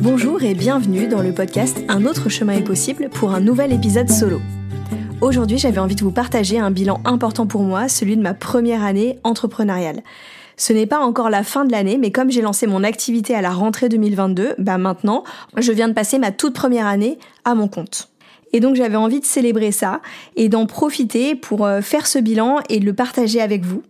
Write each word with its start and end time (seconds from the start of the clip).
Bonjour 0.00 0.44
et 0.44 0.54
bienvenue 0.54 1.08
dans 1.08 1.22
le 1.22 1.32
podcast 1.32 1.82
Un 1.88 2.06
autre 2.06 2.28
chemin 2.28 2.52
est 2.52 2.62
possible 2.62 3.08
pour 3.08 3.34
un 3.34 3.40
nouvel 3.40 3.72
épisode 3.72 4.08
solo. 4.08 4.40
Aujourd'hui, 5.20 5.58
j'avais 5.58 5.80
envie 5.80 5.96
de 5.96 6.04
vous 6.04 6.12
partager 6.12 6.60
un 6.60 6.70
bilan 6.70 7.00
important 7.04 7.48
pour 7.48 7.62
moi, 7.64 7.88
celui 7.88 8.16
de 8.16 8.22
ma 8.22 8.32
première 8.32 8.84
année 8.84 9.18
entrepreneuriale. 9.24 10.04
Ce 10.56 10.72
n'est 10.72 10.86
pas 10.86 11.00
encore 11.00 11.30
la 11.30 11.42
fin 11.42 11.64
de 11.64 11.72
l'année, 11.72 11.98
mais 11.98 12.12
comme 12.12 12.30
j'ai 12.30 12.42
lancé 12.42 12.68
mon 12.68 12.84
activité 12.84 13.34
à 13.34 13.42
la 13.42 13.50
rentrée 13.50 13.88
2022, 13.88 14.54
bah 14.58 14.78
maintenant, 14.78 15.24
je 15.56 15.72
viens 15.72 15.88
de 15.88 15.94
passer 15.94 16.20
ma 16.20 16.30
toute 16.30 16.54
première 16.54 16.86
année 16.86 17.18
à 17.44 17.56
mon 17.56 17.66
compte. 17.66 18.08
Et 18.52 18.60
donc 18.60 18.76
j'avais 18.76 18.94
envie 18.94 19.18
de 19.18 19.26
célébrer 19.26 19.72
ça 19.72 20.00
et 20.36 20.48
d'en 20.48 20.66
profiter 20.66 21.34
pour 21.34 21.66
euh, 21.66 21.80
faire 21.80 22.06
ce 22.06 22.20
bilan 22.20 22.60
et 22.68 22.78
de 22.78 22.84
le 22.84 22.94
partager 22.94 23.40
avec 23.40 23.64
vous. 23.64 23.82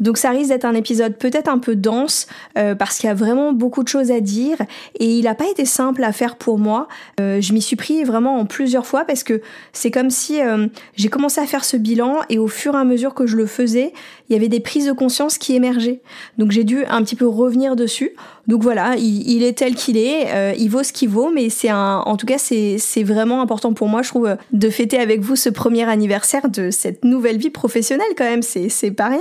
Donc 0.00 0.16
ça 0.16 0.30
risque 0.30 0.48
d'être 0.48 0.64
un 0.64 0.74
épisode 0.74 1.16
peut-être 1.16 1.48
un 1.48 1.58
peu 1.58 1.76
dense 1.76 2.26
euh, 2.58 2.74
parce 2.74 2.98
qu'il 2.98 3.06
y 3.06 3.10
a 3.10 3.14
vraiment 3.14 3.52
beaucoup 3.52 3.82
de 3.82 3.88
choses 3.88 4.10
à 4.10 4.20
dire 4.20 4.56
et 4.98 5.06
il 5.06 5.24
n'a 5.24 5.34
pas 5.34 5.48
été 5.48 5.66
simple 5.66 6.02
à 6.02 6.12
faire 6.12 6.36
pour 6.36 6.58
moi. 6.58 6.88
Euh, 7.20 7.40
je 7.40 7.52
m'y 7.52 7.60
suis 7.60 7.76
pris 7.76 8.02
vraiment 8.02 8.38
en 8.38 8.46
plusieurs 8.46 8.86
fois 8.86 9.04
parce 9.04 9.22
que 9.22 9.42
c'est 9.72 9.90
comme 9.90 10.10
si 10.10 10.40
euh, 10.40 10.66
j'ai 10.96 11.08
commencé 11.08 11.40
à 11.40 11.46
faire 11.46 11.64
ce 11.64 11.76
bilan 11.76 12.16
et 12.30 12.38
au 12.38 12.48
fur 12.48 12.74
et 12.74 12.78
à 12.78 12.84
mesure 12.84 13.14
que 13.14 13.26
je 13.26 13.36
le 13.36 13.46
faisais, 13.46 13.92
il 14.28 14.32
y 14.32 14.36
avait 14.36 14.48
des 14.48 14.60
prises 14.60 14.86
de 14.86 14.92
conscience 14.92 15.36
qui 15.36 15.54
émergeaient. 15.54 16.00
Donc 16.38 16.50
j'ai 16.50 16.64
dû 16.64 16.84
un 16.86 17.02
petit 17.02 17.16
peu 17.16 17.26
revenir 17.26 17.76
dessus. 17.76 18.12
Donc 18.46 18.62
voilà, 18.62 18.96
il, 18.96 19.42
est 19.44 19.58
tel 19.58 19.74
qu'il 19.74 19.96
est, 19.96 20.56
il 20.58 20.68
vaut 20.68 20.82
ce 20.82 20.92
qu'il 20.92 21.08
vaut, 21.08 21.30
mais 21.30 21.50
c'est 21.50 21.68
un, 21.68 21.98
en 21.98 22.16
tout 22.16 22.26
cas 22.26 22.38
c'est 22.38 23.02
vraiment 23.04 23.42
important 23.42 23.74
pour 23.74 23.88
moi, 23.88 24.02
je 24.02 24.08
trouve, 24.08 24.36
de 24.52 24.70
fêter 24.70 24.98
avec 24.98 25.20
vous 25.20 25.36
ce 25.36 25.50
premier 25.50 25.88
anniversaire 25.88 26.48
de 26.48 26.70
cette 26.70 27.04
nouvelle 27.04 27.36
vie 27.36 27.50
professionnelle 27.50 28.08
quand 28.16 28.24
même. 28.24 28.42
C'est 28.42 28.90
pas 28.90 29.08
rien. 29.08 29.20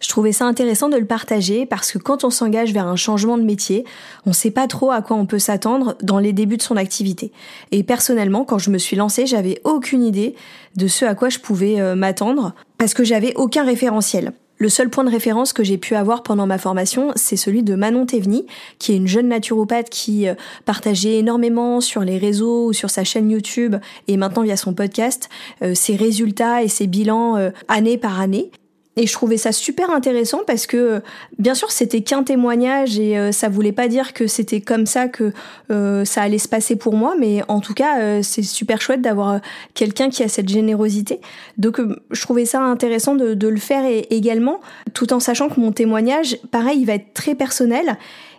Je 0.00 0.08
trouvais 0.08 0.32
ça 0.32 0.44
intéressant 0.44 0.88
de 0.88 0.96
le 0.96 1.06
partager 1.06 1.66
parce 1.66 1.92
que 1.92 1.98
quand 1.98 2.24
on 2.24 2.30
s'engage 2.30 2.72
vers 2.72 2.86
un 2.86 2.96
changement 2.96 3.38
de 3.38 3.42
métier, 3.42 3.84
on 4.26 4.30
ne 4.30 4.34
sait 4.34 4.50
pas 4.50 4.66
trop 4.66 4.90
à 4.90 5.00
quoi 5.02 5.16
on 5.16 5.26
peut 5.26 5.38
s'attendre 5.38 5.96
dans 6.02 6.18
les 6.18 6.32
débuts 6.32 6.58
de 6.58 6.62
son 6.62 6.76
activité. 6.76 7.32
Et 7.72 7.82
personnellement, 7.82 8.44
quand 8.44 8.58
je 8.58 8.70
me 8.70 8.78
suis 8.78 8.96
lancée, 8.96 9.26
j'avais 9.26 9.60
aucune 9.64 10.02
idée 10.02 10.34
de 10.76 10.86
ce 10.86 11.04
à 11.04 11.14
quoi 11.14 11.28
je 11.28 11.38
pouvais 11.38 11.80
euh, 11.80 11.94
m'attendre 11.94 12.54
parce 12.78 12.92
que 12.92 13.04
j'avais 13.04 13.34
aucun 13.36 13.64
référentiel. 13.64 14.32
Le 14.58 14.70
seul 14.70 14.88
point 14.88 15.04
de 15.04 15.10
référence 15.10 15.52
que 15.52 15.62
j'ai 15.62 15.76
pu 15.76 15.94
avoir 15.96 16.22
pendant 16.22 16.46
ma 16.46 16.56
formation, 16.56 17.12
c'est 17.14 17.36
celui 17.36 17.62
de 17.62 17.74
Manon 17.74 18.06
Théveny, 18.06 18.46
qui 18.78 18.92
est 18.92 18.96
une 18.96 19.06
jeune 19.06 19.28
naturopathe 19.28 19.90
qui 19.90 20.28
euh, 20.28 20.34
partageait 20.64 21.18
énormément 21.18 21.80
sur 21.80 22.02
les 22.02 22.18
réseaux 22.18 22.66
ou 22.66 22.72
sur 22.72 22.90
sa 22.90 23.04
chaîne 23.04 23.30
YouTube 23.30 23.76
et 24.08 24.16
maintenant 24.16 24.42
via 24.42 24.56
son 24.56 24.72
podcast 24.72 25.28
euh, 25.62 25.74
ses 25.74 25.96
résultats 25.96 26.62
et 26.62 26.68
ses 26.68 26.86
bilans 26.86 27.50
année 27.68 27.98
par 27.98 28.20
année. 28.20 28.50
Et 28.98 29.06
je 29.06 29.12
trouvais 29.12 29.36
ça 29.36 29.52
super 29.52 29.90
intéressant 29.90 30.40
parce 30.46 30.66
que, 30.66 31.02
bien 31.38 31.54
sûr, 31.54 31.70
c'était 31.70 32.00
qu'un 32.00 32.22
témoignage 32.22 32.98
et 32.98 33.18
euh, 33.18 33.30
ça 33.30 33.50
voulait 33.50 33.72
pas 33.72 33.88
dire 33.88 34.14
que 34.14 34.26
c'était 34.26 34.62
comme 34.62 34.86
ça 34.86 35.06
que 35.08 35.34
euh, 35.70 36.06
ça 36.06 36.22
allait 36.22 36.38
se 36.38 36.48
passer 36.48 36.76
pour 36.76 36.94
moi, 36.94 37.14
mais 37.18 37.42
en 37.48 37.60
tout 37.60 37.74
cas, 37.74 38.00
euh, 38.00 38.20
c'est 38.22 38.42
super 38.42 38.80
chouette 38.80 39.02
d'avoir 39.02 39.40
quelqu'un 39.74 40.08
qui 40.08 40.22
a 40.22 40.28
cette 40.28 40.48
générosité. 40.48 41.20
Donc, 41.58 41.78
je 42.10 42.20
trouvais 42.22 42.46
ça 42.46 42.62
intéressant 42.62 43.14
de, 43.14 43.34
de 43.34 43.48
le 43.48 43.58
faire 43.58 43.84
et, 43.84 44.06
également, 44.08 44.60
tout 44.94 45.12
en 45.12 45.20
sachant 45.20 45.50
que 45.50 45.60
mon 45.60 45.72
témoignage, 45.72 46.38
pareil, 46.50 46.80
il 46.80 46.86
va 46.86 46.94
être 46.94 47.12
très 47.12 47.34
personnel. 47.34 47.98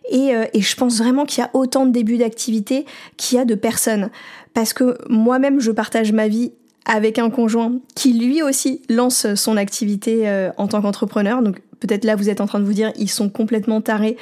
Et, 0.09 0.31
et 0.53 0.61
je 0.61 0.75
pense 0.77 0.99
vraiment 0.99 1.25
qu'il 1.25 1.43
y 1.43 1.45
a 1.45 1.49
autant 1.53 1.85
de 1.85 1.91
débuts 1.91 2.17
d'activité 2.17 2.85
qu'il 3.17 3.37
y 3.37 3.41
a 3.41 3.45
de 3.45 3.55
personnes. 3.55 4.09
Parce 4.53 4.71
que 4.71 4.97
moi-même, 5.09 5.59
je 5.59 5.69
partage 5.69 6.13
ma 6.13 6.29
vie 6.29 6.53
avec 6.87 7.19
un 7.19 7.29
conjoint 7.29 7.73
qui 7.95 8.13
lui 8.13 8.41
aussi 8.41 8.81
lance 8.89 9.35
son 9.35 9.57
activité 9.57 10.27
euh, 10.27 10.49
en 10.57 10.67
tant 10.67 10.81
qu'entrepreneur. 10.81 11.43
Donc 11.43 11.59
peut-être 11.79 12.05
là 12.05 12.15
vous 12.15 12.29
êtes 12.29 12.41
en 12.41 12.47
train 12.47 12.59
de 12.59 12.65
vous 12.65 12.73
dire 12.73 12.91
ils 12.97 13.09
sont 13.09 13.29
complètement 13.29 13.81
tarés. 13.81 14.17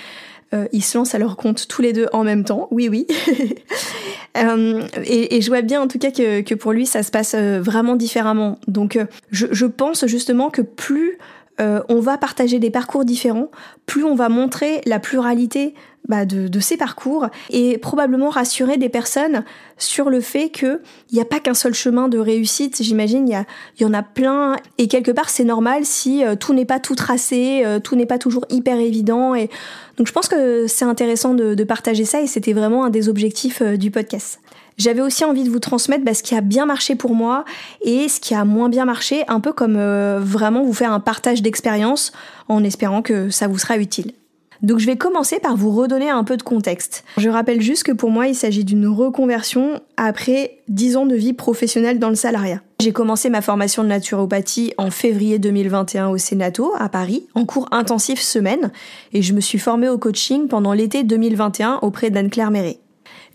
Euh, 0.53 0.67
ils 0.73 0.83
se 0.83 0.97
lancent 0.97 1.15
à 1.15 1.19
leur 1.19 1.37
compte 1.37 1.67
tous 1.67 1.81
les 1.81 1.93
deux 1.93 2.07
en 2.11 2.23
même 2.23 2.43
temps. 2.43 2.67
Oui, 2.71 2.89
oui. 2.89 3.07
euh, 4.37 4.81
et, 5.03 5.37
et, 5.37 5.41
je 5.41 5.47
vois 5.49 5.61
bien 5.61 5.81
en 5.81 5.87
tout 5.87 5.97
cas 5.97 6.11
que, 6.11 6.41
que 6.41 6.55
pour 6.55 6.71
lui 6.71 6.85
ça 6.85 7.03
se 7.03 7.11
passe 7.11 7.35
vraiment 7.35 7.95
différemment. 7.95 8.59
Donc 8.67 8.99
je, 9.31 9.47
je 9.51 9.65
pense 9.65 10.05
justement 10.07 10.49
que 10.49 10.61
plus 10.61 11.17
on 11.59 11.99
va 11.99 12.17
partager 12.17 12.59
des 12.59 12.69
parcours 12.69 13.05
différents, 13.05 13.49
plus 13.85 14.03
on 14.03 14.15
va 14.15 14.29
montrer 14.29 14.81
la 14.85 14.99
pluralité 14.99 15.73
bah, 16.07 16.25
de, 16.25 16.47
de, 16.47 16.59
ces 16.59 16.77
parcours 16.77 17.29
et 17.49 17.79
probablement 17.79 18.29
rassurer 18.29 18.77
des 18.77 18.89
personnes 18.89 19.43
sur 19.77 20.11
le 20.11 20.21
fait 20.21 20.49
qu'il 20.49 20.79
n'y 21.11 21.19
a 21.19 21.25
pas 21.25 21.39
qu'un 21.39 21.55
seul 21.55 21.73
chemin 21.73 22.07
de 22.09 22.19
réussite. 22.19 22.83
J'imagine 22.83 23.27
il 23.27 23.35
y, 23.79 23.83
y 23.83 23.85
en 23.87 23.93
a 23.93 24.03
plein 24.03 24.55
et 24.77 24.87
quelque 24.87 25.09
part 25.09 25.31
c'est 25.31 25.43
normal 25.43 25.83
si 25.83 26.23
euh, 26.23 26.35
tout 26.35 26.53
n'est 26.53 26.65
pas 26.65 26.79
tout 26.79 26.93
tracé, 26.93 27.63
euh, 27.65 27.79
tout 27.79 27.95
n'est 27.95 28.05
pas 28.05 28.19
toujours 28.19 28.45
hyper 28.49 28.79
évident. 28.79 29.33
Et 29.33 29.49
donc 29.97 30.05
je 30.05 30.11
pense 30.11 30.27
que 30.27 30.67
c'est 30.67 30.85
intéressant 30.85 31.33
de, 31.33 31.55
de, 31.55 31.63
partager 31.63 32.05
ça 32.05 32.21
et 32.21 32.27
c'était 32.27 32.53
vraiment 32.53 32.85
un 32.85 32.91
des 32.91 33.09
objectifs 33.09 33.63
euh, 33.63 33.75
du 33.75 33.89
podcast. 33.89 34.39
J'avais 34.77 35.01
aussi 35.01 35.23
envie 35.23 35.43
de 35.43 35.49
vous 35.49 35.59
transmettre 35.59 36.03
bah, 36.03 36.13
ce 36.13 36.23
qui 36.23 36.35
a 36.35 36.41
bien 36.41 36.65
marché 36.65 36.95
pour 36.95 37.15
moi 37.15 37.45
et 37.81 38.07
ce 38.07 38.19
qui 38.19 38.35
a 38.35 38.45
moins 38.45 38.69
bien 38.69 38.85
marché, 38.85 39.23
un 39.27 39.39
peu 39.39 39.53
comme 39.53 39.77
vraiment 40.19 40.63
vous 40.63 40.73
faire 40.73 40.91
un 40.91 40.99
partage 40.99 41.41
d'expérience 41.41 42.11
en 42.49 42.63
espérant 42.63 43.01
que 43.01 43.29
ça 43.29 43.47
vous 43.47 43.57
sera 43.57 43.77
utile. 43.77 44.11
Donc 44.61 44.79
je 44.79 44.85
vais 44.85 44.95
commencer 44.95 45.39
par 45.39 45.55
vous 45.55 45.71
redonner 45.71 46.09
un 46.09 46.23
peu 46.23 46.37
de 46.37 46.43
contexte. 46.43 47.03
Je 47.17 47.29
rappelle 47.29 47.61
juste 47.61 47.83
que 47.83 47.91
pour 47.91 48.09
moi, 48.09 48.27
il 48.27 48.35
s'agit 48.35 48.63
d'une 48.63 48.87
reconversion 48.87 49.81
après 49.97 50.57
10 50.69 50.97
ans 50.97 51.05
de 51.05 51.15
vie 51.15 51.33
professionnelle 51.33 51.99
dans 51.99 52.09
le 52.09 52.15
salariat. 52.15 52.61
J'ai 52.81 52.91
commencé 52.91 53.29
ma 53.29 53.41
formation 53.41 53.83
de 53.83 53.89
naturopathie 53.89 54.73
en 54.77 54.91
février 54.91 55.39
2021 55.39 56.09
au 56.09 56.17
Sénato, 56.17 56.73
à 56.77 56.89
Paris, 56.89 57.27
en 57.35 57.45
cours 57.45 57.67
intensif 57.71 58.19
semaine, 58.19 58.71
et 59.13 59.21
je 59.21 59.33
me 59.33 59.39
suis 59.39 59.59
formée 59.59 59.89
au 59.89 59.97
coaching 59.97 60.47
pendant 60.47 60.73
l'été 60.73 61.03
2021 61.03 61.79
auprès 61.81 62.09
d'Anne-Claire 62.09 62.51
Méret. 62.51 62.79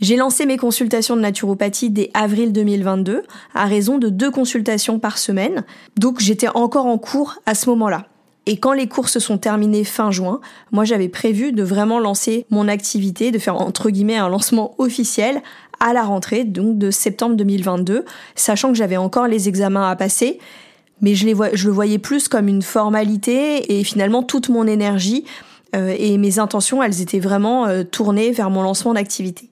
J'ai 0.01 0.17
lancé 0.17 0.47
mes 0.47 0.57
consultations 0.57 1.15
de 1.15 1.21
naturopathie 1.21 1.91
dès 1.91 2.11
avril 2.15 2.53
2022, 2.53 3.23
à 3.55 3.67
raison 3.67 3.99
de 3.99 4.09
deux 4.09 4.31
consultations 4.31 4.99
par 4.99 5.19
semaine, 5.19 5.65
donc 5.99 6.21
j'étais 6.21 6.49
encore 6.49 6.87
en 6.87 6.97
cours 6.97 7.37
à 7.45 7.55
ce 7.55 7.69
moment-là. 7.69 8.07
Et 8.47 8.57
quand 8.57 8.73
les 8.73 8.89
cours 8.89 9.11
se 9.11 9.21
sont 9.21 9.37
terminés 9.37 9.85
fin 9.85 10.11
juin, 10.11 10.41
moi 10.73 10.85
j'avais 10.85 11.11
prévu 11.11 11.53
de 11.53 11.63
vraiment 11.63 11.99
lancer 11.99 12.47
mon 12.49 12.67
activité, 12.67 13.31
de 13.31 13.39
faire 13.39 13.61
entre 13.61 13.91
guillemets 13.91 14.17
un 14.17 14.31
lancement 14.31 14.75
officiel 14.79 15.43
à 15.81 15.93
la 15.93 16.03
rentrée, 16.03 16.45
donc 16.45 16.79
de 16.79 16.91
septembre 16.91 17.37
2022, 17.37 18.07
sachant 18.35 18.69
que 18.69 18.79
j'avais 18.79 18.97
encore 18.97 19.27
les 19.27 19.49
examens 19.49 19.91
à 19.91 19.97
passer, 19.97 20.39
mais 21.03 21.15
je, 21.15 21.27
les 21.27 21.35
je 21.53 21.67
le 21.67 21.73
voyais 21.73 21.99
plus 21.99 22.27
comme 22.27 22.49
une 22.49 22.63
formalité 22.63 23.79
et 23.79 23.85
finalement 23.85 24.23
toute 24.23 24.49
mon 24.49 24.67
énergie 24.67 25.27
euh, 25.77 25.95
et 25.99 26.17
mes 26.17 26.39
intentions, 26.39 26.83
elles 26.83 27.03
étaient 27.03 27.21
vraiment 27.21 27.67
euh, 27.67 27.85
tournées 27.85 28.33
vers 28.33 28.49
mon 28.49 28.63
lancement 28.63 28.95
d'activité. 28.95 29.50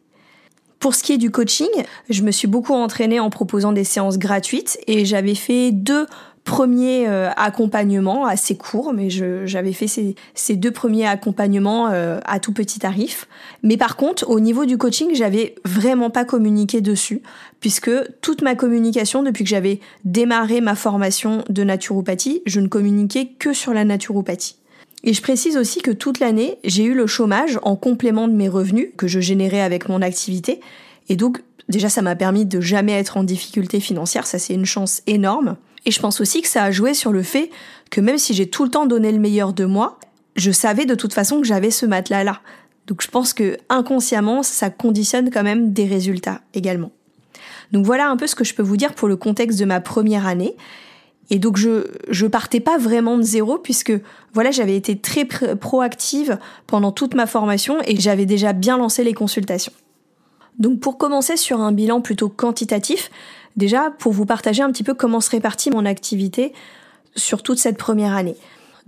Pour 0.78 0.94
ce 0.94 1.02
qui 1.02 1.12
est 1.12 1.18
du 1.18 1.30
coaching, 1.30 1.68
je 2.08 2.22
me 2.22 2.30
suis 2.30 2.46
beaucoup 2.46 2.74
entraînée 2.74 3.18
en 3.18 3.30
proposant 3.30 3.72
des 3.72 3.84
séances 3.84 4.18
gratuites 4.18 4.78
et 4.86 5.04
j'avais 5.04 5.34
fait 5.34 5.72
deux 5.72 6.06
premier 6.48 7.06
euh, 7.06 7.28
accompagnement 7.36 8.24
assez 8.24 8.56
court, 8.56 8.94
mais 8.94 9.10
j'avais 9.10 9.74
fait 9.74 9.86
ces, 9.86 10.14
ces, 10.34 10.56
deux 10.56 10.70
premiers 10.70 11.06
accompagnements 11.06 11.90
euh, 11.92 12.20
à 12.24 12.40
tout 12.40 12.54
petit 12.54 12.78
tarif. 12.78 13.28
Mais 13.62 13.76
par 13.76 13.96
contre, 13.96 14.30
au 14.30 14.40
niveau 14.40 14.64
du 14.64 14.78
coaching, 14.78 15.10
j'avais 15.12 15.56
vraiment 15.66 16.08
pas 16.08 16.24
communiqué 16.24 16.80
dessus, 16.80 17.20
puisque 17.60 17.90
toute 18.22 18.40
ma 18.40 18.54
communication 18.54 19.22
depuis 19.22 19.44
que 19.44 19.50
j'avais 19.50 19.80
démarré 20.06 20.62
ma 20.62 20.74
formation 20.74 21.44
de 21.50 21.64
naturopathie, 21.64 22.40
je 22.46 22.60
ne 22.60 22.68
communiquais 22.68 23.26
que 23.38 23.52
sur 23.52 23.74
la 23.74 23.84
naturopathie. 23.84 24.56
Et 25.04 25.12
je 25.12 25.22
précise 25.22 25.56
aussi 25.56 25.80
que 25.80 25.90
toute 25.90 26.18
l'année, 26.18 26.58
j'ai 26.64 26.84
eu 26.84 26.94
le 26.94 27.06
chômage 27.06 27.58
en 27.62 27.76
complément 27.76 28.28
de 28.28 28.34
mes 28.34 28.48
revenus 28.48 28.88
que 28.96 29.06
je 29.06 29.20
générais 29.20 29.60
avec 29.60 29.88
mon 29.88 30.02
activité. 30.02 30.60
Et 31.08 31.16
donc, 31.16 31.42
déjà, 31.68 31.88
ça 31.88 32.02
m'a 32.02 32.16
permis 32.16 32.46
de 32.46 32.60
jamais 32.60 32.92
être 32.92 33.16
en 33.16 33.24
difficulté 33.24 33.80
financière. 33.80 34.26
Ça, 34.26 34.38
c'est 34.38 34.54
une 34.54 34.66
chance 34.66 35.02
énorme. 35.06 35.56
Et 35.86 35.90
je 35.90 36.00
pense 36.00 36.20
aussi 36.20 36.42
que 36.42 36.48
ça 36.48 36.64
a 36.64 36.70
joué 36.70 36.94
sur 36.94 37.12
le 37.12 37.22
fait 37.22 37.50
que 37.90 38.00
même 38.00 38.18
si 38.18 38.34
j'ai 38.34 38.48
tout 38.48 38.64
le 38.64 38.70
temps 38.70 38.86
donné 38.86 39.12
le 39.12 39.18
meilleur 39.18 39.52
de 39.52 39.64
moi, 39.64 39.98
je 40.36 40.50
savais 40.50 40.84
de 40.84 40.94
toute 40.94 41.14
façon 41.14 41.40
que 41.40 41.46
j'avais 41.46 41.70
ce 41.70 41.86
matelas-là. 41.86 42.40
Donc 42.86 43.02
je 43.02 43.08
pense 43.08 43.34
que 43.34 43.56
inconsciemment, 43.68 44.42
ça 44.42 44.70
conditionne 44.70 45.30
quand 45.30 45.42
même 45.42 45.72
des 45.72 45.86
résultats 45.86 46.40
également. 46.54 46.90
Donc 47.72 47.84
voilà 47.84 48.08
un 48.08 48.16
peu 48.16 48.26
ce 48.26 48.34
que 48.34 48.44
je 48.44 48.54
peux 48.54 48.62
vous 48.62 48.76
dire 48.76 48.94
pour 48.94 49.08
le 49.08 49.16
contexte 49.16 49.58
de 49.58 49.64
ma 49.64 49.80
première 49.80 50.26
année. 50.26 50.56
Et 51.30 51.38
donc 51.38 51.56
je 51.56 51.86
je 52.08 52.26
partais 52.26 52.60
pas 52.60 52.78
vraiment 52.78 53.18
de 53.18 53.22
zéro 53.22 53.58
puisque 53.58 53.92
voilà 54.32 54.50
j'avais 54.50 54.76
été 54.76 54.98
très 54.98 55.24
proactive 55.24 56.38
pendant 56.66 56.92
toute 56.92 57.14
ma 57.14 57.26
formation 57.26 57.78
et 57.84 57.98
j'avais 58.00 58.26
déjà 58.26 58.52
bien 58.52 58.78
lancé 58.78 59.04
les 59.04 59.14
consultations. 59.14 59.72
Donc 60.58 60.80
pour 60.80 60.98
commencer 60.98 61.36
sur 61.36 61.60
un 61.60 61.72
bilan 61.72 62.00
plutôt 62.00 62.28
quantitatif, 62.28 63.10
déjà 63.56 63.90
pour 63.98 64.12
vous 64.12 64.26
partager 64.26 64.62
un 64.62 64.72
petit 64.72 64.84
peu 64.84 64.94
comment 64.94 65.20
se 65.20 65.30
répartit 65.30 65.70
mon 65.70 65.84
activité 65.84 66.52
sur 67.14 67.42
toute 67.42 67.58
cette 67.58 67.78
première 67.78 68.14
année. 68.14 68.36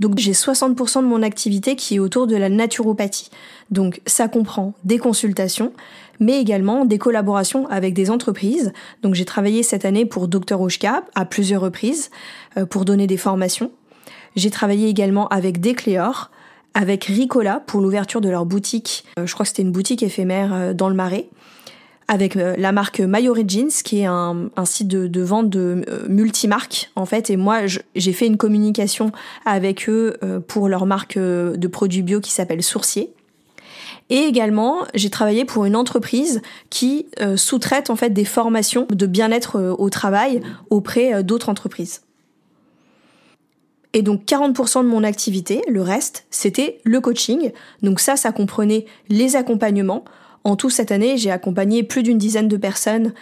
Donc 0.00 0.18
j'ai 0.18 0.32
60% 0.32 1.02
de 1.02 1.06
mon 1.06 1.22
activité 1.22 1.76
qui 1.76 1.96
est 1.96 1.98
autour 1.98 2.26
de 2.26 2.34
la 2.34 2.48
naturopathie. 2.48 3.30
Donc 3.70 4.00
ça 4.06 4.28
comprend 4.28 4.74
des 4.82 4.98
consultations, 4.98 5.72
mais 6.18 6.40
également 6.40 6.84
des 6.84 6.98
collaborations 6.98 7.68
avec 7.68 7.94
des 7.94 8.10
entreprises. 8.10 8.72
Donc 9.02 9.14
j'ai 9.14 9.26
travaillé 9.26 9.62
cette 9.62 9.84
année 9.84 10.06
pour 10.06 10.26
Dr 10.26 10.60
Oshka 10.60 11.04
à 11.14 11.24
plusieurs 11.26 11.62
reprises 11.62 12.10
euh, 12.56 12.66
pour 12.66 12.84
donner 12.84 13.06
des 13.06 13.18
formations. 13.18 13.70
J'ai 14.36 14.50
travaillé 14.50 14.88
également 14.88 15.28
avec 15.28 15.60
Decléor, 15.60 16.30
avec 16.74 17.04
Ricola 17.04 17.62
pour 17.66 17.80
l'ouverture 17.80 18.20
de 18.20 18.28
leur 18.28 18.46
boutique. 18.46 19.04
Euh, 19.18 19.26
je 19.26 19.34
crois 19.34 19.44
que 19.44 19.48
c'était 19.48 19.62
une 19.62 19.72
boutique 19.72 20.02
éphémère 20.02 20.54
euh, 20.54 20.72
dans 20.72 20.88
le 20.88 20.94
Marais 20.94 21.28
avec 22.10 22.36
euh, 22.36 22.56
la 22.58 22.72
marque 22.72 22.98
My 22.98 23.28
Origins, 23.28 23.70
qui 23.84 24.00
est 24.00 24.04
un, 24.04 24.50
site 24.64 24.88
de, 24.88 25.22
vente 25.22 25.48
de 25.48 25.84
euh, 25.88 26.08
multimarques 26.08 26.90
en 26.96 27.06
fait. 27.06 27.30
Et 27.30 27.36
moi, 27.36 27.60
j'ai 27.94 28.12
fait 28.12 28.26
une 28.26 28.36
communication 28.36 29.12
avec 29.46 29.88
eux 29.88 30.16
euh, 30.24 30.40
pour 30.40 30.68
leur 30.68 30.86
marque 30.86 31.16
de 31.16 31.68
produits 31.68 32.02
bio 32.02 32.20
qui 32.20 32.32
s'appelle 32.32 32.64
Sourcier. 32.64 33.14
Et 34.10 34.22
également, 34.24 34.78
j'ai 34.92 35.08
travaillé 35.08 35.44
pour 35.44 35.66
une 35.66 35.76
entreprise 35.76 36.42
qui 36.68 37.06
sous-traite 37.36 37.90
en 37.90 37.96
fait 37.96 38.10
des 38.10 38.24
formations 38.24 38.88
de 38.90 39.06
bien-être 39.06 39.76
au 39.78 39.88
travail 39.88 40.40
auprès 40.68 41.22
d'autres 41.22 41.48
entreprises. 41.48 42.00
Et 43.92 44.02
donc 44.02 44.24
40% 44.24 44.82
de 44.82 44.88
mon 44.88 45.04
activité, 45.04 45.62
le 45.68 45.80
reste, 45.80 46.26
c'était 46.30 46.80
le 46.82 47.00
coaching. 47.00 47.52
Donc 47.82 48.00
ça, 48.00 48.16
ça 48.16 48.32
comprenait 48.32 48.86
les 49.08 49.36
accompagnements, 49.36 50.04
en 50.44 50.56
tout 50.56 50.70
cette 50.70 50.92
année, 50.92 51.16
j'ai 51.16 51.30
accompagné 51.30 51.82
plus 51.82 52.02
d'une 52.02 52.18
dizaine 52.18 52.48
de 52.48 52.56
personnes 52.56 53.12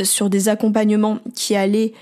euh, 0.00 0.04
sur 0.04 0.30
des 0.30 0.48
accompagnements 0.48 1.18
qui 1.34 1.56
allaient 1.56 1.92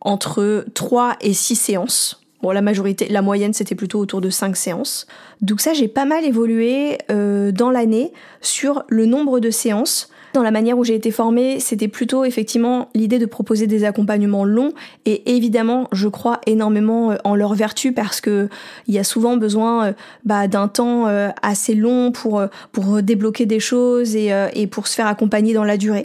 entre 0.00 0.64
3 0.74 1.16
et 1.20 1.32
6 1.32 1.56
séances. 1.56 2.22
Bon, 2.42 2.52
la 2.52 2.62
majorité, 2.62 3.08
la 3.08 3.22
moyenne, 3.22 3.52
c'était 3.52 3.74
plutôt 3.74 3.98
autour 3.98 4.20
de 4.20 4.30
5 4.30 4.56
séances. 4.56 5.06
Donc 5.40 5.60
ça, 5.60 5.72
j'ai 5.72 5.88
pas 5.88 6.04
mal 6.04 6.24
évolué 6.24 6.98
euh, 7.10 7.50
dans 7.50 7.70
l'année 7.70 8.12
sur 8.40 8.84
le 8.88 9.06
nombre 9.06 9.40
de 9.40 9.50
séances, 9.50 10.10
dans 10.32 10.42
la 10.42 10.50
manière 10.50 10.76
où 10.76 10.84
j'ai 10.84 10.94
été 10.94 11.10
formée, 11.10 11.60
c'était 11.60 11.88
plutôt 11.88 12.24
effectivement 12.24 12.88
l'idée 12.94 13.18
de 13.18 13.26
proposer 13.26 13.66
des 13.66 13.84
accompagnements 13.84 14.44
longs 14.44 14.72
et 15.04 15.34
évidemment, 15.34 15.88
je 15.92 16.08
crois 16.08 16.40
énormément 16.46 17.12
euh, 17.12 17.16
en 17.24 17.34
leur 17.34 17.54
vertu 17.54 17.92
parce 17.92 18.20
que 18.20 18.48
il 18.86 18.94
y 18.94 18.98
a 18.98 19.04
souvent 19.04 19.36
besoin 19.36 19.86
euh, 19.86 19.92
bah, 20.24 20.48
d'un 20.48 20.68
temps 20.68 21.06
euh, 21.06 21.30
assez 21.42 21.74
long 21.74 22.12
pour 22.12 22.42
pour 22.72 23.02
débloquer 23.02 23.46
des 23.46 23.60
choses 23.60 24.16
et, 24.16 24.30
et 24.54 24.66
pour 24.66 24.86
se 24.86 24.94
faire 24.94 25.06
accompagner 25.06 25.54
dans 25.54 25.64
la 25.64 25.76
durée. 25.76 26.04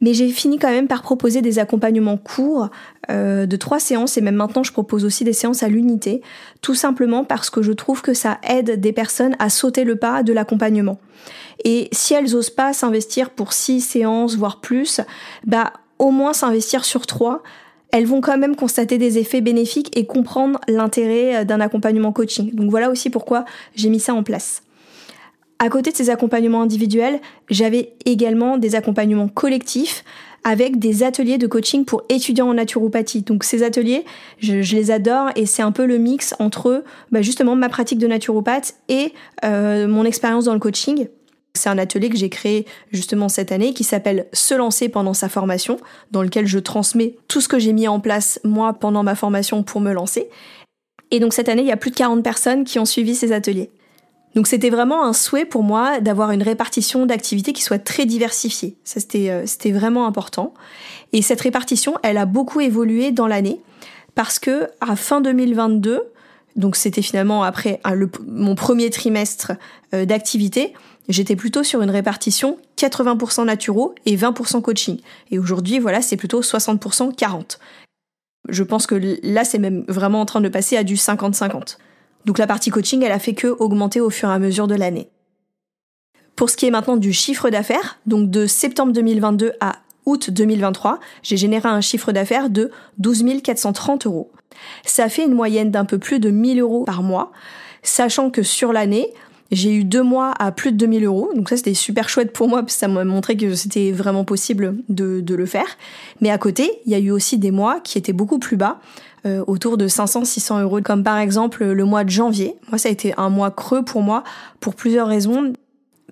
Mais 0.00 0.14
j'ai 0.14 0.28
fini 0.28 0.58
quand 0.58 0.70
même 0.70 0.86
par 0.86 1.02
proposer 1.02 1.42
des 1.42 1.58
accompagnements 1.58 2.16
courts 2.18 2.68
de 3.08 3.56
trois 3.56 3.80
séances 3.80 4.16
et 4.16 4.20
même 4.20 4.36
maintenant 4.36 4.62
je 4.62 4.72
propose 4.72 5.04
aussi 5.04 5.24
des 5.24 5.32
séances 5.32 5.62
à 5.62 5.68
l'unité, 5.68 6.22
tout 6.62 6.76
simplement 6.76 7.24
parce 7.24 7.50
que 7.50 7.62
je 7.62 7.72
trouve 7.72 8.00
que 8.00 8.14
ça 8.14 8.38
aide 8.48 8.80
des 8.80 8.92
personnes 8.92 9.34
à 9.38 9.50
sauter 9.50 9.82
le 9.82 9.96
pas 9.96 10.22
de 10.22 10.32
l'accompagnement. 10.32 10.98
Et 11.64 11.88
si 11.90 12.14
elles 12.14 12.36
osent 12.36 12.50
pas 12.50 12.72
s'investir 12.72 13.30
pour 13.30 13.52
six 13.52 13.80
séances, 13.80 14.36
voire 14.36 14.60
plus, 14.60 15.00
bah 15.46 15.72
au 15.98 16.10
moins 16.10 16.32
s'investir 16.32 16.84
sur 16.84 17.06
trois. 17.06 17.42
Elles 17.90 18.06
vont 18.06 18.20
quand 18.20 18.38
même 18.38 18.56
constater 18.56 18.98
des 18.98 19.18
effets 19.18 19.40
bénéfiques 19.40 19.96
et 19.96 20.06
comprendre 20.06 20.60
l'intérêt 20.68 21.36
euh, 21.36 21.44
d'un 21.44 21.60
accompagnement 21.60 22.12
coaching. 22.12 22.54
Donc 22.54 22.70
voilà 22.70 22.90
aussi 22.90 23.10
pourquoi 23.10 23.44
j'ai 23.74 23.88
mis 23.88 24.00
ça 24.00 24.14
en 24.14 24.22
place. 24.22 24.62
À 25.60 25.70
côté 25.70 25.90
de 25.90 25.96
ces 25.96 26.08
accompagnements 26.08 26.62
individuels, 26.62 27.20
j'avais 27.50 27.92
également 28.04 28.58
des 28.58 28.76
accompagnements 28.76 29.28
collectifs 29.28 30.04
avec 30.44 30.78
des 30.78 31.02
ateliers 31.02 31.36
de 31.36 31.48
coaching 31.48 31.84
pour 31.84 32.02
étudiants 32.08 32.48
en 32.48 32.54
naturopathie. 32.54 33.22
Donc 33.22 33.42
ces 33.42 33.64
ateliers, 33.64 34.04
je, 34.38 34.54
les 34.54 34.90
adore 34.92 35.30
et 35.34 35.46
c'est 35.46 35.62
un 35.62 35.72
peu 35.72 35.84
le 35.84 35.98
mix 35.98 36.34
entre 36.38 36.84
bah, 37.10 37.22
justement 37.22 37.56
ma 37.56 37.68
pratique 37.68 37.98
de 37.98 38.06
naturopathe 38.06 38.76
et 38.88 39.12
euh, 39.44 39.88
mon 39.88 40.04
expérience 40.04 40.44
dans 40.44 40.54
le 40.54 40.60
coaching. 40.60 41.08
C'est 41.54 41.68
un 41.68 41.78
atelier 41.78 42.08
que 42.08 42.16
j'ai 42.16 42.28
créé 42.28 42.66
justement 42.92 43.28
cette 43.28 43.50
année 43.50 43.74
qui 43.74 43.82
s'appelle 43.82 44.26
Se 44.32 44.54
lancer 44.54 44.88
pendant 44.88 45.14
sa 45.14 45.28
formation, 45.28 45.78
dans 46.12 46.22
lequel 46.22 46.46
je 46.46 46.60
transmets 46.60 47.16
tout 47.26 47.40
ce 47.40 47.48
que 47.48 47.58
j'ai 47.58 47.72
mis 47.72 47.88
en 47.88 47.98
place 47.98 48.38
moi 48.44 48.74
pendant 48.74 49.02
ma 49.02 49.16
formation 49.16 49.64
pour 49.64 49.80
me 49.80 49.92
lancer. 49.92 50.28
Et 51.10 51.18
donc 51.18 51.32
cette 51.32 51.48
année, 51.48 51.62
il 51.62 51.68
y 51.68 51.72
a 51.72 51.76
plus 51.76 51.90
de 51.90 51.96
40 51.96 52.22
personnes 52.22 52.62
qui 52.62 52.78
ont 52.78 52.84
suivi 52.84 53.16
ces 53.16 53.32
ateliers. 53.32 53.70
Donc 54.38 54.46
c'était 54.46 54.70
vraiment 54.70 55.04
un 55.04 55.14
souhait 55.14 55.44
pour 55.44 55.64
moi 55.64 55.98
d'avoir 55.98 56.30
une 56.30 56.44
répartition 56.44 57.06
d'activités 57.06 57.52
qui 57.52 57.60
soit 57.60 57.80
très 57.80 58.06
diversifiée. 58.06 58.76
Ça 58.84 59.00
c'était 59.00 59.30
euh, 59.30 59.46
c'était 59.46 59.72
vraiment 59.72 60.06
important. 60.06 60.54
Et 61.12 61.22
cette 61.22 61.40
répartition, 61.40 61.96
elle 62.04 62.16
a 62.16 62.24
beaucoup 62.24 62.60
évolué 62.60 63.10
dans 63.10 63.26
l'année 63.26 63.60
parce 64.14 64.38
que 64.38 64.68
à 64.80 64.94
fin 64.94 65.20
2022, 65.20 66.04
donc 66.54 66.76
c'était 66.76 67.02
finalement 67.02 67.42
après 67.42 67.80
mon 68.28 68.54
premier 68.54 68.90
trimestre 68.90 69.54
euh, 69.92 70.04
d'activité, 70.04 70.72
j'étais 71.08 71.34
plutôt 71.34 71.64
sur 71.64 71.82
une 71.82 71.90
répartition 71.90 72.58
80% 72.76 73.44
naturaux 73.44 73.96
et 74.06 74.16
20% 74.16 74.62
coaching. 74.62 75.00
Et 75.32 75.40
aujourd'hui, 75.40 75.80
voilà, 75.80 76.00
c'est 76.00 76.16
plutôt 76.16 76.42
60% 76.42 77.12
40. 77.12 77.58
Je 78.50 78.62
pense 78.62 78.86
que 78.86 79.18
là, 79.24 79.44
c'est 79.44 79.58
même 79.58 79.84
vraiment 79.88 80.20
en 80.20 80.26
train 80.26 80.40
de 80.40 80.48
passer 80.48 80.76
à 80.76 80.84
du 80.84 80.94
50-50. 80.94 81.76
Donc 82.28 82.36
la 82.36 82.46
partie 82.46 82.68
coaching, 82.68 83.02
elle 83.02 83.12
a 83.12 83.18
fait 83.18 83.32
que 83.32 83.46
augmenter 83.46 84.02
au 84.02 84.10
fur 84.10 84.28
et 84.28 84.32
à 84.32 84.38
mesure 84.38 84.66
de 84.66 84.74
l'année. 84.74 85.08
Pour 86.36 86.50
ce 86.50 86.58
qui 86.58 86.66
est 86.66 86.70
maintenant 86.70 86.98
du 86.98 87.14
chiffre 87.14 87.48
d'affaires, 87.48 87.98
donc 88.04 88.30
de 88.30 88.46
septembre 88.46 88.92
2022 88.92 89.54
à 89.60 89.76
août 90.04 90.28
2023, 90.28 91.00
j'ai 91.22 91.38
généré 91.38 91.70
un 91.70 91.80
chiffre 91.80 92.12
d'affaires 92.12 92.50
de 92.50 92.70
12 92.98 93.24
430 93.42 94.04
euros. 94.04 94.30
Ça 94.84 95.08
fait 95.08 95.24
une 95.24 95.32
moyenne 95.32 95.70
d'un 95.70 95.86
peu 95.86 95.96
plus 95.96 96.20
de 96.20 96.28
1000 96.28 96.60
euros 96.60 96.84
par 96.84 97.02
mois, 97.02 97.32
sachant 97.82 98.28
que 98.28 98.42
sur 98.42 98.74
l'année, 98.74 99.08
j'ai 99.50 99.72
eu 99.74 99.84
deux 99.84 100.02
mois 100.02 100.34
à 100.38 100.52
plus 100.52 100.72
de 100.72 100.76
2000 100.76 101.06
euros, 101.06 101.30
donc 101.34 101.48
ça 101.48 101.56
c'était 101.56 101.72
super 101.72 102.10
chouette 102.10 102.34
pour 102.34 102.48
moi 102.48 102.60
parce 102.60 102.74
que 102.74 102.80
ça 102.80 102.88
m'a 102.88 103.04
montré 103.04 103.38
que 103.38 103.54
c'était 103.54 103.92
vraiment 103.92 104.24
possible 104.24 104.76
de, 104.90 105.22
de, 105.22 105.34
le 105.34 105.46
faire. 105.46 105.78
Mais 106.20 106.28
à 106.28 106.36
côté, 106.36 106.70
il 106.84 106.92
y 106.92 106.94
a 106.94 106.98
eu 106.98 107.10
aussi 107.10 107.38
des 107.38 107.50
mois 107.50 107.80
qui 107.80 107.96
étaient 107.96 108.12
beaucoup 108.12 108.38
plus 108.38 108.58
bas, 108.58 108.80
euh, 109.26 109.42
autour 109.46 109.76
de 109.76 109.88
500-600 109.88 110.62
euros, 110.62 110.80
comme 110.82 111.02
par 111.02 111.18
exemple 111.18 111.64
le 111.64 111.84
mois 111.84 112.04
de 112.04 112.10
janvier. 112.10 112.56
Moi 112.70 112.78
ça 112.78 112.88
a 112.88 112.92
été 112.92 113.14
un 113.16 113.28
mois 113.30 113.50
creux 113.50 113.84
pour 113.84 114.02
moi 114.02 114.24
pour 114.60 114.74
plusieurs 114.74 115.08
raisons. 115.08 115.52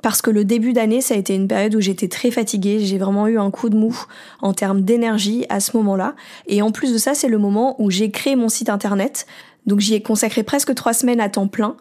Parce 0.03 0.23
que 0.23 0.31
le 0.31 0.45
début 0.45 0.73
d'année, 0.73 1.01
ça 1.01 1.15
a 1.15 1.17
été 1.17 1.35
une 1.35 1.49
période 1.49 1.75
où 1.75 1.81
j'étais 1.81 2.07
très 2.07 2.31
fatiguée, 2.31 2.81
j'ai 2.81 2.99
vraiment 2.99 3.27
eu 3.27 3.39
un 3.39 3.51
coup 3.51 3.71
de 3.71 3.77
mou 3.77 3.99
en 4.41 4.53
termes 4.53 4.83
d'énergie 4.83 5.47
à 5.49 5.59
ce 5.59 5.77
moment-là. 5.79 6.15
Et 6.47 6.61
en 6.63 6.71
plus 6.71 6.93
de 6.93 6.99
ça, 6.99 7.15
c'est 7.15 7.29
le 7.29 7.39
moment 7.39 7.75
où 7.81 7.91
j'ai 7.91 8.11
créé 8.11 8.37
mon 8.37 8.49
site 8.49 8.69
internet. 8.69 9.27
Donc 9.65 9.81
j'y 9.81 9.95
ai 9.95 10.03
consacré 10.03 10.43
presque 10.43 10.75
trois 10.75 10.93
semaines 10.93 11.19
à 11.19 11.29
temps 11.29 11.49
plein 11.49 11.77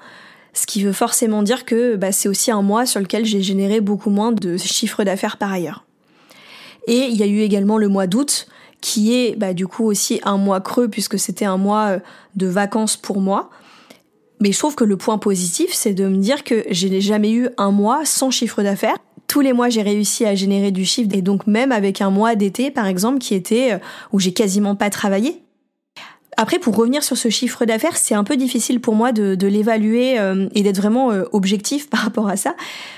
ce 0.56 0.66
qui 0.66 0.82
veut 0.84 0.94
forcément 0.94 1.44
dire 1.44 1.66
que 1.66 1.96
bah, 1.96 2.12
c'est 2.12 2.30
aussi 2.30 2.50
un 2.50 2.62
mois 2.62 2.86
sur 2.86 3.02
lequel 3.02 3.26
j'ai 3.26 3.42
généré 3.42 3.82
beaucoup 3.82 4.10
moins 4.10 4.32
de 4.32 4.58
chiffre 4.58 5.04
d'affaires 5.04 5.38
par 5.38 5.52
ailleurs. 5.52 5.84
Et 6.88 7.08
il 7.10 7.18
y 7.18 7.24
a 7.24 7.28
eu 7.28 7.40
également 7.40 7.78
le 7.78 7.88
mois 7.88 8.08
d'août, 8.08 8.48
qui 8.86 9.16
est 9.16 9.36
bah, 9.36 9.56
du 9.56 9.66
coup 9.66 9.84
aussi 9.84 10.22
un 10.26 10.38
mois 10.38 10.62
creux 10.62 10.88
puisque 10.88 11.18
c'était 11.18 11.46
un 11.46 11.58
mois 11.58 11.88
euh, 11.88 12.00
de 12.36 12.46
vacances 12.46 12.98
pour 12.98 13.20
moi. 13.20 13.50
Mais 14.40 14.52
je 14.52 14.60
trouve 14.60 14.76
que 14.76 14.84
le 14.84 14.96
point 14.96 15.18
positif, 15.18 15.74
c'est 15.74 15.96
de 15.96 16.08
me 16.08 16.18
dire 16.18 16.44
que 16.44 16.64
je 16.70 16.88
n'ai 16.88 17.02
jamais 17.02 17.32
eu 17.32 17.50
un 17.58 17.72
mois 17.72 18.06
sans 18.06 18.30
chiffre 18.30 18.62
d'affaires. 18.62 18.98
Tous 19.26 19.42
les 19.42 19.54
mois, 19.54 19.70
j'ai 19.70 19.82
réussi 19.82 20.24
à 20.24 20.36
générer 20.36 20.70
du 20.70 20.86
chiffre 20.86 21.10
et 21.16 21.24
donc 21.24 21.48
même 21.48 21.72
avec 21.72 22.00
un 22.00 22.12
mois 22.12 22.36
d'été, 22.36 22.70
par 22.70 22.86
exemple, 22.86 23.18
qui 23.18 23.34
était 23.34 23.74
euh, 23.74 23.78
où 24.12 24.20
j'ai 24.20 24.34
quasiment 24.34 24.76
pas 24.76 24.92
travaillé. 24.92 25.42
Après, 26.38 26.60
pour 26.60 26.76
revenir 26.76 27.02
sur 27.02 27.18
ce 27.18 27.30
chiffre 27.30 27.66
d'affaires, 27.66 27.98
c'est 27.98 28.14
un 28.14 28.24
peu 28.24 28.38
difficile 28.38 28.82
pour 28.82 28.94
moi 28.94 29.12
de, 29.14 29.48
l'évaluer 29.48 30.20
euh, 30.20 30.48
et 30.54 30.62
d'être 30.62 30.78
vraiment 30.78 31.10
objectif 31.32 31.90
par 31.90 32.02
rapport 32.02 32.30
à 32.30 32.36
ça, 32.36 32.56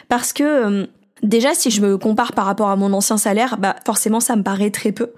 parce 0.09 0.33
que 0.33 0.89
déjà, 1.23 1.53
si 1.53 1.71
je 1.71 1.79
me 1.81 1.97
compare 1.97 2.33
par 2.33 2.45
rapport 2.45 2.71
à 2.71 2.75
mon 2.75 2.91
ancien 2.91 3.15
salaire, 3.15 3.57
bah 3.57 3.77
forcément, 3.85 4.19
ça 4.19 4.35
me 4.35 4.43
paraît 4.43 4.71
très 4.71 4.91
peu. 4.91 5.11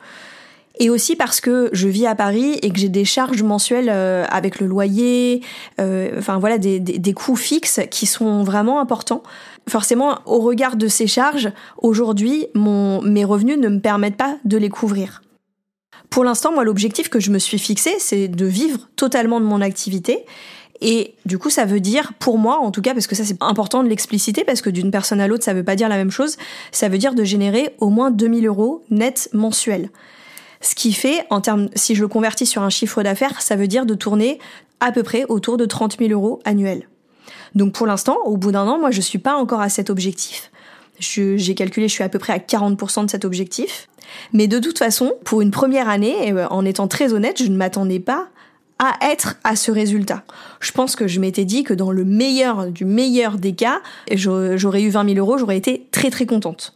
Et 0.80 0.90
aussi 0.90 1.18
parce 1.18 1.42
que 1.42 1.70
je 1.74 1.90
vis 1.90 2.06
à 2.06 2.16
Paris 2.16 2.58
et 2.62 2.72
que 2.72 2.80
j'ai 2.80 2.88
des 2.88 3.04
charges 3.04 3.44
mensuelles 3.44 3.90
avec 3.90 4.62
le 4.62 4.68
loyer, 4.68 5.42
enfin 5.78 6.40
voilà, 6.40 6.58
des, 6.58 6.80
des, 6.80 7.14
coûts 7.14 7.36
fixes 7.36 7.82
qui 7.92 8.06
sont 8.06 8.44
vraiment 8.44 8.80
importants. 8.80 9.22
Forcément, 9.68 10.20
au 10.26 10.40
regard 10.40 10.78
de 10.78 10.88
ces 10.88 11.06
charges, 11.06 11.52
aujourd'hui, 11.78 12.48
mes 12.56 13.26
revenus 13.26 13.58
ne 13.58 13.68
me 13.68 13.82
permettent 13.82 14.16
pas 14.16 14.38
de 14.46 14.58
les 14.58 14.70
couvrir. 14.70 15.22
Pour 16.10 16.24
l'instant, 16.24 16.52
moi, 16.52 16.64
l'objectif 16.64 17.10
que 17.10 17.20
je 17.20 17.30
me 17.30 17.40
suis 17.40 17.60
fixé, 17.60 17.92
c'est 18.00 18.28
de 18.28 18.46
vivre 18.46 18.90
totalement 18.96 19.40
de 19.40 19.46
mon 19.46 19.62
activité. 19.62 20.26
Et 20.82 21.16
du 21.26 21.38
coup, 21.38 21.50
ça 21.50 21.66
veut 21.66 21.82
dire, 21.82 22.14
pour 22.20 22.38
moi 22.38 22.60
en 22.60 22.72
tout 22.72 22.82
cas, 22.82 22.94
parce 22.94 23.06
que 23.06 23.16
ça 23.16 23.26
c'est 23.26 23.42
important 23.42 23.84
de 23.84 23.90
l'expliciter, 23.90 24.44
parce 24.46 24.62
que 24.62 24.70
d'une 24.70 24.92
personne 24.92 25.20
à 25.20 25.28
l'autre, 25.28 25.44
ça 25.44 25.54
veut 25.54 25.64
pas 25.64 25.76
dire 25.76 25.90
la 25.90 25.98
même 25.98 26.12
chose, 26.12 26.38
ça 26.72 26.88
veut 26.88 26.98
dire 26.98 27.14
de 27.14 27.24
générer 27.24 27.76
au 27.80 27.90
moins 27.90 28.12
2000 28.12 28.48
euros 28.48 28.84
net 28.90 29.30
mensuels. 29.34 29.90
Ce 30.62 30.76
qui 30.76 30.94
fait, 30.94 31.26
en 31.30 31.42
termes, 31.42 31.70
si 31.76 31.96
je 31.96 32.02
le 32.02 32.08
convertis 32.08 32.46
sur 32.46 32.62
un 32.62 32.70
chiffre 32.70 33.02
d'affaires, 33.02 33.42
ça 33.42 33.56
veut 33.56 33.68
dire 33.68 33.86
de 33.86 33.94
tourner 33.94 34.40
à 34.80 34.92
peu 34.92 35.04
près 35.04 35.26
autour 35.30 35.58
de 35.58 35.66
30 35.66 35.98
000 36.00 36.12
euros 36.12 36.40
annuels. 36.46 36.88
Donc 37.56 37.74
pour 37.74 37.88
l'instant, 37.88 38.18
au 38.26 38.38
bout 38.38 38.52
d'un 38.52 38.68
an, 38.68 38.80
moi 38.80 38.92
je 38.92 39.02
suis 39.02 39.20
pas 39.20 39.36
encore 39.36 39.62
à 39.62 39.70
cet 39.70 39.90
objectif. 39.90 40.52
J'ai 41.00 41.56
calculé, 41.56 41.88
je 41.88 41.94
suis 41.94 42.04
à 42.04 42.10
peu 42.10 42.20
près 42.20 42.34
à 42.34 42.40
40% 42.40 43.06
de 43.06 43.10
cet 43.10 43.24
objectif. 43.24 43.88
Mais 44.34 44.48
de 44.48 44.60
toute 44.60 44.80
façon, 44.80 45.14
pour 45.24 45.42
une 45.42 45.52
première 45.52 45.88
année, 45.88 46.34
euh, 46.34 46.48
en 46.50 46.66
étant 46.66 46.88
très 46.88 47.14
honnête, 47.14 47.42
je 47.42 47.48
ne 47.48 47.56
m'attendais 47.56 48.00
pas 48.00 48.28
à 48.80 48.98
être 49.12 49.36
à 49.44 49.56
ce 49.56 49.72
résultat. 49.72 50.24
Je 50.62 50.72
pense 50.72 50.96
que 50.96 51.08
je 51.08 51.20
m'étais 51.20 51.46
dit 51.46 51.64
que 51.64 51.74
dans 51.74 51.92
le 51.92 52.06
meilleur 52.06 52.68
du 52.68 52.86
meilleur 52.86 53.38
des 53.38 53.54
cas, 53.54 53.82
j'aurais 54.12 54.82
eu 54.82 54.90
20 54.90 55.14
000 55.14 55.20
euros, 55.20 55.38
j'aurais 55.38 55.58
été 55.58 55.88
très 55.92 56.10
très 56.10 56.26
contente. 56.26 56.74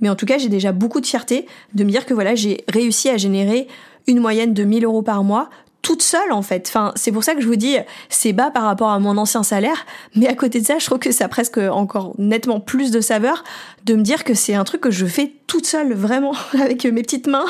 Mais 0.00 0.08
en 0.08 0.14
tout 0.14 0.26
cas, 0.26 0.38
j'ai 0.38 0.48
déjà 0.48 0.72
beaucoup 0.72 1.00
de 1.00 1.06
fierté 1.06 1.46
de 1.74 1.84
me 1.84 1.90
dire 1.90 2.06
que 2.06 2.14
voilà, 2.14 2.34
j'ai 2.34 2.64
réussi 2.68 3.08
à 3.08 3.16
générer 3.16 3.68
une 4.06 4.20
moyenne 4.20 4.54
de 4.54 4.64
1000 4.64 4.84
euros 4.84 5.02
par 5.02 5.24
mois 5.24 5.48
toute 5.86 6.02
seule 6.02 6.32
en 6.32 6.42
fait. 6.42 6.66
Enfin, 6.68 6.90
c'est 6.96 7.12
pour 7.12 7.22
ça 7.22 7.36
que 7.36 7.40
je 7.40 7.46
vous 7.46 7.54
dis 7.54 7.76
c'est 8.08 8.32
bas 8.32 8.50
par 8.50 8.64
rapport 8.64 8.90
à 8.90 8.98
mon 8.98 9.16
ancien 9.16 9.44
salaire, 9.44 9.86
mais 10.16 10.26
à 10.26 10.34
côté 10.34 10.60
de 10.60 10.66
ça, 10.66 10.78
je 10.80 10.86
trouve 10.86 10.98
que 10.98 11.12
ça 11.12 11.26
a 11.26 11.28
presque 11.28 11.58
encore 11.58 12.12
nettement 12.18 12.58
plus 12.58 12.90
de 12.90 13.00
saveur 13.00 13.44
de 13.84 13.94
me 13.94 14.02
dire 14.02 14.24
que 14.24 14.34
c'est 14.34 14.54
un 14.54 14.64
truc 14.64 14.80
que 14.80 14.90
je 14.90 15.06
fais 15.06 15.32
toute 15.46 15.64
seule 15.64 15.94
vraiment 15.94 16.32
avec 16.60 16.84
mes 16.86 17.02
petites 17.02 17.28
mains, 17.28 17.46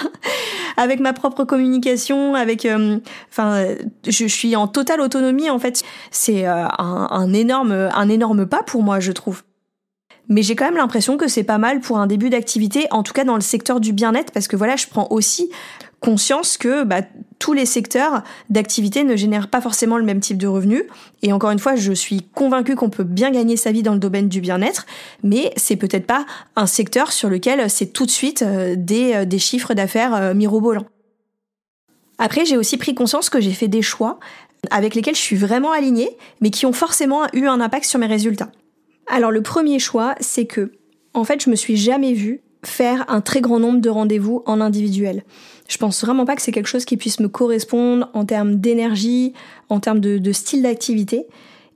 avec 0.77 1.01
ma 1.01 1.15
propre 1.15 1.45
communication, 1.45 2.35
avec 2.35 2.67
euh, 2.67 2.99
enfin 3.31 3.69
je 4.07 4.27
suis 4.27 4.55
en 4.55 4.69
totale 4.69 5.01
autonomie 5.01 5.49
en 5.49 5.59
fait. 5.59 5.83
C'est 6.11 6.47
euh, 6.47 6.67
un, 6.79 7.09
un 7.11 7.33
énorme 7.33 7.73
un 7.73 8.09
énorme 8.11 8.45
pas 8.45 8.63
pour 8.63 8.83
moi, 8.83 9.01
je 9.01 9.13
trouve 9.13 9.45
mais 10.29 10.43
j'ai 10.43 10.57
quand 10.57 10.65
même 10.65 10.77
l'impression 10.77 11.17
que 11.17 11.29
c'est 11.29 11.45
pas 11.45 11.59
mal 11.59 11.81
pour 11.81 11.99
un 11.99 12.07
début 12.07 12.31
d'activité, 12.31 12.87
en 12.91 13.03
tout 13.03 13.13
cas 13.13 13.25
dans 13.25 13.35
le 13.37 13.41
secteur 13.41 13.81
du 13.81 13.93
bien-être, 13.93 14.33
parce 14.33 14.49
que 14.49 14.57
voilà, 14.57 14.77
je 14.77 14.87
prends 14.87 15.09
aussi 15.11 15.51
conscience 16.01 16.57
que 16.57 16.85
bah, 16.85 17.01
tous 17.39 17.53
les 17.53 17.67
secteurs 17.67 18.23
d'activité 18.51 19.05
ne 19.05 19.17
génèrent 19.17 19.49
pas 19.49 19.61
forcément 19.61 19.99
le 19.99 20.05
même 20.05 20.21
type 20.21 20.39
de 20.39 20.47
revenus. 20.47 20.85
Et 21.23 21.33
encore 21.33 21.51
une 21.51 21.59
fois, 21.59 21.75
je 21.75 21.93
suis 21.93 22.23
convaincue 22.35 22.77
qu'on 22.77 22.91
peut 22.91 23.05
bien 23.05 23.31
gagner 23.31 23.57
sa 23.57 23.73
vie 23.73 23.83
dans 23.83 23.93
le 23.93 23.99
domaine 23.99 24.29
du 24.29 24.41
bien-être, 24.41 24.87
mais 25.23 25.53
c'est 25.57 25.77
peut-être 25.77 26.07
pas 26.07 26.27
un 26.55 26.67
secteur 26.67 27.13
sur 27.13 27.29
lequel 27.29 27.69
c'est 27.71 27.87
tout 27.87 28.07
de 28.07 28.11
suite 28.11 28.43
euh, 28.43 28.75
des, 28.77 29.15
euh, 29.15 29.25
des 29.25 29.39
chiffres 29.39 29.75
d'affaires 29.75 30.15
euh, 30.15 30.35
mirobolants. 30.35 30.87
Après, 32.19 32.45
j'ai 32.45 32.57
aussi 32.57 32.77
pris 32.77 32.95
conscience 32.95 33.29
que 33.29 33.41
j'ai 33.41 33.53
fait 33.53 33.69
des 33.69 33.83
choix 33.83 34.19
avec 34.71 34.95
lesquels 34.95 35.15
je 35.15 35.21
suis 35.21 35.37
vraiment 35.37 35.73
alignée, 35.73 36.17
mais 36.41 36.51
qui 36.51 36.67
ont 36.67 36.73
forcément 36.73 37.23
eu 37.33 37.47
un 37.47 37.61
impact 37.61 37.85
sur 37.85 37.99
mes 37.99 38.07
résultats. 38.07 38.51
Alors 39.07 39.31
le 39.31 39.43
premier 39.43 39.79
choix, 39.79 40.15
c'est 40.21 40.47
que, 40.47 40.73
en 41.15 41.25
fait, 41.25 41.43
je 41.43 41.51
me 41.51 41.57
suis 41.57 41.77
jamais 41.77 42.13
vue 42.13 42.41
faire 42.65 43.05
un 43.09 43.21
très 43.21 43.41
grand 43.41 43.61
nombre 43.61 43.81
de 43.81 43.89
rendez-vous 43.89 44.43
en 44.47 44.61
individuel. 44.61 45.23
Je 45.69 45.79
pense 45.79 46.05
vraiment 46.05 46.25
pas 46.25 46.37
que 46.37 46.43
c'est 46.43 46.53
quelque 46.53 46.69
chose 46.69 46.85
qui 46.85 46.97
puisse 46.97 47.21
me 47.21 47.29
correspondre 47.29 48.11
en 48.15 48.25
termes 48.25 48.57
d'énergie, 48.57 49.33
en 49.69 49.81
termes 49.81 50.01
de, 50.01 50.33
style 50.33 50.63
d'activité. 50.63 51.27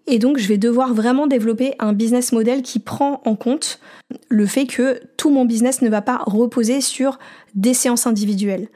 Et 0.06 0.18
donc, 0.18 0.38
je 0.38 0.48
vais 0.48 0.58
devoir 0.58 0.94
vraiment 0.94 1.26
développer 1.26 1.74
un 1.78 1.92
business 1.92 2.32
model 2.32 2.62
qui 2.62 2.80
prend 2.80 3.20
en 3.24 3.36
compte 3.36 3.80
le 4.28 4.46
fait 4.46 4.66
que 4.66 5.00
tout 5.16 5.30
mon 5.30 5.44
business 5.44 5.82
ne 5.82 5.88
va 5.88 6.02
pas 6.02 6.22
reposer 6.26 6.80
sur 6.80 7.18
des 7.54 7.74
séances 7.74 8.06
individuelles. 8.06 8.68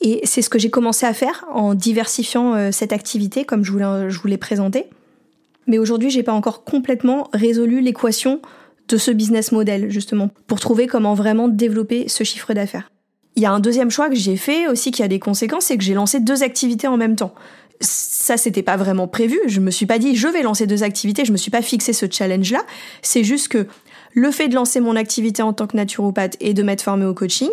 Et 0.00 0.20
c'est 0.24 0.42
ce 0.42 0.50
que 0.50 0.58
j'ai 0.58 0.70
commencé 0.70 1.06
à 1.06 1.12
faire 1.12 1.44
en 1.52 1.74
diversifiant 1.74 2.54
euh, 2.54 2.70
cette 2.72 2.92
activité, 2.92 3.44
comme 3.44 3.64
je 3.64 3.72
vous 3.72 4.28
l'ai 4.28 4.38
présenté. 4.38 4.86
Mais 5.70 5.78
aujourd'hui, 5.78 6.10
j'ai 6.10 6.24
pas 6.24 6.32
encore 6.32 6.64
complètement 6.64 7.28
résolu 7.32 7.80
l'équation 7.80 8.42
de 8.88 8.96
ce 8.96 9.12
business 9.12 9.52
model, 9.52 9.88
justement, 9.88 10.30
pour 10.48 10.58
trouver 10.58 10.88
comment 10.88 11.14
vraiment 11.14 11.46
développer 11.46 12.08
ce 12.08 12.24
chiffre 12.24 12.52
d'affaires. 12.54 12.90
Il 13.36 13.42
y 13.44 13.46
a 13.46 13.52
un 13.52 13.60
deuxième 13.60 13.88
choix 13.88 14.08
que 14.08 14.16
j'ai 14.16 14.36
fait 14.36 14.66
aussi 14.66 14.90
qui 14.90 15.04
a 15.04 15.06
des 15.06 15.20
conséquences, 15.20 15.66
c'est 15.66 15.78
que 15.78 15.84
j'ai 15.84 15.94
lancé 15.94 16.18
deux 16.18 16.42
activités 16.42 16.88
en 16.88 16.96
même 16.96 17.14
temps. 17.14 17.32
Ça, 17.80 18.36
c'était 18.36 18.64
pas 18.64 18.76
vraiment 18.76 19.06
prévu. 19.06 19.38
Je 19.46 19.60
me 19.60 19.70
suis 19.70 19.86
pas 19.86 20.00
dit, 20.00 20.16
je 20.16 20.26
vais 20.26 20.42
lancer 20.42 20.66
deux 20.66 20.82
activités. 20.82 21.24
Je 21.24 21.30
me 21.30 21.36
suis 21.36 21.52
pas 21.52 21.62
fixé 21.62 21.92
ce 21.92 22.06
challenge-là. 22.10 22.64
C'est 23.00 23.22
juste 23.22 23.46
que 23.46 23.68
le 24.12 24.32
fait 24.32 24.48
de 24.48 24.56
lancer 24.56 24.80
mon 24.80 24.96
activité 24.96 25.40
en 25.40 25.52
tant 25.52 25.68
que 25.68 25.76
naturopathe 25.76 26.36
et 26.40 26.52
de 26.52 26.64
m'être 26.64 26.82
formée 26.82 27.06
au 27.06 27.14
coaching, 27.14 27.48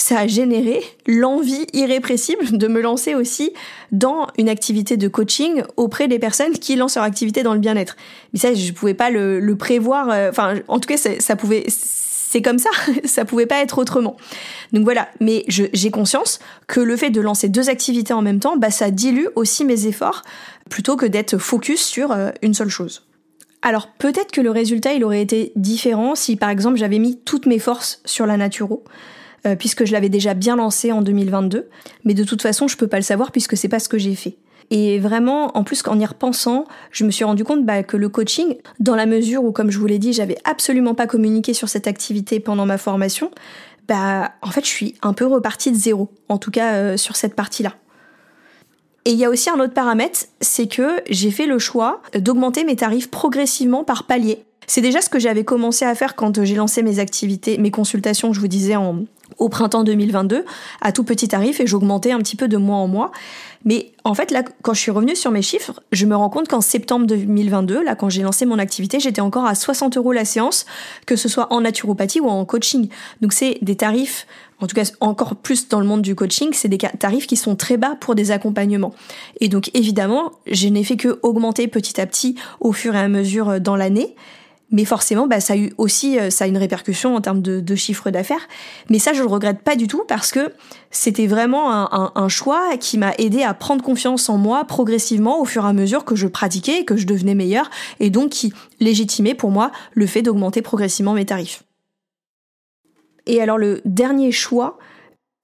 ça 0.00 0.20
a 0.20 0.26
généré 0.26 0.82
l'envie 1.06 1.66
irrépressible 1.74 2.56
de 2.56 2.68
me 2.68 2.80
lancer 2.80 3.14
aussi 3.14 3.52
dans 3.92 4.28
une 4.38 4.48
activité 4.48 4.96
de 4.96 5.08
coaching 5.08 5.62
auprès 5.76 6.08
des 6.08 6.18
personnes 6.18 6.52
qui 6.52 6.76
lancent 6.76 6.94
leur 6.96 7.04
activité 7.04 7.42
dans 7.42 7.52
le 7.52 7.60
bien-être. 7.60 7.96
Mais 8.32 8.38
ça, 8.38 8.54
je 8.54 8.72
pouvais 8.72 8.94
pas 8.94 9.10
le, 9.10 9.54
prévoir. 9.56 10.08
Euh, 10.10 10.30
enfin, 10.30 10.54
en 10.68 10.80
tout 10.80 10.88
cas, 10.88 10.96
pouvait 11.36 11.66
c'est 11.68 12.42
comme 12.42 12.58
ça, 12.58 12.70
ça 13.04 13.24
pouvait 13.24 13.46
pas 13.46 13.60
être 13.60 13.78
autrement. 13.78 14.16
Donc 14.72 14.84
voilà, 14.84 15.08
mais 15.20 15.44
j'ai 15.48 15.90
conscience 15.90 16.38
que 16.66 16.80
le 16.80 16.96
fait 16.96 17.10
de 17.10 17.20
lancer 17.20 17.48
deux 17.48 17.68
activités 17.68 18.14
en 18.14 18.22
même 18.22 18.40
temps, 18.40 18.56
bah 18.56 18.70
ça 18.70 18.90
dilue 18.90 19.26
aussi 19.34 19.64
mes 19.64 19.86
efforts 19.86 20.22
plutôt 20.70 20.96
que 20.96 21.06
d'être 21.06 21.36
focus 21.36 21.84
sur 21.84 22.12
euh, 22.12 22.30
une 22.40 22.54
seule 22.54 22.68
chose. 22.68 23.06
Alors 23.62 23.88
peut-être 23.98 24.30
que 24.30 24.40
le 24.40 24.50
résultat 24.50 24.94
il 24.94 25.04
aurait 25.04 25.20
été 25.20 25.52
différent 25.56 26.14
si 26.14 26.36
par 26.36 26.48
exemple 26.48 26.76
j'avais 26.76 26.98
mis 26.98 27.18
toutes 27.18 27.46
mes 27.46 27.58
forces 27.58 28.00
sur 28.06 28.24
la 28.24 28.38
naturo. 28.38 28.84
Euh, 29.46 29.56
puisque 29.56 29.86
je 29.86 29.92
l'avais 29.92 30.10
déjà 30.10 30.34
bien 30.34 30.56
lancé 30.56 30.92
en 30.92 31.00
2022, 31.00 31.68
mais 32.04 32.12
de 32.12 32.24
toute 32.24 32.42
façon 32.42 32.68
je 32.68 32.76
peux 32.76 32.88
pas 32.88 32.98
le 32.98 33.02
savoir 33.02 33.32
puisque 33.32 33.56
c'est 33.56 33.68
pas 33.68 33.78
ce 33.78 33.88
que 33.88 33.96
j'ai 33.96 34.14
fait. 34.14 34.36
Et 34.70 35.00
vraiment, 35.00 35.56
en 35.56 35.64
plus, 35.64 35.82
qu'en 35.82 35.98
y 35.98 36.06
repensant, 36.06 36.64
je 36.92 37.04
me 37.04 37.10
suis 37.10 37.24
rendu 37.24 37.42
compte 37.42 37.64
bah, 37.66 37.82
que 37.82 37.96
le 37.96 38.08
coaching, 38.08 38.56
dans 38.78 38.94
la 38.94 39.04
mesure 39.04 39.42
où, 39.42 39.50
comme 39.50 39.70
je 39.70 39.78
vous 39.78 39.86
l'ai 39.86 39.98
dit, 39.98 40.12
j'avais 40.12 40.38
absolument 40.44 40.94
pas 40.94 41.08
communiqué 41.08 41.54
sur 41.54 41.68
cette 41.68 41.88
activité 41.88 42.38
pendant 42.38 42.66
ma 42.66 42.78
formation, 42.78 43.32
bah, 43.88 44.30
en 44.42 44.50
fait, 44.50 44.64
je 44.64 44.70
suis 44.70 44.94
un 45.02 45.12
peu 45.12 45.26
repartie 45.26 45.72
de 45.72 45.76
zéro, 45.76 46.08
en 46.28 46.38
tout 46.38 46.52
cas 46.52 46.74
euh, 46.74 46.96
sur 46.96 47.16
cette 47.16 47.34
partie-là. 47.34 47.74
Et 49.06 49.10
il 49.10 49.18
y 49.18 49.24
a 49.24 49.30
aussi 49.30 49.50
un 49.50 49.58
autre 49.58 49.74
paramètre, 49.74 50.20
c'est 50.40 50.68
que 50.68 51.00
j'ai 51.08 51.32
fait 51.32 51.46
le 51.46 51.58
choix 51.58 52.00
d'augmenter 52.14 52.62
mes 52.62 52.76
tarifs 52.76 53.10
progressivement 53.10 53.82
par 53.82 54.04
palier. 54.04 54.44
C'est 54.68 54.82
déjà 54.82 55.00
ce 55.00 55.10
que 55.10 55.18
j'avais 55.18 55.42
commencé 55.42 55.84
à 55.84 55.96
faire 55.96 56.14
quand 56.14 56.44
j'ai 56.44 56.54
lancé 56.54 56.84
mes 56.84 57.00
activités, 57.00 57.58
mes 57.58 57.72
consultations, 57.72 58.32
je 58.32 58.38
vous 58.38 58.46
disais, 58.46 58.76
en, 58.76 59.04
au 59.40 59.48
printemps 59.48 59.82
2022 59.82 60.44
à 60.80 60.92
tout 60.92 61.02
petit 61.02 61.26
tarif 61.26 61.58
et 61.58 61.66
j'augmentais 61.66 62.12
un 62.12 62.18
petit 62.18 62.36
peu 62.36 62.46
de 62.46 62.56
mois 62.56 62.76
en 62.76 62.86
mois. 62.86 63.10
Mais 63.64 63.92
en 64.04 64.14
fait, 64.14 64.30
là, 64.30 64.42
quand 64.62 64.72
je 64.72 64.80
suis 64.80 64.90
revenue 64.90 65.16
sur 65.16 65.30
mes 65.30 65.42
chiffres, 65.42 65.82
je 65.92 66.06
me 66.06 66.16
rends 66.16 66.30
compte 66.30 66.48
qu'en 66.48 66.62
septembre 66.62 67.06
2022, 67.06 67.82
là, 67.82 67.94
quand 67.94 68.08
j'ai 68.08 68.22
lancé 68.22 68.46
mon 68.46 68.58
activité, 68.58 69.00
j'étais 69.00 69.20
encore 69.20 69.44
à 69.44 69.54
60 69.54 69.96
euros 69.98 70.12
la 70.12 70.24
séance, 70.24 70.64
que 71.04 71.16
ce 71.16 71.28
soit 71.28 71.52
en 71.52 71.60
naturopathie 71.60 72.20
ou 72.20 72.28
en 72.28 72.44
coaching. 72.44 72.88
Donc 73.20 73.34
c'est 73.34 73.58
des 73.60 73.76
tarifs, 73.76 74.26
en 74.60 74.66
tout 74.66 74.74
cas 74.74 74.90
encore 75.00 75.36
plus 75.36 75.68
dans 75.68 75.80
le 75.80 75.86
monde 75.86 76.00
du 76.00 76.14
coaching, 76.14 76.50
c'est 76.52 76.68
des 76.68 76.78
tarifs 76.78 77.26
qui 77.26 77.36
sont 77.36 77.54
très 77.54 77.76
bas 77.76 77.96
pour 78.00 78.14
des 78.14 78.30
accompagnements. 78.30 78.94
Et 79.40 79.48
donc 79.48 79.70
évidemment, 79.74 80.32
je 80.50 80.68
n'ai 80.68 80.84
fait 80.84 80.96
que 80.96 81.18
augmenter 81.22 81.68
petit 81.68 82.00
à 82.00 82.06
petit 82.06 82.36
au 82.60 82.72
fur 82.72 82.94
et 82.94 83.00
à 83.00 83.08
mesure 83.08 83.50
euh, 83.50 83.58
dans 83.58 83.76
l'année. 83.76 84.14
Mais 84.72 84.84
forcément, 84.84 85.26
bah, 85.26 85.40
ça 85.40 85.54
a 85.54 85.56
eu 85.56 85.72
aussi 85.78 86.18
euh, 86.18 86.28
a 86.38 86.46
une 86.46 86.56
répercussion 86.56 87.16
en 87.16 87.20
termes 87.20 87.42
de, 87.42 87.74
chiffre 87.74 88.10
d'affaires. 88.10 88.48
Mais 88.88 88.98
ça, 88.98 89.12
je 89.12 89.22
le 89.22 89.28
regrette 89.28 89.62
pas 89.62 89.76
du 89.76 89.88
tout 89.88 90.04
parce 90.06 90.30
que 90.30 90.52
c'était 90.90 91.26
vraiment 91.26 91.70
un, 91.70 92.28
choix 92.28 92.76
qui 92.78 92.98
m'a 92.98 93.12
aidé 93.18 93.42
à 93.42 93.54
prendre 93.54 93.82
confiance 93.82 94.28
en 94.28 94.38
moi 94.38 94.64
progressivement 94.64 95.40
au 95.40 95.44
fur 95.44 95.64
et 95.64 95.68
à 95.68 95.72
mesure 95.72 96.04
que 96.04 96.14
je 96.14 96.26
pratiquais 96.26 96.80
et 96.80 96.84
que 96.84 96.96
je 96.96 97.06
devenais 97.06 97.34
meilleur, 97.34 97.70
et 97.98 98.10
donc 98.10 98.30
qui 98.30 98.52
légitimait 98.78 99.34
pour 99.34 99.50
moi 99.50 99.72
le 99.94 100.06
fait 100.06 100.22
d'augmenter 100.22 100.62
progressivement 100.62 101.14
mes 101.14 101.26
tarifs. 101.26 101.62
Et 103.26 103.40
alors 103.40 103.58
le 103.58 103.80
dernier 103.84 104.32
choix 104.32 104.78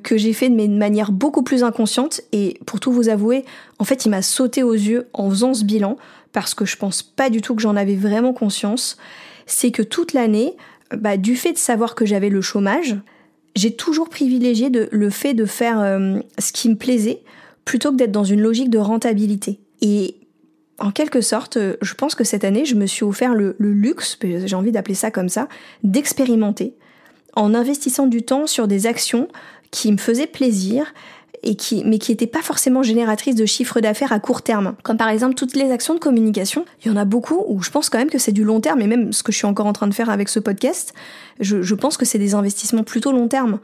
que 0.03 0.17
j'ai 0.17 0.33
fait 0.33 0.49
de 0.49 0.79
manière 0.79 1.11
beaucoup 1.11 1.43
plus 1.43 1.65
inconsciente, 1.65 2.21
et 2.33 2.59
pour 2.67 2.81
tout 2.81 2.93
vous 2.93 3.09
avouer, 3.09 3.45
en 3.79 3.85
fait, 3.85 4.05
il 4.05 4.11
m'a 4.11 4.23
sauté 4.23 4.63
aux 4.63 4.73
yeux 4.73 5.09
en 5.13 5.29
faisant 5.31 5.55
ce 5.55 5.65
bilan 5.65 5.97
parce 6.37 6.53
que 6.53 6.67
je 6.67 6.77
pense 6.77 7.03
pas 7.03 7.31
du 7.31 7.41
tout 7.41 7.55
que 7.55 7.63
j'en 7.63 7.77
avais 7.77 7.95
vraiment 7.95 8.35
conscience, 8.35 8.99
c'est 9.47 9.71
que 9.71 9.81
toute 9.81 10.13
l'année, 10.13 10.55
bah, 10.95 11.17
du 11.17 11.35
fait 11.35 11.55
de 11.55 11.59
savoir 11.59 11.95
que 11.95 12.05
j'avais 12.05 12.29
le 12.29 12.43
chômage, 12.43 12.95
j'ai 13.55 13.75
toujours 13.75 14.11
privilégié 14.11 14.69
le 14.69 15.09
fait 15.09 15.33
de 15.33 15.47
faire 15.47 15.81
euh, 15.81 16.19
ce 16.39 16.53
qui 16.53 16.69
me 16.69 16.75
plaisait 16.75 17.23
plutôt 17.65 17.91
que 17.91 17.97
d'être 17.97 18.13
dans 18.13 18.23
une 18.23 18.43
logique 18.43 18.69
de 18.69 18.77
rentabilité. 18.77 19.61
Et 19.81 20.17
en 20.79 20.91
quelque 20.91 21.23
sorte, 21.23 21.57
je 21.81 21.95
pense 21.95 22.15
que 22.15 22.23
cette 22.23 22.45
année, 22.45 22.67
je 22.67 22.75
me 22.75 22.85
suis 22.85 23.05
offert 23.05 23.33
le, 23.35 23.57
luxe, 23.59 24.19
j'ai 24.23 24.57
envie 24.57 24.73
d'appeler 24.73 24.95
ça 24.95 25.11
comme 25.11 25.31
ça, 25.31 25.49
d'expérimenter 25.85 26.75
en 27.33 27.55
investissant 27.55 28.07
du 28.07 28.25
temps 28.25 28.47
sur 28.47 28.69
des 28.69 28.87
actions 28.87 29.29
qui 29.71 29.91
me 29.91 29.97
faisaient 29.97 30.27
plaisir 30.27 30.93
et 31.47 31.55
qui, 31.55 31.83
mais 31.85 31.99
qui 31.99 32.11
n'étaient 32.11 32.27
pas 32.27 32.43
forcément 32.43 32.83
génératrices 32.83 33.37
de 33.37 33.47
chiffre 33.47 33.81
d'affaires 33.81 34.13
à 34.13 34.21
court 34.21 34.43
terme. 34.43 34.75
Comme 34.83 34.97
par 34.97 35.09
exemple 35.09 35.35
toutes 35.35 35.55
les 35.55 35.71
actions 35.71 35.95
de 35.95 36.01
communication. 36.01 36.65
Il 36.85 36.89
y 36.89 36.91
en 36.91 36.97
a 36.97 37.05
beaucoup 37.05 37.45
où 37.47 37.63
je 37.63 37.71
pense 37.71 37.89
quand 37.89 37.99
même 37.99 38.11
que 38.11 38.19
c'est 38.19 38.33
du 38.33 38.45
long 38.45 38.61
terme, 38.61 38.83
et 38.83 38.87
même 38.87 39.13
ce 39.13 39.23
que 39.23 39.33
je 39.33 39.39
suis 39.39 39.47
encore 39.47 39.67
en 39.67 39.73
train 39.73 39.87
de 39.87 39.95
faire 39.95 40.11
avec 40.11 40.29
ce 40.29 40.41
podcast, 40.41 40.93
je, 41.41 41.75
pense 41.75 41.97
que 41.97 42.05
c'est 42.05 42.19
des 42.19 42.35
investissements 42.35 42.83
plutôt 42.83 43.13
long 43.13 43.29
terme. 43.29 43.61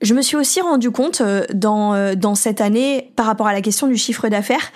Je 0.00 0.14
me 0.14 0.22
suis 0.22 0.36
aussi 0.36 0.60
rendu 0.60 0.90
compte 0.90 1.20
euh, 1.20 1.44
dans, 1.54 1.94
euh, 1.94 2.14
dans 2.14 2.34
cette 2.34 2.60
année, 2.60 3.12
par 3.16 3.26
rapport 3.26 3.46
à 3.46 3.52
la 3.52 3.60
question 3.60 3.86
du 3.86 3.96
chiffre 3.96 4.28
d'affaires, 4.28 4.72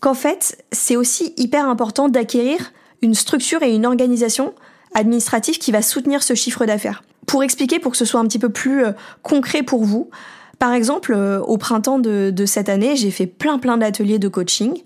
qu'en 0.00 0.14
fait, 0.14 0.64
c'est 0.72 0.96
aussi 0.96 1.34
hyper 1.36 1.68
important 1.68 2.08
d'acquérir 2.08 2.72
une 3.02 3.14
structure 3.14 3.62
et 3.62 3.74
une 3.74 3.86
organisation 3.86 4.54
administrative 4.94 5.58
qui 5.58 5.72
va 5.72 5.82
soutenir 5.82 6.22
ce 6.22 6.34
chiffre 6.34 6.64
d'affaires. 6.66 7.02
Pour 7.26 7.42
expliquer, 7.42 7.78
pour 7.78 7.92
que 7.92 7.98
ce 7.98 8.04
soit 8.04 8.20
un 8.20 8.26
petit 8.26 8.38
peu 8.38 8.50
plus 8.50 8.84
euh, 8.84 8.92
concret 9.22 9.62
pour 9.62 9.84
vous, 9.84 10.10
par 10.58 10.72
exemple, 10.72 11.14
au 11.14 11.56
printemps 11.58 11.98
de, 11.98 12.30
de 12.30 12.46
cette 12.46 12.68
année, 12.68 12.96
j'ai 12.96 13.10
fait 13.10 13.26
plein 13.26 13.58
plein 13.58 13.76
d'ateliers 13.76 14.18
de 14.18 14.28
coaching. 14.28 14.82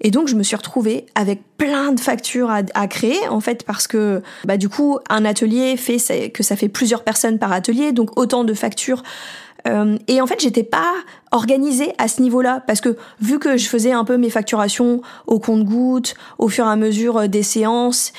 Et 0.00 0.10
donc 0.10 0.28
je 0.28 0.36
me 0.36 0.42
suis 0.42 0.56
retrouvée 0.56 1.06
avec 1.14 1.40
plein 1.56 1.92
de 1.92 2.00
factures 2.00 2.50
à, 2.50 2.86
créer 2.86 3.26
en 3.28 3.40
fait 3.40 3.64
parce 3.64 3.86
que 3.86 4.22
bah 4.44 4.56
du 4.56 4.68
coup 4.68 4.98
un 5.10 5.24
atelier 5.24 5.76
fait 5.76 6.30
que 6.30 6.42
ça 6.42 6.56
fait 6.56 6.68
plusieurs 6.68 7.02
personnes 7.02 7.38
par 7.38 7.52
atelier 7.52 7.92
donc 7.92 8.18
autant 8.18 8.44
de 8.44 8.54
factures. 8.54 9.02
Euh, 9.66 9.98
et 10.06 10.20
en 10.20 10.26
fait, 10.26 10.40
j'étais 10.40 10.62
pas 10.62 10.94
organisée 11.32 11.92
à 11.98 12.06
ce 12.06 12.22
niveau-là 12.22 12.62
parce 12.66 12.80
que 12.80 12.96
vu 13.20 13.40
que 13.40 13.56
je 13.56 13.68
faisais 13.68 13.92
un 13.92 14.04
peu 14.04 14.16
mes 14.16 14.30
facturations 14.30 15.02
au 15.26 15.40
compte-gouttes 15.40 16.14
au 16.38 16.48
fur 16.48 16.64
et 16.64 16.70
à 16.70 16.76
mesure 16.76 17.18
euh, 17.18 17.26
des 17.26 17.42
séances, 17.42 18.12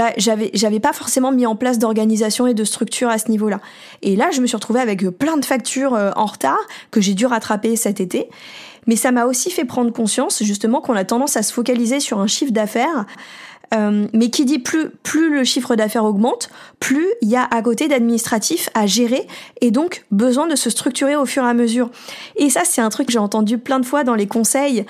bah 0.00 0.14
j'avais 0.16 0.50
j'avais 0.54 0.80
pas 0.80 0.94
forcément 0.94 1.30
mis 1.30 1.44
en 1.44 1.56
place 1.56 1.78
d'organisation 1.78 2.46
et 2.46 2.54
de 2.54 2.64
structure 2.64 3.10
à 3.10 3.18
ce 3.18 3.30
niveau-là. 3.30 3.60
Et 4.00 4.16
là, 4.16 4.30
je 4.32 4.40
me 4.40 4.46
suis 4.46 4.56
retrouvée 4.56 4.80
avec 4.80 5.06
plein 5.10 5.36
de 5.36 5.44
factures 5.44 5.92
euh, 5.92 6.10
en 6.16 6.24
retard 6.24 6.58
que 6.90 7.02
j'ai 7.02 7.12
dû 7.12 7.26
rattraper 7.26 7.76
cet 7.76 8.00
été. 8.00 8.30
Mais 8.86 8.96
ça 8.96 9.12
m'a 9.12 9.26
aussi 9.26 9.50
fait 9.50 9.66
prendre 9.66 9.92
conscience 9.92 10.42
justement 10.42 10.80
qu'on 10.80 10.94
a 10.94 11.04
tendance 11.04 11.36
à 11.36 11.42
se 11.42 11.52
focaliser 11.52 12.00
sur 12.00 12.18
un 12.18 12.26
chiffre 12.26 12.50
d'affaires. 12.52 13.04
Euh, 13.72 14.08
mais 14.14 14.30
qui 14.30 14.46
dit 14.46 14.58
plus 14.58 14.88
plus 15.02 15.32
le 15.32 15.44
chiffre 15.44 15.76
d'affaires 15.76 16.04
augmente, 16.04 16.48
plus 16.80 17.06
il 17.20 17.28
y 17.28 17.36
a 17.36 17.44
à 17.44 17.60
côté 17.60 17.86
d'administratifs 17.86 18.68
à 18.74 18.86
gérer 18.86 19.28
et 19.60 19.70
donc 19.70 20.06
besoin 20.10 20.48
de 20.48 20.56
se 20.56 20.70
structurer 20.70 21.14
au 21.14 21.26
fur 21.26 21.44
et 21.44 21.48
à 21.48 21.54
mesure. 21.54 21.90
Et 22.36 22.48
ça 22.48 22.62
c'est 22.64 22.80
un 22.80 22.88
truc 22.88 23.08
que 23.08 23.12
j'ai 23.12 23.20
entendu 23.20 23.58
plein 23.58 23.78
de 23.78 23.86
fois 23.86 24.02
dans 24.02 24.16
les 24.16 24.26
conseils 24.26 24.86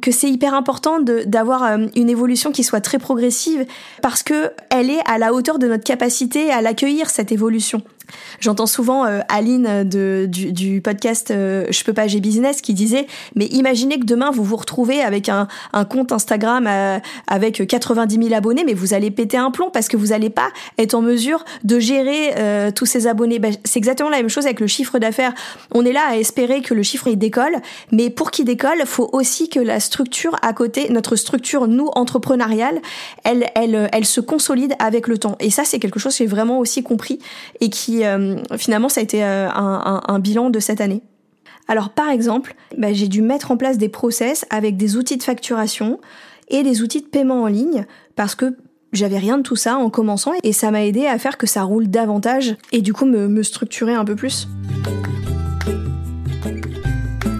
que 0.00 0.12
c'est 0.12 0.30
hyper 0.30 0.54
important 0.54 1.00
d'avoir 1.00 1.64
euh, 1.64 1.86
une 1.96 2.08
évolution 2.08 2.52
qui 2.52 2.64
soit 2.64 2.80
très 2.80 2.98
progressive 2.98 3.66
parce 4.02 4.22
que 4.22 4.52
elle 4.70 4.90
est 4.90 5.00
à 5.06 5.18
la 5.18 5.32
hauteur 5.34 5.58
de 5.58 5.66
notre 5.66 5.84
capacité 5.84 6.50
à 6.50 6.62
l'accueillir 6.62 7.10
cette 7.10 7.32
évolution. 7.32 7.82
J'entends 8.40 8.66
souvent 8.66 9.04
euh, 9.04 9.20
Aline 9.28 9.84
de, 9.84 10.26
du, 10.28 10.52
du 10.52 10.80
podcast 10.80 11.30
euh, 11.30 11.66
Je 11.70 11.84
peux 11.84 11.92
pas, 11.92 12.06
j'ai 12.06 12.20
business 12.20 12.60
qui 12.60 12.74
disait 12.74 13.06
mais 13.34 13.46
imaginez 13.46 13.98
que 13.98 14.06
demain 14.06 14.30
vous 14.30 14.44
vous 14.44 14.56
retrouvez 14.56 15.02
avec 15.02 15.28
un, 15.28 15.48
un 15.72 15.84
compte 15.84 16.12
Instagram 16.12 16.66
euh, 16.66 16.98
avec 17.26 17.66
90 17.66 18.14
000 18.14 18.34
abonnés 18.34 18.64
mais 18.64 18.74
vous 18.74 18.94
allez 18.94 19.10
péter 19.10 19.36
un 19.36 19.50
plomb 19.50 19.70
parce 19.70 19.88
que 19.88 19.96
vous 19.96 20.08
n'allez 20.08 20.30
pas 20.30 20.48
être 20.78 20.94
en 20.94 21.02
mesure 21.02 21.44
de 21.64 21.78
gérer 21.78 22.34
tous 22.74 22.86
ces 22.86 23.06
abonnés. 23.06 23.38
Ben, 23.38 23.54
c'est 23.64 23.78
exactement 23.78 24.10
la 24.10 24.18
même 24.18 24.28
chose 24.28 24.46
avec 24.46 24.60
le 24.60 24.66
chiffre 24.66 24.98
d'affaires. 24.98 25.32
On 25.72 25.84
est 25.84 25.92
là 25.92 26.02
à 26.08 26.16
espérer 26.16 26.62
que 26.62 26.74
le 26.74 26.82
chiffre 26.82 27.08
il 27.08 27.16
décolle 27.16 27.60
mais 27.92 28.10
pour 28.10 28.30
qu'il 28.30 28.44
décolle, 28.44 28.82
faut 28.86 29.08
aussi 29.12 29.48
que 29.48 29.60
la 29.60 29.80
structure 29.80 30.36
à 30.42 30.52
côté, 30.52 30.88
notre 30.90 31.16
structure 31.16 31.68
nous 31.68 31.90
entrepreneuriale, 31.94 32.80
elle, 33.24 33.50
elle, 33.54 33.88
elle 33.92 34.04
se 34.04 34.20
consolide 34.20 34.74
avec 34.78 35.08
le 35.08 35.18
temps. 35.18 35.36
Et 35.40 35.50
ça 35.50 35.64
c'est 35.64 35.78
quelque 35.78 35.98
chose 35.98 36.12
que 36.12 36.18
j'ai 36.18 36.26
vraiment 36.26 36.58
aussi 36.58 36.82
compris 36.82 37.18
et 37.60 37.70
qui 37.70 37.99
euh, 38.06 38.36
finalement 38.56 38.88
ça 38.88 39.00
a 39.00 39.04
été 39.04 39.24
euh, 39.24 39.48
un, 39.50 40.18
bilan 40.18 40.50
de 40.50 40.58
cette 40.58 40.80
année. 40.80 41.02
Alors 41.68 41.90
par 41.90 42.10
exemple, 42.10 42.54
bah, 42.76 42.92
j'ai 42.92 43.08
dû 43.08 43.22
mettre 43.22 43.50
en 43.50 43.56
place 43.56 43.78
des 43.78 43.88
process 43.88 44.44
avec 44.50 44.76
des 44.76 44.96
outils 44.96 45.16
de 45.16 45.22
facturation 45.22 46.00
et 46.48 46.62
des 46.62 46.82
outils 46.82 47.00
de 47.00 47.06
paiement 47.06 47.42
en 47.42 47.46
ligne 47.46 47.86
parce 48.16 48.34
que 48.34 48.56
j'avais 48.92 49.18
rien 49.18 49.38
de 49.38 49.42
tout 49.42 49.56
ça 49.56 49.76
en 49.76 49.88
commençant 49.88 50.32
et 50.42 50.52
ça 50.52 50.70
m'a 50.70 50.84
aidé 50.84 51.06
à 51.06 51.18
faire 51.18 51.38
que 51.38 51.46
ça 51.46 51.62
roule 51.62 51.88
davantage 51.88 52.56
et 52.72 52.82
du 52.82 52.92
coup 52.92 53.06
me, 53.06 53.28
me 53.28 53.42
structurer 53.42 53.94
un 53.94 54.04
peu 54.04 54.16
plus. 54.16 54.48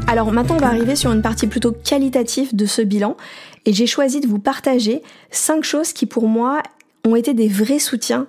Alors 0.07 0.33
maintenant 0.33 0.57
on 0.57 0.61
va 0.61 0.69
arriver 0.69 0.97
sur 0.97 1.13
une 1.13 1.23
partie 1.23 1.47
plutôt 1.47 1.73
qualitative 1.73 2.55
de 2.55 2.67
ce 2.67 2.83
bilan 2.83 3.17
et 3.65 3.73
j'ai 3.73 3.87
choisi 3.87 4.21
de 4.21 4.27
vous 4.27 4.39
partager 4.39 5.03
cinq 5.31 5.65
choses 5.65 5.93
qui 5.93 6.07
pour 6.07 6.29
moi 6.29 6.63
ont 7.07 7.17
été 7.17 7.35
des 7.35 7.49
vrais 7.49 7.79
soutiens 7.79 8.27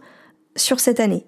sur 0.56 0.80
cette 0.80 1.00
année. 1.00 1.26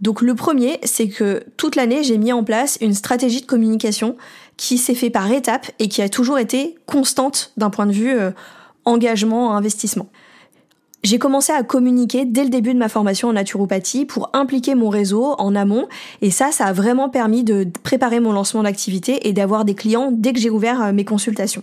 Donc 0.00 0.22
le 0.22 0.34
premier, 0.34 0.78
c'est 0.84 1.08
que 1.08 1.44
toute 1.56 1.74
l'année, 1.74 2.04
j'ai 2.04 2.18
mis 2.18 2.32
en 2.32 2.44
place 2.44 2.78
une 2.80 2.94
stratégie 2.94 3.40
de 3.40 3.46
communication 3.46 4.16
qui 4.56 4.78
s'est 4.78 4.94
fait 4.94 5.10
par 5.10 5.30
étapes 5.30 5.70
et 5.78 5.88
qui 5.88 6.02
a 6.02 6.08
toujours 6.08 6.38
été 6.38 6.76
constante 6.86 7.52
d'un 7.56 7.70
point 7.70 7.86
de 7.86 7.92
vue 7.92 8.16
euh, 8.16 8.30
engagement, 8.84 9.54
investissement. 9.56 10.08
J'ai 11.04 11.18
commencé 11.18 11.52
à 11.52 11.62
communiquer 11.62 12.24
dès 12.24 12.42
le 12.42 12.50
début 12.50 12.74
de 12.74 12.78
ma 12.78 12.88
formation 12.88 13.28
en 13.28 13.32
naturopathie 13.32 14.04
pour 14.04 14.30
impliquer 14.32 14.74
mon 14.74 14.88
réseau 14.88 15.36
en 15.38 15.54
amont 15.54 15.86
et 16.22 16.32
ça, 16.32 16.50
ça 16.50 16.66
a 16.66 16.72
vraiment 16.72 17.08
permis 17.08 17.44
de 17.44 17.68
préparer 17.84 18.18
mon 18.18 18.32
lancement 18.32 18.64
d'activité 18.64 19.28
et 19.28 19.32
d'avoir 19.32 19.64
des 19.64 19.74
clients 19.74 20.10
dès 20.12 20.32
que 20.32 20.40
j'ai 20.40 20.50
ouvert 20.50 20.82
euh, 20.82 20.92
mes 20.92 21.04
consultations. 21.04 21.62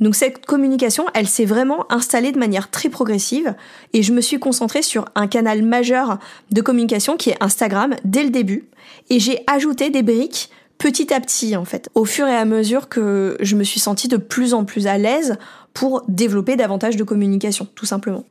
Donc 0.00 0.14
cette 0.14 0.44
communication, 0.44 1.06
elle 1.14 1.26
s'est 1.26 1.44
vraiment 1.44 1.90
installée 1.90 2.32
de 2.32 2.38
manière 2.38 2.70
très 2.70 2.88
progressive 2.88 3.54
et 3.92 4.02
je 4.02 4.12
me 4.12 4.20
suis 4.20 4.38
concentrée 4.38 4.82
sur 4.82 5.06
un 5.14 5.26
canal 5.26 5.62
majeur 5.62 6.18
de 6.50 6.60
communication 6.60 7.16
qui 7.16 7.30
est 7.30 7.42
Instagram 7.42 7.94
dès 8.04 8.22
le 8.22 8.30
début 8.30 8.68
et 9.08 9.20
j'ai 9.20 9.42
ajouté 9.46 9.90
des 9.90 10.02
briques 10.02 10.50
petit 10.78 11.14
à 11.14 11.20
petit 11.20 11.56
en 11.56 11.64
fait, 11.64 11.88
au 11.94 12.04
fur 12.04 12.26
et 12.26 12.36
à 12.36 12.44
mesure 12.44 12.88
que 12.88 13.36
je 13.40 13.56
me 13.56 13.64
suis 13.64 13.80
sentie 13.80 14.08
de 14.08 14.18
plus 14.18 14.52
en 14.52 14.64
plus 14.64 14.86
à 14.86 14.98
l'aise 14.98 15.36
pour 15.72 16.02
développer 16.08 16.56
davantage 16.56 16.96
de 16.96 17.04
communication, 17.04 17.66
tout 17.74 17.86
simplement. 17.86 18.24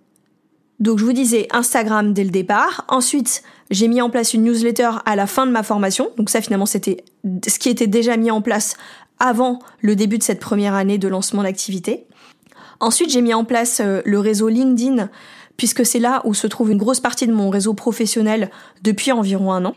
Donc 0.79 0.99
je 0.99 1.05
vous 1.05 1.13
disais 1.13 1.47
Instagram 1.51 2.13
dès 2.13 2.23
le 2.23 2.29
départ. 2.29 2.85
Ensuite, 2.89 3.43
j'ai 3.71 3.87
mis 3.87 4.01
en 4.01 4.09
place 4.09 4.33
une 4.33 4.43
newsletter 4.43 4.91
à 5.05 5.15
la 5.15 5.25
fin 5.25 5.45
de 5.45 5.51
ma 5.51 5.63
formation. 5.63 6.09
Donc 6.17 6.29
ça 6.29 6.41
finalement 6.41 6.65
c'était 6.65 7.03
ce 7.47 7.59
qui 7.59 7.69
était 7.69 7.87
déjà 7.87 8.17
mis 8.17 8.29
en 8.29 8.41
place 8.41 8.75
avant 9.19 9.59
le 9.81 9.95
début 9.95 10.17
de 10.17 10.23
cette 10.23 10.39
première 10.39 10.73
année 10.73 10.97
de 10.97 11.07
lancement 11.07 11.43
d'activité. 11.43 12.05
Ensuite, 12.79 13.09
j'ai 13.09 13.21
mis 13.21 13.33
en 13.33 13.45
place 13.45 13.81
euh, 13.83 14.01
le 14.05 14.19
réseau 14.19 14.49
LinkedIn, 14.49 15.09
puisque 15.57 15.85
c'est 15.85 15.99
là 15.99 16.21
où 16.25 16.33
se 16.33 16.47
trouve 16.47 16.71
une 16.71 16.77
grosse 16.77 16.99
partie 16.99 17.27
de 17.27 17.33
mon 17.33 17.49
réseau 17.49 17.73
professionnel 17.73 18.51
depuis 18.83 19.11
environ 19.11 19.51
un 19.53 19.65
an. 19.65 19.75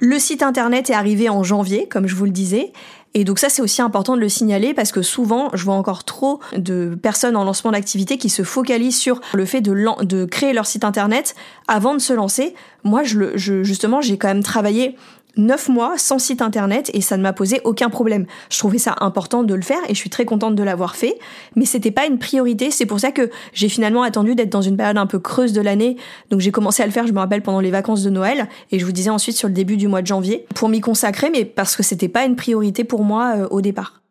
Le 0.00 0.18
site 0.18 0.42
internet 0.42 0.90
est 0.90 0.94
arrivé 0.94 1.28
en 1.28 1.42
janvier, 1.44 1.86
comme 1.88 2.08
je 2.08 2.14
vous 2.14 2.24
le 2.24 2.30
disais. 2.30 2.72
Et 3.16 3.22
donc 3.22 3.38
ça, 3.38 3.48
c'est 3.48 3.62
aussi 3.62 3.80
important 3.80 4.16
de 4.16 4.20
le 4.20 4.28
signaler 4.28 4.74
parce 4.74 4.90
que 4.90 5.02
souvent, 5.02 5.50
je 5.54 5.64
vois 5.64 5.76
encore 5.76 6.02
trop 6.02 6.40
de 6.56 6.98
personnes 7.00 7.36
en 7.36 7.44
lancement 7.44 7.70
d'activité 7.70 8.18
qui 8.18 8.28
se 8.28 8.42
focalisent 8.42 8.98
sur 8.98 9.20
le 9.34 9.44
fait 9.44 9.60
de, 9.60 10.24
créer 10.24 10.52
leur 10.52 10.66
site 10.66 10.82
internet 10.82 11.36
avant 11.68 11.94
de 11.94 12.00
se 12.00 12.12
lancer. 12.12 12.54
Moi, 12.82 13.04
je 13.04 13.36
justement, 13.36 14.00
j'ai 14.00 14.18
quand 14.18 14.26
même 14.26 14.42
travaillé 14.42 14.96
9 15.36 15.68
mois 15.68 15.98
sans 15.98 16.18
site 16.18 16.42
internet 16.42 16.90
et 16.94 17.00
ça 17.00 17.16
ne 17.16 17.22
m'a 17.22 17.32
posé 17.32 17.60
aucun 17.64 17.90
problème. 17.90 18.26
Je 18.50 18.58
trouvais 18.58 18.78
ça 18.78 18.94
important 19.00 19.42
de 19.42 19.54
le 19.54 19.62
faire 19.62 19.78
et 19.88 19.94
je 19.94 19.98
suis 19.98 20.10
très 20.10 20.24
contente 20.24 20.54
de 20.54 20.62
l'avoir 20.62 20.96
fait, 20.96 21.18
mais 21.56 21.64
c'était 21.64 21.90
pas 21.90 22.06
une 22.06 22.18
priorité. 22.18 22.70
C'est 22.70 22.86
pour 22.86 23.00
ça 23.00 23.12
que 23.12 23.30
j'ai 23.52 23.68
finalement 23.68 24.02
attendu 24.02 24.34
d'être 24.34 24.50
dans 24.50 24.62
une 24.62 24.76
période 24.76 24.98
un 24.98 25.06
peu 25.06 25.18
creuse 25.18 25.52
de 25.52 25.60
l'année. 25.60 25.96
Donc 26.30 26.40
j'ai 26.40 26.52
commencé 26.52 26.82
à 26.82 26.86
le 26.86 26.92
faire, 26.92 27.06
je 27.06 27.12
me 27.12 27.18
rappelle, 27.18 27.42
pendant 27.42 27.60
les 27.60 27.70
vacances 27.70 28.02
de 28.02 28.10
Noël 28.10 28.48
et 28.70 28.78
je 28.78 28.84
vous 28.84 28.92
disais 28.92 29.10
ensuite 29.10 29.36
sur 29.36 29.48
le 29.48 29.54
début 29.54 29.76
du 29.76 29.88
mois 29.88 30.02
de 30.02 30.06
janvier 30.06 30.46
pour 30.54 30.68
m'y 30.68 30.80
consacrer, 30.80 31.30
mais 31.30 31.44
parce 31.44 31.76
que 31.76 31.82
c'était 31.82 32.08
pas 32.08 32.24
une 32.24 32.36
priorité 32.36 32.84
pour 32.84 33.04
moi 33.04 33.34
euh, 33.36 33.48
au 33.50 33.60
départ. 33.60 34.03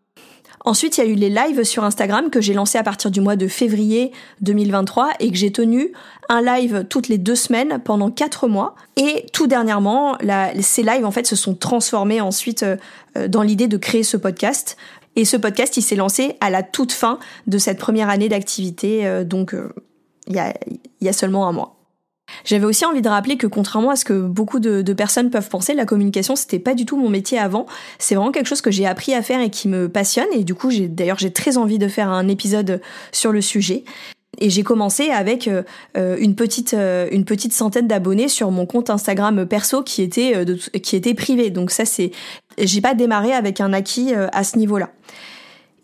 Ensuite, 0.66 0.98
il 0.98 1.04
y 1.04 1.08
a 1.08 1.10
eu 1.10 1.16
les 1.16 1.30
lives 1.30 1.64
sur 1.64 1.84
Instagram 1.84 2.30
que 2.30 2.40
j'ai 2.40 2.54
lancé 2.54 2.78
à 2.78 2.84
partir 2.84 3.12
du 3.12 3.20
mois 3.20 3.36
de 3.36 3.48
février 3.48 4.14
2023 4.42 5.10
et 5.20 5.30
que 5.30 5.38
j'ai 5.38 5.52
tenu 5.52 5.92
un 6.30 6.42
live 6.42 6.86
toutes 6.90 7.10
les 7.10 7.18
deux 7.18 7.36
semaines 7.36 7.82
pendant 7.84 8.10
quatre 8.10 8.48
mois. 8.48 8.76
Et 8.96 9.26
tout 9.34 9.48
dernièrement, 9.48 10.18
ces 10.62 10.84
lives 10.84 11.06
en 11.06 11.12
fait 11.12 11.28
se 11.28 11.36
sont 11.36 11.54
transformés 11.54 12.22
ensuite 12.22 12.64
euh, 12.64 12.78
euh, 13.18 13.28
dans 13.28 13.42
l'idée 13.42 13.68
de 13.68 13.78
créer 13.78 14.04
ce 14.04 14.16
podcast. 14.16 14.78
Et 15.18 15.26
ce 15.26 15.36
podcast, 15.36 15.76
il 15.76 15.82
s'est 15.82 15.98
lancé 15.98 16.38
à 16.40 16.50
la 16.50 16.64
toute 16.64 16.94
fin 16.94 17.20
de 17.46 17.58
cette 17.58 17.78
première 17.78 18.10
année 18.10 18.30
d'activité, 18.30 19.06
euh, 19.06 19.24
donc 19.24 19.56
il 20.28 20.36
y, 20.36 20.40
a, 20.40 20.54
il 20.68 21.06
y 21.06 21.10
a 21.10 21.14
seulement 21.14 21.48
un 21.48 21.52
mois. 21.52 21.83
J'avais 22.46 22.66
aussi 22.66 22.86
envie 22.86 23.02
de 23.02 23.10
rappeler 23.10 23.38
que 23.38 23.48
contrairement 23.48 23.92
à 23.92 23.96
ce 23.96 24.06
que 24.06 24.22
beaucoup 24.22 24.60
de, 24.60 24.94
personnes 24.94 25.30
peuvent 25.30 25.50
penser, 25.50 25.74
la 25.74 25.86
communication 25.86 26.36
c'était 26.36 26.60
pas 26.60 26.74
du 26.74 26.86
tout 26.86 26.98
mon 26.98 27.10
métier 27.10 27.40
avant. 27.40 27.66
C'est 28.00 28.16
vraiment 28.16 28.32
quelque 28.32 28.48
chose 28.48 28.62
que 28.62 28.72
j'ai 28.72 28.86
appris 28.86 29.14
à 29.14 29.22
faire 29.22 29.42
et 29.42 29.50
qui 29.50 29.68
me 29.68 29.90
passionne. 29.90 30.28
Et 30.34 30.44
du 30.44 30.56
coup, 30.56 30.70
j'ai 30.70 30.88
d'ailleurs 30.88 31.18
j'ai 31.20 31.32
très 31.32 31.58
envie 31.58 31.80
de 31.80 31.88
faire 31.88 32.10
un 32.10 32.28
épisode 32.28 32.82
sur 33.12 33.32
le 33.32 33.42
sujet. 33.42 33.84
Et 34.40 34.50
j'ai 34.50 34.64
commencé 34.64 35.10
avec 35.10 35.48
euh, 35.48 35.64
euh, 35.96 36.18
une 36.20 36.36
petite 36.36 36.74
euh, 36.74 37.08
une 37.12 37.24
petite 37.26 37.54
centaine 37.54 37.88
d'abonnés 37.88 38.28
sur 38.28 38.50
mon 38.52 38.66
compte 38.66 38.90
Instagram 38.90 39.46
perso 39.46 39.84
qui 39.84 40.02
était 40.02 40.34
qui 40.82 40.96
était 40.96 41.14
privé. 41.14 41.50
Donc 41.50 41.72
ça 41.72 41.86
c'est 41.86 42.12
J'ai 42.58 42.82
pas 42.82 42.96
démarré 42.96 43.34
avec 43.34 43.62
un 43.62 43.74
acquis 43.74 44.14
à 44.14 44.44
ce 44.44 44.58
niveau-là. 44.58 44.90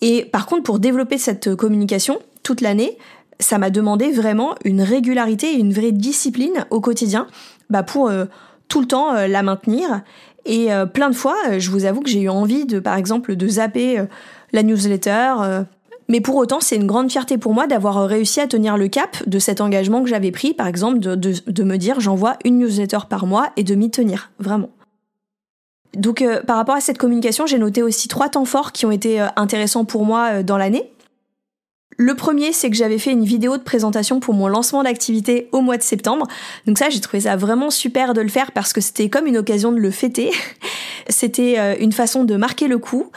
Et 0.02 0.26
par 0.26 0.46
contre, 0.46 0.64
pour 0.64 0.80
développer 0.80 1.18
cette 1.18 1.56
communication 1.56 2.20
toute 2.42 2.62
l'année, 2.62 2.98
ça 3.40 3.58
m'a 3.58 3.70
demandé 3.70 4.12
vraiment 4.12 4.56
une 4.66 4.82
régularité 4.82 5.54
et 5.54 5.58
une 5.58 5.74
vraie 5.74 5.92
discipline 5.92 6.66
au 6.70 6.82
quotidien 6.82 7.28
bah 7.70 7.84
pour 7.84 8.12
tout 8.68 8.82
le 8.82 8.88
temps 8.88 9.14
la 9.14 9.44
maintenir. 9.44 10.02
Et 10.46 10.70
plein 10.94 11.10
de 11.10 11.16
fois, 11.16 11.36
je 11.58 11.70
vous 11.70 11.86
avoue 11.86 12.02
que 12.02 12.10
j'ai 12.10 12.22
eu 12.22 12.30
envie 12.30 12.66
de, 12.66 12.80
par 12.80 12.96
exemple, 12.96 13.36
de 13.36 13.48
zapper 13.48 14.04
la 14.52 14.64
newsletter, 14.64 15.64
mais 16.10 16.22
pour 16.22 16.36
autant, 16.36 16.60
c'est 16.60 16.76
une 16.76 16.88
grande 16.88 17.12
fierté 17.12 17.38
pour 17.38 17.54
moi 17.54 17.68
d'avoir 17.68 18.00
euh, 18.00 18.06
réussi 18.08 18.42
à 18.42 18.48
tenir 18.48 18.78
le 18.78 18.88
cap 18.88 19.18
de 19.28 19.40
cet 19.40 19.62
engagement 19.62 20.04
que 20.04 20.10
j'avais 20.10 20.32
pris, 20.32 20.56
par 20.56 20.66
exemple, 20.66 20.98
de, 21.00 21.64
me 21.64 21.78
dire 21.78 22.00
j'envoie 22.00 22.36
une 22.44 22.58
newsletter 22.58 22.98
par 23.08 23.28
mois 23.28 23.52
et 23.56 23.64
de 23.64 23.76
m'y 23.76 23.92
tenir, 23.92 24.32
vraiment. 24.40 24.72
Donc 25.96 26.22
euh, 26.22 26.42
par 26.42 26.58
rapport 26.58 26.76
à 26.76 26.82
cette 26.82 26.98
communication, 26.98 27.46
j'ai 27.46 27.60
noté 27.60 27.84
aussi 27.84 28.08
trois 28.08 28.28
temps 28.28 28.46
forts 28.46 28.72
qui 28.72 28.88
ont 28.88 28.92
été 28.92 29.22
euh, 29.22 29.28
intéressants 29.36 29.86
pour 29.86 30.04
moi 30.04 30.42
dans 30.42 30.58
l'année. 30.58 30.92
Le 32.02 32.16
premier, 32.16 32.54
c'est 32.54 32.70
que 32.70 32.78
j'avais 32.78 32.98
fait 32.98 33.12
une 33.12 33.26
vidéo 33.26 33.58
de 33.58 33.62
présentation 33.62 34.22
pour 34.22 34.34
mon 34.34 34.48
lancement 34.48 34.84
d'activité 34.84 35.50
au 35.52 35.60
mois 35.60 35.76
de 35.76 35.84
septembre. 35.84 36.28
Donc 36.66 36.78
ça, 36.78 36.90
j'ai 36.90 37.02
trouvé 37.02 37.20
ça 37.20 37.36
vraiment 37.36 37.70
super 37.70 38.14
de 38.14 38.22
le 38.22 38.30
faire 38.30 38.54
parce 38.54 38.72
que 38.72 38.80
c'était 38.80 39.10
comme 39.10 39.28
une 39.28 39.38
occasion 39.38 39.74
de 39.74 39.80
le 39.80 39.92
fêter. 39.92 40.32
c'était 41.10 41.78
une 41.82 41.92
façon 41.92 42.24
de 42.24 42.38
marquer 42.38 42.70
le 42.70 42.78
coup 42.78 43.12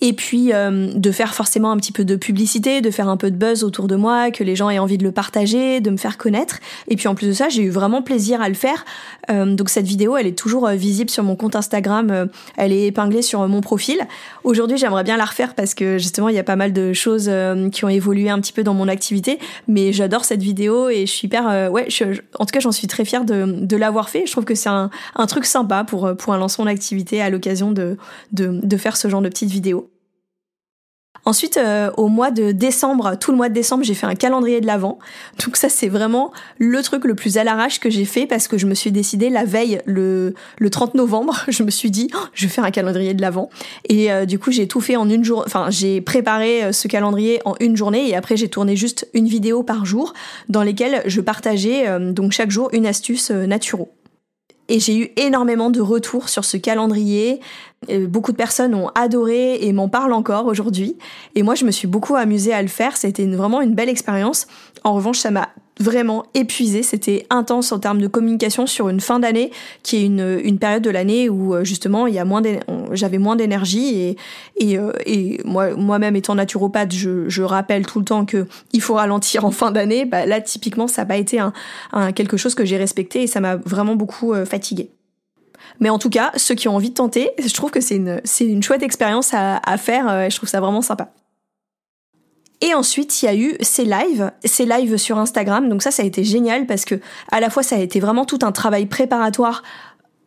et 0.00 0.12
puis 0.12 0.52
euh, 0.52 0.92
de 0.94 1.10
faire 1.10 1.34
forcément 1.34 1.72
un 1.72 1.76
petit 1.76 1.92
peu 1.92 2.04
de 2.04 2.16
publicité, 2.16 2.80
de 2.80 2.90
faire 2.90 3.08
un 3.08 3.16
peu 3.16 3.30
de 3.30 3.36
buzz 3.36 3.64
autour 3.64 3.88
de 3.88 3.96
moi, 3.96 4.30
que 4.30 4.44
les 4.44 4.54
gens 4.54 4.70
aient 4.70 4.78
envie 4.78 4.98
de 4.98 5.04
le 5.04 5.12
partager, 5.12 5.80
de 5.80 5.90
me 5.90 5.96
faire 5.96 6.18
connaître. 6.18 6.60
Et 6.86 6.96
puis 6.96 7.08
en 7.08 7.14
plus 7.14 7.26
de 7.26 7.32
ça, 7.32 7.48
j'ai 7.48 7.62
eu 7.62 7.70
vraiment 7.70 8.02
plaisir 8.02 8.40
à 8.40 8.48
le 8.48 8.54
faire. 8.54 8.84
Euh, 9.30 9.54
donc 9.54 9.70
cette 9.70 9.86
vidéo, 9.86 10.16
elle 10.16 10.26
est 10.26 10.38
toujours 10.38 10.68
euh, 10.68 10.74
visible 10.74 11.10
sur 11.10 11.24
mon 11.24 11.34
compte 11.34 11.56
Instagram, 11.56 12.28
elle 12.56 12.72
est 12.72 12.86
épinglée 12.86 13.22
sur 13.22 13.46
mon 13.48 13.60
profil. 13.60 13.98
Aujourd'hui, 14.44 14.78
j'aimerais 14.78 15.04
bien 15.04 15.16
la 15.16 15.24
refaire 15.24 15.54
parce 15.54 15.74
que 15.74 15.98
justement, 15.98 16.28
il 16.28 16.36
y 16.36 16.38
a 16.38 16.44
pas 16.44 16.56
mal 16.56 16.72
de 16.72 16.92
choses 16.92 17.30
qui 17.72 17.84
ont 17.84 17.88
évolué 17.88 18.30
un 18.30 18.40
petit 18.40 18.52
peu 18.52 18.62
dans 18.62 18.74
mon 18.74 18.88
activité, 18.88 19.38
mais 19.66 19.92
j'adore 19.92 20.24
cette 20.24 20.42
vidéo 20.42 20.88
et 20.88 21.06
je 21.06 21.12
suis 21.12 21.26
hyper 21.26 21.70
ouais, 21.72 21.88
en 22.38 22.46
tout 22.46 22.52
cas, 22.52 22.60
j'en 22.60 22.72
suis 22.72 22.86
très 22.86 23.04
fière 23.04 23.24
de, 23.24 23.44
de 23.44 23.76
l'avoir 23.76 24.08
fait. 24.08 24.24
Je 24.26 24.32
trouve 24.32 24.44
que 24.44 24.54
c'est 24.54 24.68
un, 24.68 24.90
un, 25.16 25.26
truc 25.26 25.44
sympa 25.44 25.84
pour 25.84 26.16
pour 26.16 26.32
un 26.32 26.38
lancement 26.38 26.64
d'activité 26.64 27.20
à 27.20 27.30
l'occasion 27.30 27.72
de, 27.72 27.96
de 28.32 28.60
de 28.62 28.76
faire 28.76 28.96
ce 28.96 29.08
genre 29.08 29.22
de 29.22 29.28
petites 29.28 29.50
vidéos. 29.50 29.87
Ensuite, 31.28 31.58
euh, 31.58 31.90
au 31.98 32.08
mois 32.08 32.30
de 32.30 32.52
décembre, 32.52 33.18
tout 33.20 33.32
le 33.32 33.36
mois 33.36 33.50
de 33.50 33.54
décembre, 33.54 33.84
j'ai 33.84 33.92
fait 33.92 34.06
un 34.06 34.14
calendrier 34.14 34.62
de 34.62 34.66
l'Avent. 34.66 34.98
Donc 35.44 35.58
ça, 35.58 35.68
c'est 35.68 35.88
vraiment 35.88 36.32
le 36.56 36.82
truc 36.82 37.04
le 37.04 37.14
plus 37.14 37.36
à 37.36 37.44
l'arrache 37.44 37.80
que 37.80 37.90
j'ai 37.90 38.06
fait 38.06 38.24
parce 38.24 38.48
que 38.48 38.56
je 38.56 38.64
me 38.64 38.72
suis 38.72 38.92
décidé 38.92 39.28
la 39.28 39.44
veille, 39.44 39.82
le, 39.84 40.32
le 40.56 40.70
30 40.70 40.94
novembre, 40.94 41.44
je 41.48 41.64
me 41.64 41.70
suis 41.70 41.90
dit, 41.90 42.08
oh, 42.14 42.26
je 42.32 42.46
vais 42.46 42.50
faire 42.50 42.64
un 42.64 42.70
calendrier 42.70 43.12
de 43.12 43.20
l'Avent. 43.20 43.50
Et 43.90 44.10
euh, 44.10 44.24
du 44.24 44.38
coup, 44.38 44.50
j'ai 44.50 44.66
tout 44.66 44.80
fait 44.80 44.96
en 44.96 45.06
une 45.10 45.22
journée. 45.22 45.44
Enfin, 45.46 45.66
j'ai 45.68 46.00
préparé 46.00 46.64
euh, 46.64 46.72
ce 46.72 46.88
calendrier 46.88 47.42
en 47.44 47.56
une 47.60 47.76
journée 47.76 48.08
et 48.08 48.16
après, 48.16 48.38
j'ai 48.38 48.48
tourné 48.48 48.74
juste 48.74 49.06
une 49.12 49.26
vidéo 49.26 49.62
par 49.62 49.84
jour 49.84 50.14
dans 50.48 50.62
lesquelles 50.62 51.02
je 51.04 51.20
partageais 51.20 51.84
donc 52.14 52.32
chaque 52.32 52.50
jour 52.50 52.70
une 52.72 52.86
astuce 52.86 53.30
naturelle. 53.30 53.88
Et 54.68 54.80
j'ai 54.80 54.98
eu 54.98 55.10
énormément 55.16 55.70
de 55.70 55.80
retours 55.80 56.28
sur 56.28 56.44
ce 56.44 56.56
calendrier. 56.56 57.40
Beaucoup 57.88 58.32
de 58.32 58.36
personnes 58.36 58.74
ont 58.74 58.88
adoré 58.94 59.56
et 59.62 59.72
m'en 59.72 59.88
parlent 59.88 60.12
encore 60.12 60.46
aujourd'hui. 60.46 60.96
Et 61.34 61.42
moi, 61.42 61.54
je 61.54 61.64
me 61.64 61.70
suis 61.70 61.88
beaucoup 61.88 62.16
amusée 62.16 62.52
à 62.52 62.60
le 62.60 62.68
faire. 62.68 62.96
C'était 62.96 63.26
vraiment 63.26 63.60
une 63.60 63.74
belle 63.74 63.88
expérience. 63.88 64.46
En 64.84 64.94
revanche, 64.94 65.18
ça 65.18 65.30
m'a 65.30 65.48
vraiment 65.78 66.24
épuisé. 66.34 66.82
C'était 66.82 67.26
intense 67.30 67.72
en 67.72 67.78
termes 67.78 68.00
de 68.00 68.06
communication 68.06 68.66
sur 68.66 68.88
une 68.88 69.00
fin 69.00 69.18
d'année, 69.18 69.50
qui 69.82 69.96
est 69.96 70.04
une, 70.04 70.40
une 70.42 70.58
période 70.58 70.82
de 70.82 70.90
l'année 70.90 71.28
où 71.28 71.54
euh, 71.54 71.64
justement 71.64 72.06
il 72.06 72.14
y 72.14 72.18
a 72.18 72.24
moins 72.24 72.42
j'avais 72.92 73.18
moins 73.18 73.36
d'énergie 73.36 73.98
et, 74.00 74.16
et, 74.56 74.78
euh, 74.78 74.92
et 75.06 75.40
moi 75.44 75.74
moi-même 75.76 76.16
étant 76.16 76.34
naturopathe, 76.34 76.92
je, 76.92 77.28
je 77.28 77.42
rappelle 77.42 77.86
tout 77.86 77.98
le 77.98 78.04
temps 78.04 78.24
que 78.24 78.46
il 78.72 78.80
faut 78.80 78.94
ralentir 78.94 79.44
en 79.44 79.50
fin 79.50 79.70
d'année. 79.70 80.04
Bah, 80.04 80.26
là, 80.26 80.40
typiquement, 80.40 80.86
ça 80.86 81.02
n'a 81.02 81.06
pas 81.06 81.16
été 81.16 81.38
un, 81.38 81.52
un, 81.92 82.12
quelque 82.12 82.36
chose 82.36 82.54
que 82.54 82.64
j'ai 82.64 82.76
respecté 82.76 83.22
et 83.22 83.26
ça 83.26 83.40
m'a 83.40 83.56
vraiment 83.56 83.96
beaucoup 83.96 84.32
euh, 84.32 84.44
fatigué. 84.44 84.90
Mais 85.80 85.90
en 85.90 85.98
tout 85.98 86.10
cas, 86.10 86.32
ceux 86.36 86.54
qui 86.54 86.66
ont 86.68 86.74
envie 86.74 86.90
de 86.90 86.94
tenter, 86.94 87.30
je 87.38 87.52
trouve 87.54 87.70
que 87.70 87.80
c'est 87.80 87.96
une, 87.96 88.20
une 88.40 88.62
chouette 88.62 88.82
expérience 88.82 89.32
à, 89.32 89.58
à 89.58 89.76
faire. 89.76 90.30
je 90.30 90.36
trouve 90.36 90.48
ça 90.48 90.60
vraiment 90.60 90.82
sympa. 90.82 91.12
Et 92.60 92.74
ensuite, 92.74 93.22
il 93.22 93.26
y 93.26 93.28
a 93.28 93.36
eu 93.36 93.56
ces 93.60 93.84
lives, 93.84 94.32
ces 94.44 94.64
lives 94.64 94.96
sur 94.96 95.18
Instagram. 95.18 95.68
Donc 95.68 95.82
ça, 95.82 95.90
ça 95.90 96.02
a 96.02 96.06
été 96.06 96.24
génial 96.24 96.66
parce 96.66 96.84
que 96.84 96.96
à 97.30 97.40
la 97.40 97.50
fois, 97.50 97.62
ça 97.62 97.76
a 97.76 97.78
été 97.78 98.00
vraiment 98.00 98.24
tout 98.24 98.40
un 98.42 98.52
travail 98.52 98.86
préparatoire 98.86 99.62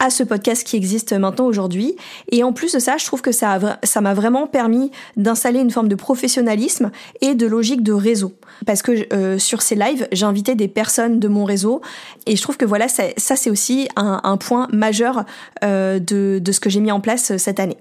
à 0.01 0.09
ce 0.09 0.23
podcast 0.23 0.65
qui 0.65 0.75
existe 0.77 1.13
maintenant 1.13 1.45
aujourd'hui. 1.45 1.95
Et 2.31 2.43
en 2.43 2.53
plus 2.53 2.73
de 2.73 2.79
ça, 2.79 2.97
je 2.97 3.05
trouve 3.05 3.21
que 3.21 3.31
ça 3.31 3.59
ça 3.83 4.01
m'a 4.01 4.15
vraiment 4.15 4.47
permis 4.47 4.89
d'installer 5.15 5.59
une 5.59 5.69
forme 5.69 5.89
de 5.89 5.95
professionnalisme 5.95 6.89
et 7.21 7.35
de 7.35 7.45
logique 7.45 7.83
de 7.83 7.93
réseau. 7.93 8.33
Parce 8.65 8.81
que 8.81 9.13
euh, 9.13 9.37
sur 9.37 9.61
ces 9.61 9.75
lives, 9.75 10.07
invité 10.23 10.55
des 10.55 10.67
personnes 10.67 11.19
de 11.19 11.27
mon 11.27 11.45
réseau 11.45 11.81
et 12.25 12.35
je 12.35 12.41
trouve 12.41 12.57
que 12.57 12.65
voilà, 12.65 12.87
ça, 12.87 13.03
ça 13.17 13.35
c'est 13.35 13.49
aussi 13.49 13.89
un, 13.95 14.21
un, 14.23 14.37
point 14.37 14.67
majeur 14.71 15.25
euh, 15.63 15.99
de, 15.99 16.39
de 16.41 16.51
ce 16.51 16.59
que 16.59 16.69
j'ai 16.69 16.79
mis 16.79 16.91
en 16.91 16.99
place 16.99 17.37
cette 17.37 17.59
année. 17.59 17.77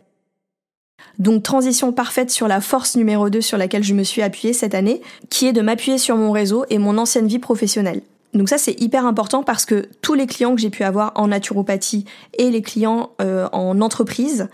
Donc 1.19 1.43
transition 1.43 1.93
parfaite 1.93 2.31
sur 2.31 2.49
la 2.49 2.61
force 2.61 2.97
numéro 2.97 3.29
2 3.31 3.41
sur 3.41 3.59
laquelle 3.59 3.85
je 3.85 3.95
me 3.95 4.03
suis 4.03 4.23
appuyée 4.23 4.53
cette 4.53 4.75
année, 4.75 5.03
qui 5.29 5.47
est 5.47 5.53
de 5.53 5.61
m'appuyer 5.61 5.99
sur 5.99 6.17
mon 6.17 6.33
réseau 6.33 6.65
et 6.71 6.79
mon 6.79 6.99
ancienne 6.99 7.27
vie 7.27 7.39
professionnelle. 7.39 8.03
Donc 8.35 8.49
ça 8.49 8.59
c'est 8.59 8.81
hyper 8.81 9.07
important 9.07 9.43
parce 9.43 9.65
que 9.65 9.89
tous 10.03 10.15
les 10.15 10.27
clients 10.27 10.55
que 10.55 10.61
j'ai 10.61 10.71
pu 10.71 10.85
avoir 10.85 11.13
en 11.17 11.29
naturopathie 11.29 12.05
et 12.39 12.51
les 12.51 12.63
clients 12.63 13.11
euh, 13.21 13.49
en 13.53 13.81
entreprise, 13.81 14.49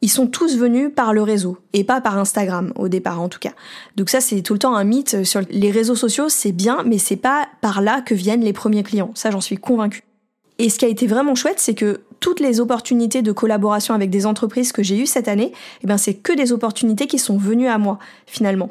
ils 0.00 0.10
sont 0.10 0.26
tous 0.26 0.56
venus 0.56 0.90
par 0.94 1.12
le 1.12 1.22
réseau 1.22 1.58
et 1.72 1.84
pas 1.84 2.00
par 2.00 2.18
Instagram 2.18 2.72
au 2.76 2.88
départ 2.88 3.20
en 3.20 3.28
tout 3.28 3.38
cas. 3.38 3.52
Donc 3.96 4.10
ça 4.10 4.20
c'est 4.20 4.42
tout 4.42 4.52
le 4.52 4.58
temps 4.58 4.74
un 4.74 4.84
mythe 4.84 5.24
sur 5.24 5.40
les 5.48 5.70
réseaux 5.70 5.94
sociaux, 5.94 6.28
c'est 6.28 6.52
bien 6.52 6.82
mais 6.84 6.98
c'est 6.98 7.16
pas 7.16 7.48
par 7.60 7.82
là 7.82 8.00
que 8.00 8.14
viennent 8.14 8.42
les 8.42 8.52
premiers 8.52 8.82
clients. 8.82 9.12
Ça 9.14 9.30
j'en 9.30 9.40
suis 9.40 9.56
convaincue. 9.56 10.02
Et 10.58 10.70
ce 10.70 10.78
qui 10.78 10.84
a 10.84 10.88
été 10.88 11.06
vraiment 11.06 11.36
chouette, 11.36 11.60
c'est 11.60 11.74
que 11.74 12.00
toutes 12.20 12.40
les 12.40 12.60
opportunités 12.60 13.22
de 13.22 13.32
collaboration 13.32 13.94
avec 13.94 14.10
des 14.10 14.26
entreprises 14.26 14.72
que 14.72 14.82
j'ai 14.82 14.98
eues 14.98 15.06
cette 15.06 15.28
année, 15.28 15.52
eh 15.82 15.86
ben 15.86 15.98
c'est 15.98 16.14
que 16.14 16.32
des 16.32 16.52
opportunités 16.52 17.06
qui 17.06 17.18
sont 17.18 17.36
venues 17.36 17.68
à 17.68 17.78
moi 17.78 17.98
finalement. 18.26 18.70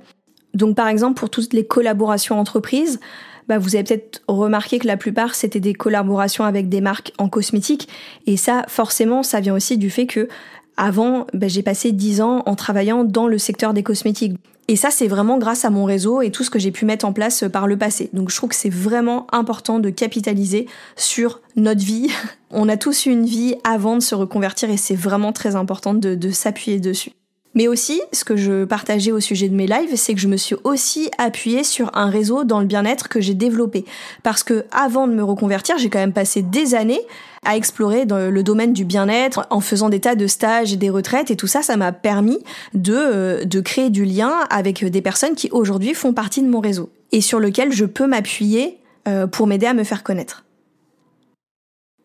Donc 0.53 0.75
par 0.75 0.88
exemple 0.88 1.19
pour 1.19 1.29
toutes 1.29 1.53
les 1.53 1.65
collaborations 1.65 2.39
entreprises, 2.39 2.99
bah, 3.47 3.57
vous 3.57 3.75
avez 3.75 3.83
peut-être 3.83 4.21
remarqué 4.27 4.79
que 4.79 4.88
la 4.88 4.97
plupart 4.97 5.36
c'était 5.36 5.60
des 5.60 5.73
collaborations 5.73 6.43
avec 6.43 6.67
des 6.67 6.81
marques 6.81 7.13
en 7.17 7.29
cosmétique 7.29 7.88
et 8.25 8.36
ça 8.36 8.65
forcément 8.67 9.23
ça 9.23 9.39
vient 9.39 9.53
aussi 9.55 9.77
du 9.77 9.89
fait 9.89 10.05
que 10.05 10.27
avant 10.75 11.27
bah, 11.33 11.47
j'ai 11.47 11.63
passé 11.63 11.91
dix 11.91 12.21
ans 12.21 12.43
en 12.45 12.55
travaillant 12.55 13.03
dans 13.03 13.27
le 13.27 13.38
secteur 13.38 13.73
des 13.73 13.83
cosmétiques. 13.83 14.36
Et 14.69 14.75
ça, 14.75 14.91
c'est 14.91 15.08
vraiment 15.08 15.38
grâce 15.38 15.63
à 15.63 15.69
mon 15.69 15.86
réseau 15.86 16.21
et 16.21 16.30
tout 16.30 16.43
ce 16.43 16.49
que 16.49 16.60
j'ai 16.60 16.71
pu 16.71 16.84
mettre 16.84 17.06
en 17.06 17.13
place 17.13 17.43
euh, 17.43 17.49
par 17.49 17.67
le 17.67 17.77
passé. 17.77 18.10
Donc 18.12 18.30
je 18.30 18.36
trouve 18.36 18.49
que 18.49 18.56
c'est 18.56 18.69
vraiment 18.69 19.25
important 19.32 19.80
de 19.80 19.89
capitaliser 19.89 20.67
sur 20.97 21.39
notre 21.56 21.84
vie. 21.84 22.10
On 22.51 22.67
a 22.67 22.75
tous 22.75 23.06
eu 23.06 23.12
une 23.12 23.25
vie 23.25 23.56
avant 23.63 23.95
de 23.95 24.01
se 24.01 24.15
reconvertir 24.15 24.69
et 24.69 24.77
c'est 24.77 24.95
vraiment 24.95 25.32
très 25.32 25.56
important 25.56 25.93
de, 25.93 26.15
de 26.15 26.32
s'appuyer 26.32 26.80
dessus. 26.80 27.12
Mais 27.58 27.67
aussi, 27.67 28.01
ce 28.13 28.23
que 28.23 28.36
je 28.36 28.65
partageais 28.65 29.12
au 29.12 29.19
sujet 29.19 29.49
de 29.49 29.56
mes 29.56 29.65
lives, 29.65 29.95
c'est 29.95 30.13
que 30.13 30.19
je 30.19 30.27
me 30.27 30.38
suis 30.38 30.56
aussi 30.63 31.10
appuyée 31.17 31.63
sur 31.63 31.89
un 31.97 32.08
réseau 32.08 32.43
dans 32.43 32.60
le 32.60 32.67
bien-être 32.67 33.10
que 33.10 33.19
j'ai 33.19 33.34
développé. 33.34 33.84
Parce 34.21 34.43
que 34.43 34.65
avant 34.71 35.08
de 35.08 35.13
me 35.13 35.23
reconvertir, 35.23 35.77
j'ai 35.80 35.89
quand 35.89 35.97
même 35.97 36.13
passé 36.13 36.43
des 36.43 36.75
années 36.75 37.01
à 37.47 37.55
explorer 37.55 38.05
dans 38.05 38.29
le 38.29 38.43
domaine 38.43 38.73
du 38.73 38.86
bien-être 38.86 39.47
en 39.49 39.62
faisant 39.62 39.89
des 39.89 40.01
tas 40.01 40.15
de 40.15 40.27
stages 40.27 40.73
et 40.73 40.75
des 40.75 40.89
retraites 40.89 41.31
et 41.31 41.36
tout 41.36 41.47
ça, 41.47 41.63
ça 41.63 41.77
m'a 41.77 41.93
permis 41.93 42.39
de, 42.73 42.93
euh, 42.93 43.45
de 43.45 43.62
créer 43.62 43.89
du 43.89 44.05
lien 44.05 44.33
avec 44.49 44.83
des 44.86 45.01
personnes 45.01 45.33
qui 45.33 45.49
aujourd'hui 45.51 45.93
font 45.93 46.13
partie 46.13 46.41
de 46.43 46.49
mon 46.49 46.60
réseau 46.60 46.91
et 47.12 47.21
sur 47.21 47.39
lequel 47.39 47.71
je 47.71 47.86
peux 47.86 48.05
m'appuyer 48.05 48.77
euh, 49.07 49.27
pour 49.27 49.47
m'aider 49.47 49.65
à 49.65 49.73
me 49.73 49.86
faire 49.86 50.03
connaître. 50.03 50.43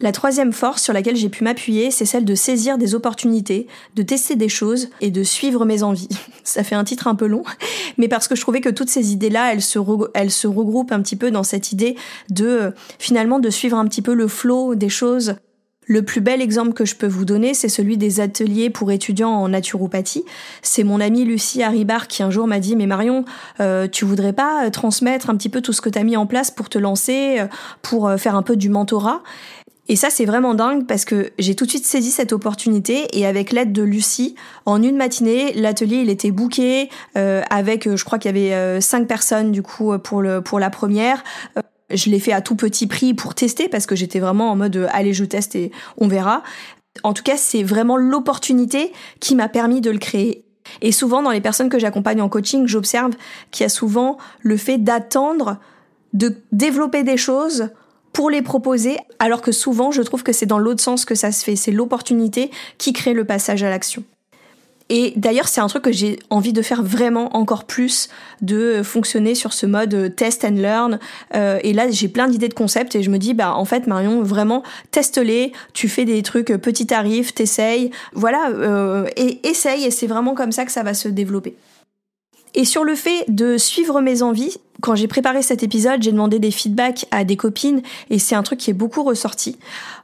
La 0.02 0.10
troisième 0.10 0.52
force 0.52 0.82
sur 0.82 0.92
laquelle 0.92 1.14
j'ai 1.14 1.28
pu 1.28 1.44
m'appuyer, 1.44 1.92
c'est 1.92 2.04
celle 2.04 2.24
de 2.24 2.34
saisir 2.34 2.76
des 2.76 2.96
opportunités, 2.96 3.68
de 3.94 4.02
tester 4.02 4.34
des 4.34 4.48
choses 4.48 4.88
et 5.00 5.12
de 5.12 5.22
suivre 5.22 5.64
mes 5.64 5.84
envies. 5.84 6.08
Ça 6.42 6.64
fait 6.64 6.74
un 6.74 6.82
titre 6.82 7.06
un 7.06 7.14
peu 7.14 7.26
long, 7.26 7.44
mais 7.98 8.08
parce 8.08 8.26
que 8.26 8.34
je 8.34 8.40
trouvais 8.40 8.60
que 8.60 8.68
toutes 8.68 8.90
ces 8.90 9.12
idées-là, 9.12 9.52
elles 9.52 9.62
se, 9.62 9.78
regroupent 9.78 10.90
un 10.90 11.00
petit 11.02 11.14
peu 11.14 11.30
dans 11.30 11.44
cette 11.44 11.70
idée 11.70 11.94
de 12.30 12.72
finalement 12.98 13.38
de 13.38 13.48
suivre 13.48 13.78
un 13.78 13.86
petit 13.86 14.02
peu 14.02 14.12
le 14.12 14.26
flot 14.26 14.74
des 14.74 14.88
choses. 14.88 15.36
Le 15.86 16.02
plus 16.02 16.20
bel 16.20 16.40
exemple 16.40 16.72
que 16.72 16.84
je 16.84 16.96
peux 16.96 17.08
vous 17.08 17.24
donner, 17.24 17.54
c'est 17.54 17.68
celui 17.68 17.96
des 17.96 18.20
ateliers 18.20 18.70
pour 18.70 18.90
étudiants 18.90 19.30
en 19.30 19.48
naturopathie. 19.48 20.24
C'est 20.62 20.84
mon 20.84 21.00
amie 21.00 21.24
Lucie 21.24 21.62
Haribar 21.62 22.08
qui 22.08 22.22
un 22.22 22.30
jour 22.30 22.46
m'a 22.46 22.60
dit, 22.60 22.76
mais 22.76 22.86
Marion, 22.86 23.24
euh, 23.60 23.88
tu 23.88 24.04
voudrais 24.04 24.32
pas 24.32 24.68
transmettre 24.70 25.28
un 25.28 25.36
petit 25.36 25.48
peu 25.48 25.60
tout 25.60 25.72
ce 25.72 25.80
que 25.80 25.90
tu 25.90 25.98
as 25.98 26.04
mis 26.04 26.16
en 26.16 26.26
place 26.26 26.50
pour 26.50 26.68
te 26.68 26.78
lancer, 26.78 27.40
euh, 27.40 27.46
pour 27.82 28.08
euh, 28.08 28.16
faire 28.16 28.36
un 28.36 28.42
peu 28.42 28.56
du 28.56 28.68
mentorat? 28.68 29.22
Et 29.88 29.96
ça, 29.96 30.10
c'est 30.10 30.24
vraiment 30.24 30.54
dingue 30.54 30.86
parce 30.86 31.04
que 31.04 31.32
j'ai 31.38 31.56
tout 31.56 31.64
de 31.64 31.70
suite 31.70 31.84
saisi 31.84 32.12
cette 32.12 32.32
opportunité 32.32 33.18
et 33.18 33.26
avec 33.26 33.50
l'aide 33.50 33.72
de 33.72 33.82
Lucie, 33.82 34.36
en 34.64 34.80
une 34.80 34.96
matinée, 34.96 35.52
l'atelier 35.54 35.96
il 35.96 36.08
était 36.08 36.30
booké 36.30 36.88
euh, 37.16 37.42
avec, 37.50 37.86
euh, 37.86 37.96
je 37.96 38.04
crois 38.04 38.18
qu'il 38.18 38.30
y 38.30 38.38
avait 38.38 38.54
euh, 38.54 38.80
cinq 38.80 39.08
personnes 39.08 39.50
du 39.50 39.62
coup 39.62 39.96
pour 39.98 40.22
le 40.22 40.40
pour 40.40 40.60
la 40.60 40.70
première. 40.70 41.24
je 41.90 42.10
l'ai 42.10 42.20
fait 42.20 42.32
à 42.32 42.40
tout 42.40 42.54
petit 42.54 42.86
prix 42.86 43.12
pour 43.12 43.34
tester 43.34 43.68
parce 43.68 43.86
que 43.86 43.96
j'étais 43.96 44.20
vraiment 44.20 44.52
en 44.52 44.56
mode 44.56 44.88
allez 44.92 45.12
je 45.12 45.24
teste 45.24 45.56
et 45.56 45.72
on 45.98 46.06
verra. 46.06 46.42
En 47.02 47.12
tout 47.12 47.22
cas, 47.22 47.36
c'est 47.36 47.62
vraiment 47.62 47.96
l'opportunité 47.96 48.92
qui 49.18 49.34
m'a 49.34 49.48
permis 49.48 49.80
de 49.80 49.90
le 49.90 49.98
créer. 49.98 50.44
Et 50.80 50.92
souvent, 50.92 51.22
dans 51.22 51.30
les 51.30 51.40
personnes 51.40 51.70
que 51.70 51.78
j'accompagne 51.78 52.22
en 52.22 52.28
coaching, 52.28 52.68
j'observe 52.68 53.12
qu'il 53.50 53.64
y 53.64 53.66
a 53.66 53.70
souvent 53.70 54.16
le 54.40 54.56
fait 54.56 54.78
d'attendre, 54.78 55.58
de 56.12 56.36
développer 56.52 57.02
des 57.02 57.16
choses 57.16 57.70
pour 58.12 58.30
les 58.30 58.42
proposer, 58.42 58.98
alors 59.18 59.40
que 59.40 59.52
souvent, 59.52 59.90
je 59.90 60.02
trouve 60.02 60.22
que 60.22 60.32
c'est 60.32 60.46
dans 60.46 60.58
l'autre 60.58 60.82
sens 60.82 61.04
que 61.04 61.14
ça 61.14 61.32
se 61.32 61.44
fait. 61.44 61.56
C'est 61.56 61.72
l'opportunité 61.72 62.50
qui 62.78 62.92
crée 62.92 63.14
le 63.14 63.24
passage 63.24 63.62
à 63.62 63.70
l'action. 63.70 64.04
Et 64.94 65.14
d'ailleurs, 65.16 65.48
c'est 65.48 65.62
un 65.62 65.68
truc 65.68 65.84
que 65.84 65.92
j'ai 65.92 66.18
envie 66.28 66.52
de 66.52 66.60
faire 66.60 66.82
vraiment 66.82 67.34
encore 67.34 67.64
plus, 67.64 68.10
de 68.42 68.82
fonctionner 68.82 69.34
sur 69.34 69.54
ce 69.54 69.64
mode 69.64 70.14
test 70.16 70.44
and 70.44 70.56
learn. 70.56 70.98
Euh, 71.34 71.58
et 71.62 71.72
là, 71.72 71.88
j'ai 71.90 72.08
plein 72.08 72.28
d'idées 72.28 72.48
de 72.48 72.54
concepts 72.54 72.94
et 72.94 73.02
je 73.02 73.08
me 73.08 73.16
dis, 73.16 73.32
bah 73.32 73.54
en 73.54 73.64
fait, 73.64 73.86
Marion, 73.86 74.22
vraiment, 74.22 74.62
teste-les. 74.90 75.52
Tu 75.72 75.88
fais 75.88 76.04
des 76.04 76.22
trucs 76.22 76.48
petit 76.48 76.86
tarif, 76.86 77.32
t'essayes, 77.32 77.90
voilà, 78.12 78.50
euh, 78.50 79.08
et 79.16 79.40
essaye. 79.48 79.84
Et 79.84 79.90
c'est 79.90 80.06
vraiment 80.06 80.34
comme 80.34 80.52
ça 80.52 80.66
que 80.66 80.72
ça 80.72 80.82
va 80.82 80.92
se 80.92 81.08
développer. 81.08 81.56
Et 82.54 82.66
sur 82.66 82.84
le 82.84 82.94
fait 82.94 83.24
de 83.28 83.56
suivre 83.56 84.02
mes 84.02 84.20
envies, 84.20 84.58
quand 84.82 84.96
j'ai 84.96 85.06
préparé 85.06 85.42
cet 85.42 85.62
épisode, 85.62 86.02
j'ai 86.02 86.10
demandé 86.10 86.40
des 86.40 86.50
feedbacks 86.50 87.06
à 87.12 87.24
des 87.24 87.36
copines 87.36 87.82
et 88.10 88.18
c'est 88.18 88.34
un 88.34 88.42
truc 88.42 88.58
qui 88.58 88.70
est 88.70 88.74
beaucoup 88.74 89.04
ressorti. 89.04 89.56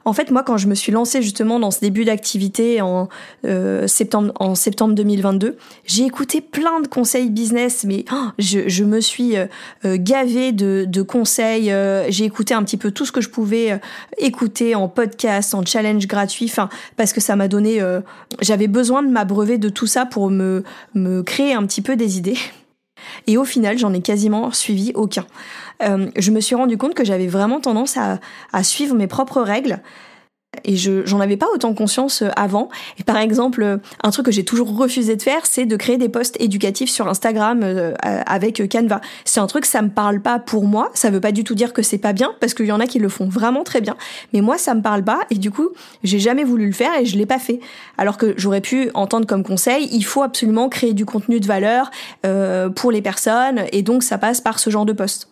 En 0.05 0.13
fait, 0.13 0.31
moi, 0.31 0.41
quand 0.41 0.57
je 0.57 0.67
me 0.67 0.73
suis 0.73 0.93
lancée 0.93 1.21
justement 1.21 1.59
dans 1.59 1.69
ce 1.69 1.81
début 1.81 2.05
d'activité 2.05 2.81
en 2.81 3.09
euh, 3.45 3.87
septembre 3.87 4.31
en 4.39 4.55
septembre 4.55 4.95
2022, 4.95 5.57
j'ai 5.85 6.05
écouté 6.05 6.39
plein 6.39 6.79
de 6.79 6.87
conseils 6.87 7.29
business, 7.29 7.83
mais 7.83 8.05
oh, 8.11 8.29
je, 8.39 8.69
je, 8.69 8.85
me 8.85 9.01
suis 9.01 9.35
euh, 9.35 9.47
euh, 9.83 9.97
gavée 9.99 10.53
de, 10.53 10.85
de 10.87 11.01
conseils. 11.01 11.73
j'ai 12.07 12.23
écouté 12.23 12.53
un 12.53 12.63
petit 12.63 12.77
peu 12.77 12.91
tout 12.91 13.05
ce 13.05 13.11
que 13.11 13.21
je 13.21 13.29
pouvais 13.29 13.79
écouter 14.17 14.75
en 14.75 14.87
podcast, 14.87 15.53
en 15.53 15.65
challenge 15.65 16.07
gratuit, 16.07 16.45
enfin 16.45 16.69
parce 16.95 17.11
que 17.11 17.19
ça 17.19 17.35
m'a 17.35 17.49
donné. 17.49 17.81
J'avais 18.41 18.67
besoin 18.67 19.03
de 19.03 19.09
m'abreuver 19.09 19.57
de 19.57 19.67
tout 19.67 19.87
ça 19.87 20.05
pour 20.05 20.29
me 20.29 20.63
me 20.95 21.21
créer 21.21 21.53
un 21.53 21.65
petit 21.65 21.81
peu 21.81 21.97
des 21.97 22.17
idées. 22.17 22.37
Et 23.27 23.37
au 23.37 23.45
final, 23.45 23.77
j'en 23.77 23.93
ai 23.93 24.01
quasiment 24.01 24.51
suivi 24.51 24.91
aucun. 24.95 25.25
Euh, 25.81 26.09
je 26.15 26.31
me 26.31 26.41
suis 26.41 26.55
rendu 26.55 26.77
compte 26.77 26.93
que 26.93 27.05
j'avais 27.05 27.27
vraiment 27.27 27.59
tendance 27.59 27.97
à, 27.97 28.19
à 28.51 28.63
suivre 28.63 28.95
mes 28.95 29.07
propres 29.07 29.41
règles 29.41 29.81
et 30.63 30.75
je 30.75 31.05
j'en 31.05 31.19
avais 31.19 31.37
pas 31.37 31.47
autant 31.53 31.73
conscience 31.73 32.21
euh, 32.21 32.29
avant. 32.35 32.69
Et 32.97 33.03
par 33.03 33.17
exemple, 33.17 33.63
euh, 33.63 33.77
un 34.03 34.11
truc 34.11 34.25
que 34.25 34.31
j'ai 34.31 34.45
toujours 34.45 34.75
refusé 34.77 35.15
de 35.15 35.21
faire, 35.21 35.45
c'est 35.45 35.65
de 35.65 35.75
créer 35.75 35.97
des 35.97 36.09
posts 36.09 36.39
éducatifs 36.39 36.89
sur 36.89 37.07
Instagram 37.07 37.61
euh, 37.63 37.93
avec 38.01 38.61
Canva. 38.71 39.01
C'est 39.25 39.39
un 39.39 39.47
truc 39.47 39.65
ça 39.65 39.81
me 39.81 39.89
parle 39.89 40.21
pas 40.21 40.39
pour 40.39 40.65
moi. 40.65 40.91
Ça 40.93 41.09
veut 41.09 41.21
pas 41.21 41.31
du 41.31 41.43
tout 41.43 41.55
dire 41.55 41.73
que 41.73 41.81
c'est 41.81 41.97
pas 41.97 42.13
bien 42.13 42.31
parce 42.39 42.53
qu'il 42.53 42.65
y 42.65 42.71
en 42.71 42.79
a 42.79 42.87
qui 42.87 42.99
le 42.99 43.09
font 43.09 43.27
vraiment 43.27 43.63
très 43.63 43.81
bien. 43.81 43.95
Mais 44.33 44.41
moi 44.41 44.57
ça 44.57 44.73
me 44.73 44.81
parle 44.81 45.03
pas 45.03 45.21
et 45.29 45.35
du 45.35 45.51
coup 45.51 45.69
j'ai 46.03 46.19
jamais 46.19 46.43
voulu 46.43 46.67
le 46.67 46.73
faire 46.73 46.91
et 46.99 47.05
je 47.05 47.17
l'ai 47.17 47.25
pas 47.25 47.39
fait. 47.39 47.59
Alors 47.97 48.17
que 48.17 48.33
j'aurais 48.37 48.61
pu 48.61 48.89
entendre 48.93 49.27
comme 49.27 49.43
conseil, 49.43 49.89
il 49.91 50.03
faut 50.03 50.21
absolument 50.21 50.69
créer 50.69 50.93
du 50.93 51.05
contenu 51.05 51.39
de 51.39 51.47
valeur 51.47 51.91
pour 52.75 52.91
les 52.91 53.01
personnes 53.01 53.63
et 53.71 53.81
donc 53.81 54.03
ça 54.03 54.17
passe 54.17 54.41
par 54.41 54.59
ce 54.59 54.69
genre 54.69 54.85
de 54.85 54.93
posts. 54.93 55.29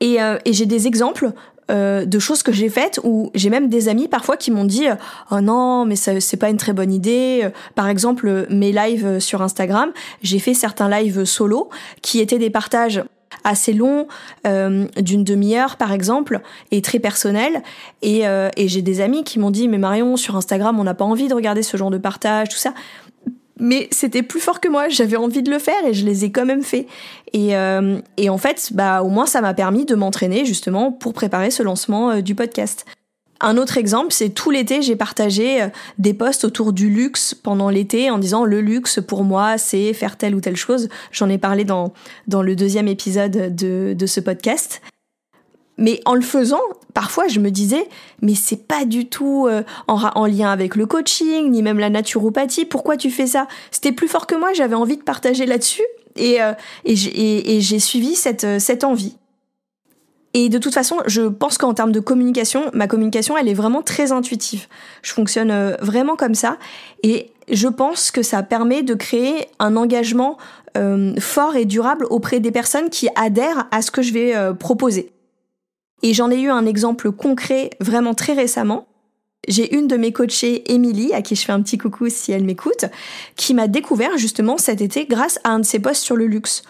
Et, 0.00 0.18
et 0.44 0.52
j'ai 0.52 0.66
des 0.66 0.86
exemples 0.86 1.32
euh, 1.70 2.04
de 2.04 2.18
choses 2.18 2.42
que 2.42 2.52
j'ai 2.52 2.68
faites 2.68 3.00
où 3.04 3.30
j'ai 3.34 3.50
même 3.50 3.68
des 3.68 3.88
amis 3.88 4.08
parfois 4.08 4.36
qui 4.36 4.50
m'ont 4.50 4.64
dit 4.64 4.86
oh 5.30 5.40
non 5.40 5.84
mais 5.84 5.96
c'est 5.96 6.36
pas 6.36 6.50
une 6.50 6.56
très 6.56 6.72
bonne 6.72 6.92
idée. 6.92 7.48
Par 7.74 7.88
exemple 7.88 8.46
mes 8.50 8.72
lives 8.72 9.18
sur 9.18 9.42
Instagram 9.42 9.90
j'ai 10.22 10.38
fait 10.38 10.54
certains 10.54 10.88
lives 10.88 11.24
solo 11.24 11.68
qui 12.02 12.20
étaient 12.20 12.38
des 12.38 12.50
partages 12.50 13.02
assez 13.44 13.72
longs 13.72 14.06
euh, 14.46 14.86
d'une 14.96 15.24
demi-heure 15.24 15.76
par 15.76 15.92
exemple 15.92 16.40
et 16.70 16.82
très 16.82 16.98
personnels. 16.98 17.62
Et, 18.02 18.26
euh, 18.26 18.48
et 18.56 18.68
j'ai 18.68 18.82
des 18.82 19.00
amis 19.00 19.24
qui 19.24 19.38
m'ont 19.38 19.50
dit 19.50 19.68
mais 19.68 19.78
Marion 19.78 20.16
sur 20.16 20.36
Instagram 20.36 20.78
on 20.78 20.84
n'a 20.84 20.94
pas 20.94 21.04
envie 21.04 21.28
de 21.28 21.34
regarder 21.34 21.62
ce 21.62 21.76
genre 21.76 21.90
de 21.90 21.98
partage 21.98 22.48
tout 22.48 22.56
ça 22.56 22.74
mais 23.60 23.88
c'était 23.90 24.22
plus 24.22 24.40
fort 24.40 24.60
que 24.60 24.68
moi. 24.68 24.88
J'avais 24.88 25.16
envie 25.16 25.42
de 25.42 25.50
le 25.50 25.58
faire 25.58 25.84
et 25.86 25.94
je 25.94 26.04
les 26.04 26.24
ai 26.24 26.32
quand 26.32 26.46
même 26.46 26.62
fait. 26.62 26.86
Et, 27.32 27.56
euh, 27.56 28.00
et 28.16 28.30
en 28.30 28.38
fait, 28.38 28.70
bah 28.72 29.02
au 29.02 29.08
moins 29.08 29.26
ça 29.26 29.40
m'a 29.40 29.54
permis 29.54 29.84
de 29.84 29.94
m'entraîner 29.94 30.44
justement 30.44 30.92
pour 30.92 31.12
préparer 31.12 31.50
ce 31.50 31.62
lancement 31.62 32.10
euh, 32.10 32.20
du 32.20 32.34
podcast. 32.34 32.86
Un 33.40 33.56
autre 33.56 33.78
exemple, 33.78 34.12
c'est 34.12 34.30
tout 34.30 34.50
l'été, 34.50 34.82
j'ai 34.82 34.96
partagé 34.96 35.62
euh, 35.62 35.68
des 35.98 36.12
posts 36.12 36.44
autour 36.44 36.72
du 36.72 36.90
luxe 36.90 37.34
pendant 37.34 37.70
l'été 37.70 38.10
en 38.10 38.18
disant 38.18 38.44
le 38.44 38.60
luxe 38.60 39.00
pour 39.00 39.22
moi, 39.22 39.58
c'est 39.58 39.92
faire 39.92 40.16
telle 40.16 40.34
ou 40.34 40.40
telle 40.40 40.56
chose. 40.56 40.88
J'en 41.12 41.28
ai 41.28 41.38
parlé 41.38 41.64
dans, 41.64 41.92
dans 42.26 42.42
le 42.42 42.56
deuxième 42.56 42.88
épisode 42.88 43.54
de, 43.54 43.94
de 43.96 44.06
ce 44.06 44.18
podcast. 44.20 44.80
Mais 45.78 46.00
en 46.04 46.14
le 46.14 46.20
faisant, 46.20 46.60
parfois 46.92 47.28
je 47.28 47.38
me 47.38 47.50
disais, 47.50 47.88
mais 48.20 48.34
c'est 48.34 48.66
pas 48.66 48.84
du 48.84 49.06
tout 49.08 49.46
euh, 49.48 49.62
en, 49.86 50.26
lien 50.26 50.50
avec 50.50 50.74
le 50.74 50.84
coaching, 50.84 51.50
ni 51.50 51.62
même 51.62 51.78
la 51.78 51.88
naturopathie, 51.88 52.64
pourquoi 52.64 52.96
tu 52.96 53.10
fais 53.10 53.28
ça? 53.28 53.46
C'était 53.70 53.92
plus 53.92 54.08
fort 54.08 54.26
que 54.26 54.34
moi, 54.34 54.52
j'avais 54.52 54.74
envie 54.74 54.96
de 54.96 55.02
partager 55.02 55.46
là-dessus 55.46 55.84
et, 56.16 56.42
euh, 56.42 56.52
et 56.84 56.96
j'ai 56.96 57.78
suivi 57.78 58.16
cette, 58.16 58.42
euh, 58.42 58.58
cette 58.58 58.82
envie. 58.82 59.16
Et 60.34 60.48
de 60.48 60.58
toute 60.58 60.74
façon, 60.74 60.96
je 61.06 61.22
pense 61.22 61.58
qu'en 61.58 61.74
termes 61.74 61.92
de 61.92 62.00
communication, 62.00 62.70
ma 62.74 62.88
communication, 62.88 63.36
elle 63.38 63.48
est 63.48 63.54
vraiment 63.54 63.82
très 63.82 64.12
intuitive. 64.12 64.66
Je 65.02 65.12
fonctionne 65.12 65.76
vraiment 65.80 66.16
comme 66.16 66.34
ça. 66.34 66.58
Et 67.02 67.30
je 67.50 67.66
pense 67.66 68.10
que 68.10 68.22
ça 68.22 68.42
permet 68.42 68.82
de 68.82 68.94
créer 68.94 69.46
un 69.58 69.74
engagement 69.74 70.36
fort 71.18 71.56
et 71.56 71.64
durable 71.64 72.06
auprès 72.10 72.40
des 72.40 72.50
personnes 72.50 72.90
qui 72.90 73.08
adhèrent 73.16 73.66
à 73.70 73.80
ce 73.80 73.90
que 73.90 74.02
je 74.02 74.12
vais 74.12 74.34
proposer. 74.60 75.12
Et 76.02 76.14
j'en 76.14 76.30
ai 76.30 76.40
eu 76.40 76.50
un 76.50 76.66
exemple 76.66 77.10
concret 77.12 77.70
vraiment 77.80 78.14
très 78.14 78.32
récemment. 78.32 78.86
J'ai 79.46 79.74
une 79.74 79.86
de 79.86 79.96
mes 79.96 80.12
coachées, 80.12 80.70
Émilie, 80.72 81.12
à 81.14 81.22
qui 81.22 81.34
je 81.34 81.44
fais 81.44 81.52
un 81.52 81.62
petit 81.62 81.78
coucou 81.78 82.08
si 82.08 82.32
elle 82.32 82.44
m'écoute, 82.44 82.84
qui 83.36 83.54
m'a 83.54 83.66
découvert 83.66 84.18
justement 84.18 84.58
cet 84.58 84.80
été 84.80 85.06
grâce 85.06 85.40
à 85.44 85.50
un 85.50 85.60
de 85.60 85.64
ses 85.64 85.80
posts 85.80 86.02
sur 86.02 86.16
le 86.16 86.26
luxe. 86.26 86.62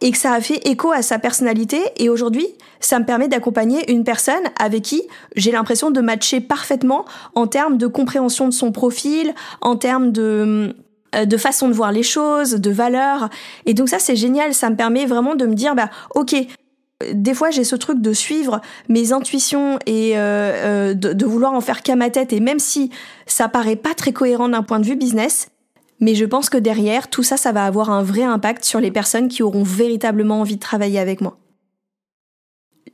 Et 0.00 0.10
que 0.10 0.18
ça 0.18 0.32
a 0.32 0.40
fait 0.40 0.66
écho 0.68 0.92
à 0.92 1.02
sa 1.02 1.18
personnalité 1.18 1.80
et 1.96 2.08
aujourd'hui, 2.08 2.46
ça 2.80 2.98
me 3.00 3.04
permet 3.04 3.28
d'accompagner 3.28 3.90
une 3.90 4.04
personne 4.04 4.42
avec 4.58 4.82
qui 4.82 5.02
j'ai 5.34 5.50
l'impression 5.50 5.90
de 5.90 6.00
matcher 6.00 6.40
parfaitement 6.40 7.04
en 7.34 7.46
termes 7.46 7.78
de 7.78 7.86
compréhension 7.88 8.46
de 8.46 8.52
son 8.52 8.70
profil, 8.70 9.34
en 9.60 9.76
termes 9.76 10.12
de 10.12 10.74
euh, 11.14 11.24
de 11.24 11.36
façon 11.36 11.68
de 11.68 11.72
voir 11.72 11.92
les 11.92 12.02
choses, 12.02 12.52
de 12.52 12.70
valeurs. 12.70 13.30
Et 13.66 13.74
donc 13.74 13.88
ça, 13.88 13.98
c'est 13.98 14.16
génial. 14.16 14.54
Ça 14.54 14.70
me 14.70 14.76
permet 14.76 15.06
vraiment 15.06 15.34
de 15.34 15.46
me 15.46 15.54
dire, 15.54 15.74
bah, 15.74 15.90
ok, 16.14 16.34
des 17.12 17.34
fois, 17.34 17.50
j'ai 17.50 17.64
ce 17.64 17.76
truc 17.76 18.00
de 18.00 18.12
suivre 18.12 18.60
mes 18.88 19.12
intuitions 19.12 19.78
et 19.86 20.18
euh, 20.18 20.90
euh, 20.90 20.94
de, 20.94 21.26
vouloir 21.26 21.52
en 21.52 21.60
faire 21.60 21.82
qu'à 21.82 21.94
ma 21.94 22.10
tête. 22.10 22.32
Et 22.32 22.40
même 22.40 22.58
si 22.58 22.90
ça 23.26 23.48
paraît 23.48 23.76
pas 23.76 23.94
très 23.94 24.12
cohérent 24.12 24.48
d'un 24.48 24.62
point 24.62 24.80
de 24.80 24.86
vue 24.86 24.96
business, 24.96 25.50
mais 26.00 26.14
je 26.14 26.24
pense 26.24 26.50
que 26.50 26.58
derrière, 26.58 27.08
tout 27.08 27.22
ça, 27.22 27.36
ça 27.36 27.52
va 27.52 27.64
avoir 27.64 27.90
un 27.90 28.02
vrai 28.02 28.22
impact 28.22 28.64
sur 28.64 28.80
les 28.80 28.90
personnes 28.90 29.28
qui 29.28 29.42
auront 29.42 29.62
véritablement 29.62 30.40
envie 30.40 30.56
de 30.56 30.60
travailler 30.60 30.98
avec 30.98 31.20
moi. 31.20 31.38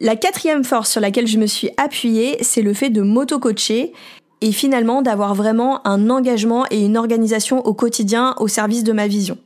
La 0.00 0.16
quatrième 0.16 0.64
force 0.64 0.90
sur 0.90 1.00
laquelle 1.00 1.26
je 1.26 1.38
me 1.38 1.46
suis 1.46 1.70
appuyée, 1.76 2.36
c'est 2.42 2.62
le 2.62 2.74
fait 2.74 2.90
de 2.90 3.00
m'auto-coacher 3.00 3.92
et 4.40 4.52
finalement 4.52 5.00
d'avoir 5.00 5.34
vraiment 5.34 5.86
un 5.86 6.10
engagement 6.10 6.66
et 6.70 6.84
une 6.84 6.96
organisation 6.96 7.64
au 7.64 7.72
quotidien 7.72 8.34
au 8.38 8.48
service 8.48 8.84
de 8.84 8.92
ma 8.92 9.06
vision. 9.06 9.38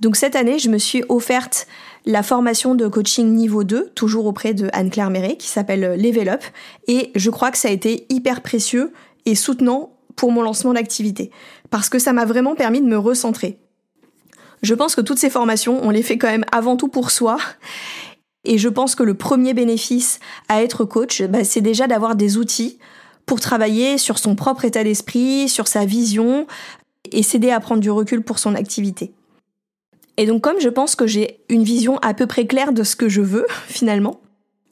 Donc 0.00 0.16
cette 0.16 0.36
année, 0.36 0.58
je 0.58 0.70
me 0.70 0.78
suis 0.78 1.02
offerte 1.08 1.66
la 2.06 2.22
formation 2.22 2.74
de 2.74 2.86
coaching 2.86 3.34
niveau 3.34 3.64
2, 3.64 3.90
toujours 3.94 4.26
auprès 4.26 4.54
de 4.54 4.68
Anne-Claire 4.72 5.10
Méret, 5.10 5.36
qui 5.36 5.48
s'appelle 5.48 6.00
Level 6.00 6.28
Up. 6.28 6.42
Et 6.86 7.10
je 7.14 7.30
crois 7.30 7.50
que 7.50 7.58
ça 7.58 7.68
a 7.68 7.72
été 7.72 8.06
hyper 8.08 8.40
précieux 8.40 8.92
et 9.26 9.34
soutenant 9.34 9.96
pour 10.16 10.32
mon 10.32 10.42
lancement 10.42 10.72
d'activité. 10.72 11.30
Parce 11.70 11.88
que 11.88 11.98
ça 11.98 12.12
m'a 12.12 12.24
vraiment 12.24 12.54
permis 12.54 12.80
de 12.80 12.86
me 12.86 12.98
recentrer. 12.98 13.58
Je 14.62 14.74
pense 14.74 14.94
que 14.94 15.00
toutes 15.00 15.18
ces 15.18 15.30
formations, 15.30 15.80
on 15.82 15.90
les 15.90 16.02
fait 16.02 16.18
quand 16.18 16.28
même 16.28 16.44
avant 16.50 16.76
tout 16.76 16.88
pour 16.88 17.10
soi. 17.10 17.38
Et 18.44 18.58
je 18.58 18.68
pense 18.68 18.94
que 18.94 19.02
le 19.02 19.14
premier 19.14 19.54
bénéfice 19.54 20.20
à 20.48 20.62
être 20.62 20.84
coach, 20.84 21.22
bah, 21.22 21.44
c'est 21.44 21.60
déjà 21.60 21.86
d'avoir 21.86 22.16
des 22.16 22.36
outils 22.36 22.78
pour 23.26 23.40
travailler 23.40 23.98
sur 23.98 24.18
son 24.18 24.34
propre 24.34 24.64
état 24.64 24.82
d'esprit, 24.82 25.48
sur 25.48 25.68
sa 25.68 25.84
vision, 25.84 26.46
et 27.12 27.22
s'aider 27.22 27.50
à 27.50 27.60
prendre 27.60 27.80
du 27.80 27.90
recul 27.90 28.22
pour 28.22 28.38
son 28.38 28.54
activité. 28.54 29.12
Et 30.18 30.26
donc 30.26 30.42
comme 30.42 30.60
je 30.60 30.68
pense 30.68 30.96
que 30.96 31.06
j'ai 31.06 31.40
une 31.48 31.62
vision 31.62 31.96
à 31.98 32.12
peu 32.12 32.26
près 32.26 32.46
claire 32.46 32.72
de 32.72 32.82
ce 32.82 32.96
que 32.96 33.08
je 33.08 33.22
veux 33.22 33.46
finalement, 33.68 34.20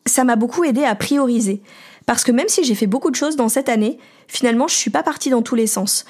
ça 0.05 0.25
m'a 0.25 0.37
beaucoup 0.37 0.65
aidé 0.65 0.85
à 0.85 0.95
prioriser. 0.95 1.63
Parce 2.05 2.23
que 2.23 2.33
même 2.33 2.49
si 2.49 2.63
j'ai 2.63 2.75
fait 2.75 2.87
beaucoup 2.87 3.11
de 3.11 3.17
choses 3.17 3.37
dans 3.37 3.49
cette 3.49 3.71
année, 3.71 3.99
finalement 4.29 4.69
je 4.69 4.75
suis 4.75 4.91
pas 4.91 5.03
partie 5.03 5.31
dans 5.31 5.43
tous 5.43 5.55
les 5.55 5.67
sens. 5.67 6.05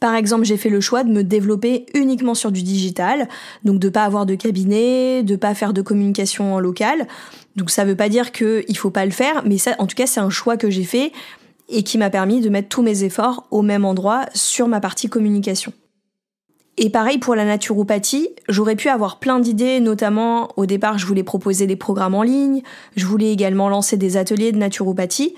Par 0.00 0.16
exemple, 0.16 0.44
j'ai 0.44 0.56
fait 0.56 0.68
le 0.68 0.80
choix 0.80 1.04
de 1.04 1.12
me 1.12 1.22
développer 1.22 1.86
uniquement 1.94 2.34
sur 2.34 2.50
du 2.50 2.64
digital, 2.64 3.28
donc 3.62 3.78
de 3.78 3.88
pas 3.88 4.02
avoir 4.02 4.26
de 4.26 4.34
cabinet, 4.34 5.22
de 5.22 5.36
pas 5.36 5.54
faire 5.54 5.72
de 5.72 5.80
communication 5.80 6.54
en 6.56 6.58
local. 6.58 7.06
Donc 7.54 7.70
ça 7.70 7.84
veut 7.84 7.94
pas 7.94 8.08
dire 8.08 8.32
qu'il 8.32 8.76
faut 8.76 8.90
pas 8.90 9.04
le 9.04 9.12
faire, 9.12 9.44
mais 9.46 9.58
ça, 9.58 9.76
en 9.78 9.86
tout 9.86 9.94
cas, 9.94 10.08
c'est 10.08 10.18
un 10.18 10.28
choix 10.28 10.56
que 10.56 10.70
j'ai 10.70 10.82
fait 10.82 11.12
et 11.68 11.84
qui 11.84 11.98
m'a 11.98 12.10
permis 12.10 12.40
de 12.40 12.48
mettre 12.48 12.68
tous 12.68 12.82
mes 12.82 13.04
efforts 13.04 13.46
au 13.52 13.62
même 13.62 13.84
endroit 13.84 14.26
sur 14.34 14.66
ma 14.66 14.80
partie 14.80 15.08
communication. 15.08 15.72
Et 16.84 16.90
pareil 16.90 17.18
pour 17.18 17.36
la 17.36 17.44
naturopathie, 17.44 18.30
j'aurais 18.48 18.74
pu 18.74 18.88
avoir 18.88 19.20
plein 19.20 19.38
d'idées, 19.38 19.78
notamment 19.78 20.48
au 20.56 20.66
départ 20.66 20.98
je 20.98 21.06
voulais 21.06 21.22
proposer 21.22 21.68
des 21.68 21.76
programmes 21.76 22.16
en 22.16 22.24
ligne, 22.24 22.62
je 22.96 23.06
voulais 23.06 23.30
également 23.30 23.68
lancer 23.68 23.96
des 23.96 24.16
ateliers 24.16 24.50
de 24.50 24.58
naturopathie, 24.58 25.36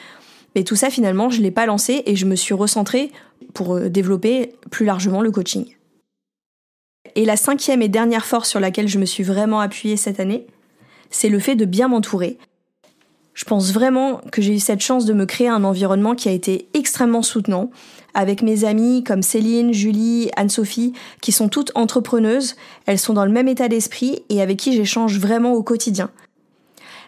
Mais 0.57 0.64
tout 0.64 0.74
ça, 0.74 0.88
finalement, 0.88 1.28
je 1.28 1.40
ne 1.40 1.42
l'ai 1.42 1.50
pas 1.50 1.66
lancé 1.66 2.02
et 2.07 2.16
je 2.16 2.24
me 2.24 2.35
suis 2.35 2.54
recentrée 2.54 3.12
pour 3.52 3.74
euh, 3.74 3.90
développer 3.90 4.54
plus 4.70 4.87
largement 4.87 5.20
le 5.20 5.30
coaching. 5.30 5.66
Et 7.14 7.26
la 7.26 7.37
cinquième 7.37 7.83
et 7.83 7.88
dernière 7.88 8.24
force 8.24 8.48
sur 8.48 8.61
laquelle 8.61 8.88
je 8.88 8.98
me 8.98 9.04
suis 9.04 9.22
vraiment 9.22 9.61
appuyée 9.61 9.98
cette 9.98 10.20
année, 10.20 10.46
c'est 11.11 11.28
le 11.28 11.40
fait 11.40 11.57
de 11.57 11.66
bien 11.66 11.88
m'entourer. 11.88 12.38
Je 13.35 13.44
pense 13.44 13.73
vraiment 13.73 14.20
que 14.31 14.40
j'ai 14.40 14.55
eu 14.55 14.59
cette 14.61 14.81
chance 14.81 15.05
de 15.07 15.12
me 15.12 15.27
créer 15.27 15.49
un 15.49 15.64
environnement 15.64 16.14
qui 16.14 16.29
a 16.29 16.33
été 16.33 16.68
extrêmement 16.73 17.23
soutenant, 17.23 17.70
avec 18.14 18.42
mes 18.42 18.64
amies 18.64 19.03
comme 19.03 19.23
Céline, 19.23 19.73
Julie, 19.73 20.31
Anne-Sophie, 20.37 20.92
qui 21.20 21.33
sont 21.33 21.49
toutes 21.49 21.73
entrepreneuses, 21.75 22.55
elles 22.87 23.01
sont 23.01 23.12
dans 23.12 23.25
le 23.25 23.33
même 23.33 23.49
état 23.49 23.66
d'esprit 23.66 24.23
et 24.29 24.40
avec 24.40 24.59
qui 24.59 24.73
j'échange 24.73 25.18
vraiment 25.18 25.53
au 25.53 25.64
quotidien. 25.64 26.11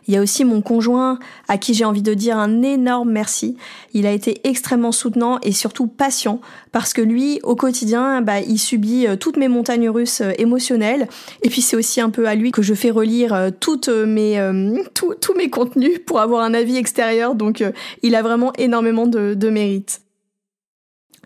Il 0.09 0.15
y 0.15 0.17
a 0.17 0.23
aussi 0.23 0.45
mon 0.45 0.61
conjoint 0.61 1.19
à 1.49 1.59
qui 1.59 1.75
j'ai 1.75 1.85
envie 1.85 2.03
de 2.03 2.15
dire 2.15 2.39
un 2.39 2.63
énorme 2.63 3.11
merci. 3.11 3.57
Il 3.93 4.07
a 4.07 4.13
été 4.13 4.41
extrêmement 4.45 4.93
soutenant 4.93 5.39
et 5.43 5.53
surtout 5.53 5.87
patient 5.87 6.41
parce 6.73 6.93
que 6.93 7.03
lui, 7.03 7.41
au 7.43 7.57
quotidien, 7.57 8.21
bah, 8.23 8.41
il 8.41 8.59
subit 8.59 9.07
euh, 9.07 9.17
toutes 9.17 9.37
mes 9.37 9.49
montagnes 9.49 9.89
russes 9.89 10.21
euh, 10.21 10.33
émotionnelles. 10.39 11.09
Et 11.43 11.49
puis 11.49 11.61
c'est 11.61 11.77
aussi 11.77 12.01
un 12.01 12.11
peu 12.11 12.29
à 12.29 12.35
lui 12.35 12.53
que 12.53 12.63
je 12.63 12.75
fais 12.75 12.91
relire 12.91 13.35
euh, 13.35 13.51
toutes 13.59 13.89
mes, 13.89 14.37
tous 14.95 15.35
mes 15.35 15.51
contenus 15.51 15.99
pour 16.07 16.21
avoir 16.21 16.43
un 16.43 16.55
avis 16.55 16.77
extérieur. 16.77 17.35
Donc 17.35 17.65
il 18.03 18.15
a 18.15 18.23
vraiment 18.23 18.53
énormément 18.59 19.07
de, 19.07 19.35
de 19.35 19.51
mérite. 19.51 20.01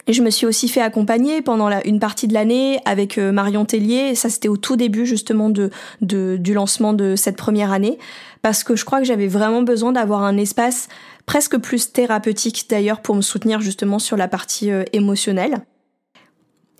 Et 0.06 0.12
je 0.12 0.22
me 0.22 0.30
suis 0.30 0.46
aussi 0.46 0.68
fait 0.68 0.80
accompagner 0.80 1.42
pendant 1.42 1.68
la, 1.68 1.86
une 1.86 2.00
partie 2.00 2.26
de 2.26 2.34
l'année 2.34 2.80
avec 2.84 3.18
Marion 3.18 3.64
Tellier. 3.64 4.14
Ça, 4.14 4.28
c'était 4.28 4.48
au 4.48 4.56
tout 4.56 4.76
début 4.76 5.06
justement 5.06 5.50
de, 5.50 5.70
de, 6.00 6.36
du 6.38 6.54
lancement 6.54 6.92
de 6.92 7.16
cette 7.16 7.36
première 7.36 7.70
année 7.70 7.98
parce 8.42 8.64
que 8.64 8.76
je 8.76 8.84
crois 8.84 8.98
que 8.98 9.04
j'avais 9.04 9.26
vraiment 9.26 9.62
besoin 9.62 9.92
d'avoir 9.92 10.22
un 10.22 10.36
espace 10.36 10.88
presque 11.26 11.58
plus 11.58 11.92
thérapeutique 11.92 12.66
d'ailleurs 12.68 13.00
pour 13.00 13.14
me 13.14 13.22
soutenir 13.22 13.60
justement 13.60 13.98
sur 13.98 14.16
la 14.16 14.28
partie 14.28 14.70
euh, 14.70 14.84
émotionnelle. 14.92 15.58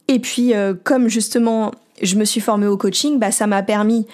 Et 0.09 0.19
puis 0.19 0.55
euh, 0.55 0.75
comme 0.83 1.09
justement 1.09 1.73
je 2.03 2.17
me 2.17 2.25
suis 2.25 2.41
formée 2.41 2.67
au 2.67 2.77
coaching, 2.77 3.19
bah, 3.19 3.31
ça 3.31 3.47
m'a 3.47 3.63
permis 3.63 4.07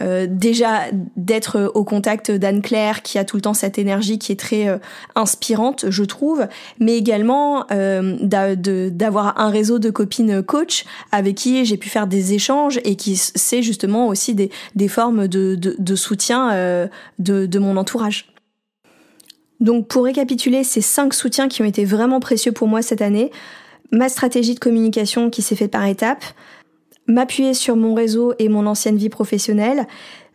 euh, 0.00 0.26
déjà 0.28 0.82
d'être 1.16 1.70
au 1.74 1.84
contact 1.84 2.30
d'Anne 2.30 2.62
Claire 2.62 3.02
qui 3.02 3.18
a 3.18 3.24
tout 3.24 3.36
le 3.36 3.42
temps 3.42 3.54
cette 3.54 3.78
énergie 3.78 4.18
qui 4.18 4.32
est 4.32 4.40
très 4.40 4.80
inspirante 5.14 5.86
je 5.88 6.02
trouve 6.04 6.46
mais 6.80 6.96
également 6.96 7.66
d'avoir 7.70 9.40
un 9.40 9.50
réseau 9.50 9.78
de 9.78 9.90
copines 9.90 10.42
coach 10.42 10.84
avec 11.12 11.36
qui 11.36 11.64
j'ai 11.64 11.76
pu 11.76 11.88
faire 11.88 12.06
des 12.06 12.34
échanges 12.34 12.80
et 12.84 12.96
qui 12.96 13.16
c'est 13.16 13.62
justement 13.62 14.08
aussi 14.08 14.34
des, 14.34 14.50
des 14.74 14.88
formes 14.88 15.28
de, 15.28 15.54
de, 15.54 15.76
de 15.78 15.94
soutien 15.94 16.88
de, 17.18 17.46
de 17.46 17.58
mon 17.58 17.76
entourage. 17.76 18.34
Donc 19.60 19.88
pour 19.88 20.04
récapituler 20.04 20.64
ces 20.64 20.80
cinq 20.80 21.14
soutiens 21.14 21.48
qui 21.48 21.62
ont 21.62 21.66
été 21.66 21.84
vraiment 21.84 22.20
précieux 22.20 22.52
pour 22.52 22.68
moi 22.68 22.82
cette 22.82 23.02
année, 23.02 23.30
ma 23.92 24.08
stratégie 24.08 24.54
de 24.54 24.60
communication 24.60 25.30
qui 25.30 25.42
s'est 25.42 25.56
faite 25.56 25.70
par 25.70 25.86
étapes, 25.86 26.24
m'appuyer 27.06 27.54
sur 27.54 27.76
mon 27.76 27.94
réseau 27.94 28.34
et 28.38 28.48
mon 28.48 28.66
ancienne 28.66 28.96
vie 28.96 29.08
professionnelle, 29.08 29.86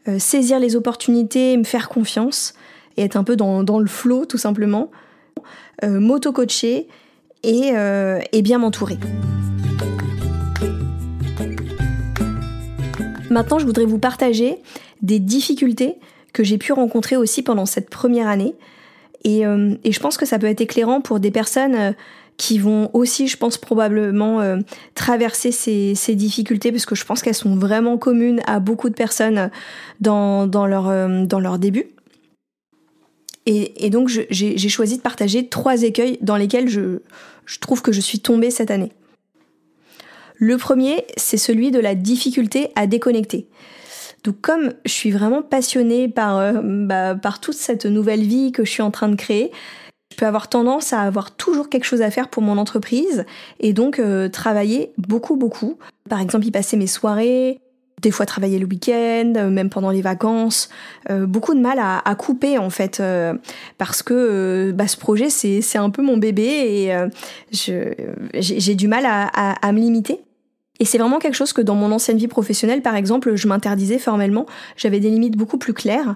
euh, 0.07 0.19
saisir 0.19 0.59
les 0.59 0.75
opportunités, 0.75 1.57
me 1.57 1.63
faire 1.63 1.89
confiance 1.89 2.53
et 2.97 3.03
être 3.03 3.17
un 3.17 3.23
peu 3.23 3.35
dans, 3.35 3.79
le 3.79 3.87
flow 3.87 4.25
tout 4.25 4.37
simplement, 4.37 4.91
euh, 5.83 5.99
m'auto-coacher 5.99 6.87
et, 7.43 7.71
euh, 7.73 8.19
et 8.31 8.41
bien 8.41 8.59
m'entourer. 8.59 8.97
Maintenant, 13.29 13.59
je 13.59 13.65
voudrais 13.65 13.85
vous 13.85 13.99
partager 13.99 14.57
des 15.01 15.19
difficultés 15.19 15.95
que 16.33 16.43
j'ai 16.43 16.57
pu 16.57 16.73
rencontrer 16.73 17.15
aussi 17.15 17.43
pendant 17.43 17.65
cette 17.65 17.89
première 17.89 18.27
année 18.27 18.55
euh, 19.27 19.75
et, 19.83 19.91
je 19.91 19.99
pense 19.99 20.17
que 20.17 20.25
ça 20.25 20.39
peut 20.39 20.47
être 20.47 20.61
éclairant 20.61 21.01
pour 21.01 21.19
des 21.19 21.31
personnes 21.31 21.95
qui 22.39 22.57
vont 22.57 22.89
aussi, 22.93 23.27
je 23.27 23.37
pense 23.37 23.57
probablement, 23.57 24.39
euh, 24.39 24.57
traverser 24.95 25.51
ces, 25.51 26.15
difficultés, 26.15 26.71
parce 26.71 26.85
que 26.85 26.95
je 26.95 27.05
pense 27.05 27.21
qu'elles 27.21 27.35
sont 27.35 27.55
vraiment 27.55 27.97
communes 27.97 28.41
à 28.47 28.59
beaucoup 28.59 28.89
de 28.89 28.95
personnes 28.95 29.51
dans, 29.99 30.47
leur, 30.47 31.25
dans 31.27 31.39
leur 31.39 31.59
début. 31.59 31.87
Et, 33.45 33.89
donc 33.89 34.07
j'ai 34.07 34.69
choisi 34.69 34.97
de 34.97 35.01
partager 35.01 35.47
trois 35.47 35.83
écueils 35.83 36.17
dans 36.21 36.37
lesquels 36.37 36.69
je, 36.69 36.99
je 37.45 37.59
trouve 37.59 37.81
que 37.81 37.91
je 37.91 37.99
suis 37.99 38.19
tombée 38.19 38.51
cette 38.51 38.71
année. 38.71 38.91
Le 40.37 40.55
premier, 40.57 41.05
c'est 41.17 41.37
celui 41.37 41.71
de 41.71 41.79
la 41.79 41.95
difficulté 41.95 42.69
à 42.75 42.87
déconnecter. 42.87 43.49
Donc 44.23 44.39
comme 44.41 44.73
je 44.85 44.91
suis 44.91 45.11
vraiment 45.11 45.41
passionnée 45.41 46.07
par, 46.07 46.37
euh, 46.37 46.53
bah, 46.63 47.15
par 47.15 47.41
toute 47.41 47.55
cette 47.55 47.85
nouvelle 47.85 48.21
vie 48.21 48.51
que 48.51 48.63
je 48.63 48.69
suis 48.69 48.81
en 48.81 48.91
train 48.91 49.09
de 49.09 49.15
créer, 49.15 49.51
je 50.11 50.17
peux 50.17 50.25
avoir 50.25 50.49
tendance 50.49 50.93
à 50.93 51.01
avoir 51.01 51.31
toujours 51.31 51.69
quelque 51.69 51.85
chose 51.85 52.01
à 52.01 52.11
faire 52.11 52.29
pour 52.29 52.43
mon 52.43 52.57
entreprise 52.57 53.25
et 53.59 53.73
donc 53.73 53.99
euh, 53.99 54.29
travailler 54.29 54.91
beaucoup 54.97 55.35
beaucoup. 55.35 55.77
Par 56.09 56.19
exemple, 56.19 56.45
y 56.45 56.51
passer 56.51 56.77
mes 56.77 56.87
soirées, 56.87 57.59
des 58.01 58.11
fois 58.11 58.25
travailler 58.25 58.59
le 58.59 58.65
week-end, 58.65 59.33
euh, 59.35 59.49
même 59.49 59.69
pendant 59.69 59.91
les 59.91 60.01
vacances, 60.01 60.69
beaucoup 61.09 61.53
de 61.53 61.59
mal 61.59 61.79
à, 61.79 62.15
couper 62.15 62.57
en 62.57 62.69
fait, 62.69 63.01
parce 63.77 64.03
que 64.03 64.71
bah, 64.73 64.87
ce 64.87 64.97
projet 64.97 65.29
c'est 65.29 65.77
un 65.77 65.89
peu 65.89 66.01
mon 66.01 66.17
bébé 66.17 66.43
et 66.43 66.95
j'ai 67.51 68.75
du 68.75 68.87
mal 68.87 69.05
à, 69.05 69.27
à, 69.27 69.71
me 69.71 69.79
limiter. 69.79 70.21
Et 70.79 70.85
c'est 70.85 70.97
vraiment 70.97 71.19
quelque 71.19 71.35
chose 71.35 71.53
que 71.53 71.61
dans 71.61 71.75
mon 71.75 71.91
ancienne 71.91 72.17
vie 72.17 72.27
professionnelle, 72.27 72.81
par 72.81 72.95
exemple, 72.95 73.35
je 73.35 73.47
m'interdisais 73.47 73.99
formellement. 73.99 74.45
J'avais 74.77 74.99
des 74.99 75.09
limites 75.09 75.35
beaucoup 75.35 75.57
plus 75.57 75.73
claires. 75.73 76.15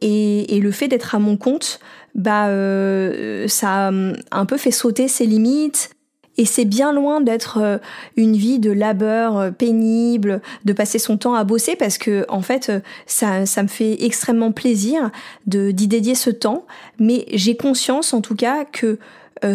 Et, 0.00 0.60
le 0.60 0.70
fait 0.70 0.88
d'être 0.88 1.14
à 1.14 1.18
mon 1.18 1.36
compte, 1.36 1.80
bah, 2.14 2.48
euh, 2.48 3.46
ça 3.48 3.88
a 3.88 3.90
un 3.90 4.46
peu 4.46 4.56
fait 4.56 4.70
sauter 4.70 5.08
ces 5.08 5.26
limites. 5.26 5.90
Et 6.38 6.46
c'est 6.46 6.64
bien 6.64 6.94
loin 6.94 7.20
d'être 7.20 7.58
euh, 7.60 7.76
une 8.16 8.36
vie 8.36 8.58
de 8.58 8.70
labeur 8.70 9.36
euh, 9.36 9.50
pénible, 9.50 10.40
de 10.64 10.72
passer 10.72 10.98
son 10.98 11.18
temps 11.18 11.34
à 11.34 11.44
bosser, 11.44 11.76
parce 11.76 11.98
que 11.98 12.24
en 12.30 12.40
fait, 12.40 12.72
ça, 13.04 13.44
ça 13.44 13.62
me 13.62 13.68
fait 13.68 14.02
extrêmement 14.02 14.50
plaisir 14.50 15.10
de 15.46 15.72
d'y 15.72 15.88
dédier 15.88 16.14
ce 16.14 16.30
temps. 16.30 16.64
Mais 16.98 17.26
j'ai 17.32 17.54
conscience, 17.54 18.14
en 18.14 18.22
tout 18.22 18.34
cas, 18.34 18.64
que 18.64 18.98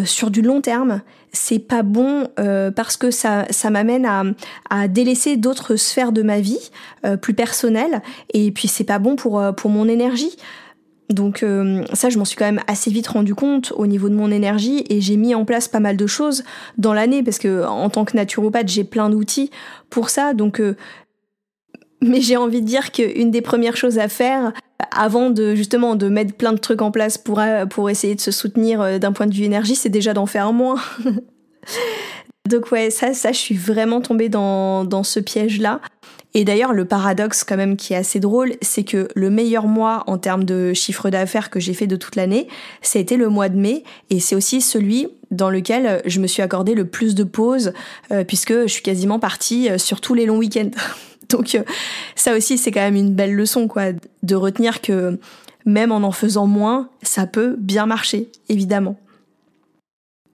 sur 0.04 0.30
du 0.30 0.42
long 0.42 0.60
terme, 0.60 1.00
c'est 1.32 1.58
pas 1.58 1.82
bon 1.82 2.28
euh, 2.38 2.70
parce 2.70 2.96
que 2.96 3.10
ça, 3.10 3.46
ça 3.50 3.70
m'amène 3.70 4.06
à, 4.70 4.88
délaisser 4.88 5.36
d'autres 5.36 5.76
sphères 5.76 6.12
de 6.12 6.22
ma 6.22 6.40
vie 6.40 6.70
euh, 7.04 7.16
plus 7.16 7.34
personnelles 7.34 8.02
et 8.32 8.50
puis 8.50 8.68
c'est 8.68 8.84
pas 8.84 8.98
bon 8.98 9.16
pour, 9.16 9.40
euh, 9.40 9.52
pour 9.52 9.70
mon 9.70 9.88
énergie. 9.88 10.36
Donc 11.10 11.42
ça, 11.94 12.10
je 12.10 12.18
m'en 12.18 12.26
suis 12.26 12.36
quand 12.36 12.44
même 12.44 12.60
assez 12.66 12.90
vite 12.90 13.08
rendu 13.08 13.34
compte 13.34 13.72
au 13.74 13.86
niveau 13.86 14.10
de 14.10 14.14
mon 14.14 14.30
énergie 14.30 14.84
et 14.90 15.00
j'ai 15.00 15.16
mis 15.16 15.34
en 15.34 15.46
place 15.46 15.66
pas 15.66 15.80
mal 15.80 15.96
de 15.96 16.06
choses 16.06 16.44
dans 16.76 16.92
l'année 16.92 17.22
parce 17.22 17.38
que 17.38 17.64
en 17.64 17.88
tant 17.88 18.04
que 18.04 18.14
naturopathe, 18.14 18.68
j'ai 18.68 18.84
plein 18.84 19.08
d'outils 19.08 19.50
pour 19.88 20.10
ça. 20.10 20.34
Donc 20.34 20.60
mais 22.00 22.20
j'ai 22.20 22.36
envie 22.36 22.62
de 22.62 22.66
dire 22.66 22.92
qu'une 22.92 23.30
des 23.30 23.42
premières 23.42 23.76
choses 23.76 23.98
à 23.98 24.08
faire, 24.08 24.52
avant 24.92 25.30
de 25.30 25.54
justement 25.54 25.96
de 25.96 26.08
mettre 26.08 26.34
plein 26.34 26.52
de 26.52 26.58
trucs 26.58 26.82
en 26.82 26.90
place 26.90 27.18
pour, 27.18 27.40
euh, 27.40 27.66
pour 27.66 27.90
essayer 27.90 28.14
de 28.14 28.20
se 28.20 28.30
soutenir 28.30 28.80
euh, 28.80 28.98
d'un 28.98 29.12
point 29.12 29.26
de 29.26 29.34
vue 29.34 29.44
énergie, 29.44 29.74
c'est 29.74 29.88
déjà 29.88 30.14
d'en 30.14 30.26
faire 30.26 30.52
moins. 30.52 30.80
Donc 32.48 32.72
ouais, 32.72 32.90
ça, 32.90 33.12
ça, 33.12 33.32
je 33.32 33.38
suis 33.38 33.56
vraiment 33.56 34.00
tombée 34.00 34.28
dans, 34.28 34.84
dans 34.84 35.02
ce 35.02 35.20
piège-là. 35.20 35.80
Et 36.34 36.44
d'ailleurs, 36.44 36.72
le 36.72 36.84
paradoxe 36.84 37.42
quand 37.42 37.56
même 37.56 37.76
qui 37.76 37.94
est 37.94 37.96
assez 37.96 38.20
drôle, 38.20 38.54
c'est 38.62 38.84
que 38.84 39.08
le 39.14 39.30
meilleur 39.30 39.66
mois 39.66 40.04
en 40.06 40.18
termes 40.18 40.44
de 40.44 40.72
chiffre 40.72 41.10
d'affaires 41.10 41.50
que 41.50 41.58
j'ai 41.58 41.74
fait 41.74 41.86
de 41.86 41.96
toute 41.96 42.16
l'année, 42.16 42.48
ça 42.80 42.98
a 42.98 43.02
été 43.02 43.16
le 43.16 43.28
mois 43.28 43.48
de 43.48 43.56
mai, 43.56 43.82
et 44.10 44.20
c'est 44.20 44.36
aussi 44.36 44.60
celui 44.60 45.08
dans 45.30 45.50
lequel 45.50 46.02
je 46.04 46.20
me 46.20 46.26
suis 46.26 46.42
accordé 46.42 46.74
le 46.74 46.86
plus 46.86 47.14
de 47.14 47.24
pauses, 47.24 47.72
euh, 48.12 48.24
puisque 48.24 48.52
je 48.52 48.66
suis 48.66 48.82
quasiment 48.82 49.18
partie 49.18 49.68
sur 49.78 50.00
tous 50.00 50.14
les 50.14 50.26
longs 50.26 50.38
week-ends. 50.38 50.70
Donc 51.30 51.54
euh, 51.54 51.62
ça 52.14 52.36
aussi 52.36 52.58
c'est 52.58 52.70
quand 52.70 52.80
même 52.80 52.96
une 52.96 53.14
belle 53.14 53.34
leçon 53.34 53.68
quoi, 53.68 53.92
de 54.22 54.34
retenir 54.34 54.80
que 54.80 55.18
même 55.68 55.92
en 55.92 55.98
en 55.98 56.12
faisant 56.12 56.46
moins, 56.46 56.88
ça 57.02 57.26
peut 57.26 57.54
bien 57.58 57.86
marcher, 57.86 58.30
évidemment. 58.48 58.96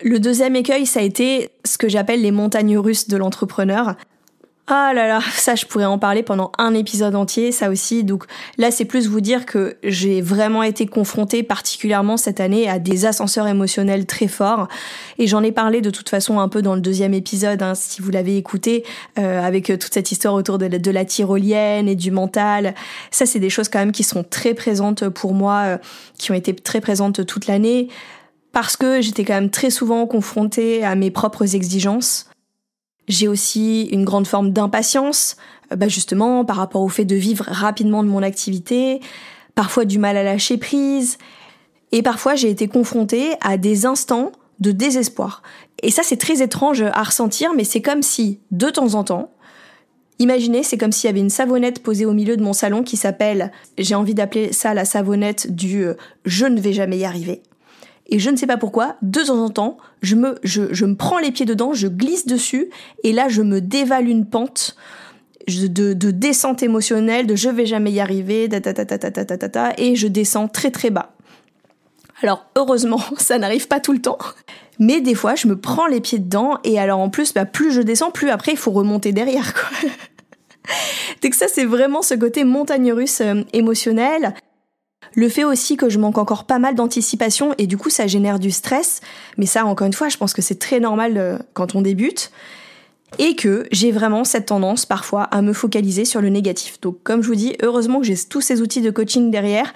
Le 0.03 0.19
deuxième 0.19 0.57
écueil, 0.57 0.87
ça 0.87 1.01
a 1.01 1.03
été 1.03 1.51
ce 1.65 1.79
que 1.79 1.89
j'appelle 1.89 2.23
les 2.23 2.31
montagnes 2.31 2.79
russes 2.79 3.09
de 3.09 3.17
l'entrepreneur. 3.17 3.97
Ah 4.67 4.93
là 4.95 5.07
là, 5.07 5.21
ça 5.37 5.57
je 5.57 5.67
pourrais 5.67 5.85
en 5.85 5.99
parler 5.99 6.23
pendant 6.23 6.51
un 6.57 6.73
épisode 6.73 7.15
entier, 7.15 7.53
ça 7.53 7.69
aussi. 7.69 8.03
Donc 8.03 8.25
là 8.57 8.71
c'est 8.71 8.87
plus 8.87 9.09
vous 9.09 9.21
dire 9.21 9.45
que 9.45 9.77
j'ai 9.83 10.23
vraiment 10.23 10.63
été 10.63 10.87
confrontée 10.87 11.43
particulièrement 11.43 12.17
cette 12.17 12.41
année 12.41 12.67
à 12.67 12.79
des 12.79 13.05
ascenseurs 13.05 13.47
émotionnels 13.47 14.07
très 14.07 14.27
forts. 14.27 14.69
Et 15.19 15.27
j'en 15.27 15.43
ai 15.43 15.53
parlé 15.53 15.83
de 15.83 15.91
toute 15.91 16.09
façon 16.09 16.41
un 16.41 16.49
peu 16.49 16.63
dans 16.63 16.75
le 16.75 16.81
deuxième 16.81 17.13
épisode, 17.13 17.63
hein, 17.63 17.75
si 17.75 18.01
vous 18.01 18.11
l'avez 18.11 18.39
écouté, 18.39 18.85
euh, 19.19 19.43
avec 19.43 19.69
euh, 19.69 19.77
toute 19.77 19.93
cette 19.93 20.11
histoire 20.11 20.33
autour 20.33 20.57
de 20.57 20.65
la, 20.65 20.79
de 20.79 20.91
la, 20.91 21.05
tyrolienne 21.05 21.87
et 21.87 21.95
du 21.95 22.11
mental. 22.11 22.75
Ça 23.11 23.27
c'est 23.27 23.41
des 23.41 23.51
choses 23.51 23.69
quand 23.69 23.81
même 23.81 23.93
qui 23.93 24.03
sont 24.03 24.25
très 24.25 24.55
présentes 24.55 25.11
pour 25.11 25.35
moi, 25.35 25.61
euh, 25.65 25.79
qui 26.17 26.33
ont 26.33 26.35
été 26.35 26.55
très 26.55 26.81
présentes 26.81 27.27
toute 27.27 27.49
l'année. 27.49 27.89
Parce 28.53 28.79
que 28.79 29.03
j'étais 29.03 29.25
quand 29.25 29.35
même 29.35 29.51
très 29.51 29.69
souvent 29.69 30.07
confrontée 30.07 30.85
à 30.85 30.95
mes 30.95 31.11
propres 31.11 31.55
exigences 31.55 32.31
j'ai 33.09 33.29
aussi 33.29 33.83
une 33.93 34.05
grande 34.05 34.27
forme 34.27 34.51
d'impatience, 34.51 35.37
euh, 35.73 35.77
bah 35.77 35.89
justement 35.89 36.45
par 36.45 36.57
rapport 36.57 36.83
au 36.83 36.89
fait 36.89 37.05
de 37.05 37.17
vivre 37.17 37.45
rapidement 37.49 38.03
de 38.03 38.09
mon 38.09 38.23
activité, 38.23 39.01
parfois 39.55 39.85
du 39.85 39.99
mal 39.99 40.17
à 40.17 40.23
lâcher 40.23 40.59
prise. 40.59 41.19
Et 41.93 42.03
parfois, 42.03 42.35
j'ai 42.35 42.51
été 42.51 42.67
confrontée 42.67 43.35
à 43.41 43.57
des 43.57 43.87
instants 43.87 44.33
de 44.61 44.73
désespoir. 44.73 45.43
Et 45.83 45.91
ça, 45.91 46.03
c'est 46.03 46.17
très 46.17 46.43
étrange 46.43 46.83
à 46.83 47.03
ressentir, 47.03 47.53
mais 47.55 47.65
c'est 47.65 47.83
comme 47.83 48.03
si, 48.03 48.41
de 48.51 48.71
temps 48.71 48.95
en 48.95 49.05
temps, 49.05 49.31
imaginez, 50.19 50.63
c'est 50.63 50.79
comme 50.79 50.93
s'il 50.93 51.09
y 51.09 51.11
avait 51.11 51.21
une 51.21 51.31
savonnette 51.31 51.83
posée 51.83 52.07
au 52.07 52.13
milieu 52.13 52.37
de 52.37 52.43
mon 52.43 52.53
salon 52.53 52.83
qui 52.83 52.97
s'appelle, 52.97 53.53
j'ai 53.79 53.95
envie 53.95 54.15
d'appeler 54.15 54.53
ça 54.53 54.75
la 54.75 54.85
savonnette 54.85 55.55
du 55.55 55.85
euh, 55.85 55.95
je 56.25 56.47
ne 56.47 56.61
vais 56.61 56.73
jamais 56.73 56.99
y 56.99 57.05
arriver. 57.05 57.43
Et 58.09 58.19
je 58.19 58.31
ne 58.31 58.37
sais 58.37 58.47
pas 58.47 58.57
pourquoi, 58.59 58.97
de 59.03 59.23
temps 59.23 59.43
en 59.43 59.51
temps, 59.51 59.79
je 60.03 60.15
me, 60.15 60.39
je, 60.43 60.85
me 60.85 60.95
prends 60.95 61.19
les 61.19 61.31
pieds 61.31 61.47
dedans, 61.47 61.73
je 61.73 61.89
glisse 61.89 62.27
dessus, 62.27 62.71
et 63.03 63.13
là, 63.13 63.29
je 63.29 63.43
me 63.43 63.61
dévale 63.61 64.09
une 64.09 64.27
pente 64.27 64.77
de, 65.49 65.93
de 65.93 66.11
descente 66.11 66.63
émotionnelle, 66.63 67.27
de 67.27 67.35
je 67.35 67.49
vais 67.49 67.67
jamais 67.67 67.93
y 67.93 68.01
arriver, 68.01 68.45
et 68.45 69.97
je 69.97 70.07
descends 70.07 70.49
très 70.49 70.71
très 70.71 70.91
bas. 70.91 71.15
Alors 72.23 72.47
heureusement, 72.57 73.01
ça 73.19 73.39
n'arrive 73.39 73.69
pas 73.69 73.81
tout 73.81 73.93
le 73.93 74.01
temps. 74.01 74.19
Mais 74.79 75.01
des 75.01 75.15
fois, 75.15 75.35
je 75.35 75.47
me 75.47 75.57
prends 75.57 75.87
les 75.87 76.01
pieds 76.01 76.19
dedans 76.19 76.59
et 76.65 76.79
alors 76.79 76.99
en 76.99 77.11
plus, 77.11 77.33
bah, 77.33 77.45
plus 77.45 77.73
je 77.73 77.81
descends, 77.81 78.11
plus 78.11 78.31
après 78.31 78.53
il 78.53 78.59
faut 78.59 78.73
remonter 78.73 79.13
derrière. 79.13 79.55
Quoi. 79.55 79.91
Donc 81.23 81.35
ça, 81.35 81.47
c'est 81.49 81.65
vraiment 81.65 82.03
ce 82.03 82.15
côté 82.15 82.45
montagne 82.45 82.93
russe 82.93 83.21
euh, 83.21 83.43
émotionnel. 83.53 84.35
Le 85.15 85.29
fait 85.29 85.45
aussi 85.45 85.77
que 85.77 85.89
je 85.89 85.99
manque 85.99 86.19
encore 86.19 86.45
pas 86.45 86.59
mal 86.59 86.75
d'anticipation 86.75 87.55
et 87.59 87.67
du 87.67 87.77
coup 87.77 87.91
ça 87.91 88.07
génère 88.07 88.39
du 88.39 88.51
stress. 88.51 89.01
Mais 89.39 89.47
ça, 89.47 89.65
encore 89.65 89.87
une 89.87 89.93
fois, 89.93 90.09
je 90.09 90.17
pense 90.17 90.33
que 90.33 90.43
c'est 90.43 90.59
très 90.59 90.81
normal 90.81 91.17
euh, 91.17 91.39
quand 91.53 91.75
on 91.75 91.83
débute. 91.83 92.31
Et 93.21 93.37
que 93.37 93.65
j'ai 93.71 93.93
vraiment 93.93 94.25
cette 94.25 94.47
tendance 94.47 94.87
parfois 94.87 95.23
à 95.23 95.41
me 95.41 95.53
focaliser 95.53 96.05
sur 96.05 96.21
le 96.21 96.31
négatif. 96.31 96.81
Donc 96.81 97.01
comme 97.05 97.23
je 97.23 97.29
vous 97.29 97.37
dis, 97.37 97.55
heureusement 97.63 98.01
que 98.01 98.07
j'ai 98.07 98.17
tous 98.17 98.41
ces 98.41 98.61
outils 98.61 98.81
de 98.81 98.91
coaching 98.91 99.31
derrière 99.31 99.73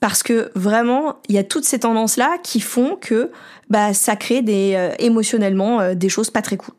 parce 0.00 0.22
que 0.22 0.50
vraiment, 0.54 1.16
il 1.28 1.34
y 1.34 1.38
a 1.38 1.44
toutes 1.44 1.64
ces 1.64 1.80
tendances-là 1.80 2.36
qui 2.42 2.60
font 2.60 2.96
que 3.00 3.30
bah, 3.70 3.94
ça 3.94 4.14
crée 4.14 4.42
des, 4.42 4.74
euh, 4.76 4.92
émotionnellement 4.98 5.80
euh, 5.80 5.94
des 5.94 6.08
choses 6.08 6.30
pas 6.30 6.42
très 6.42 6.56
cool. 6.56 6.74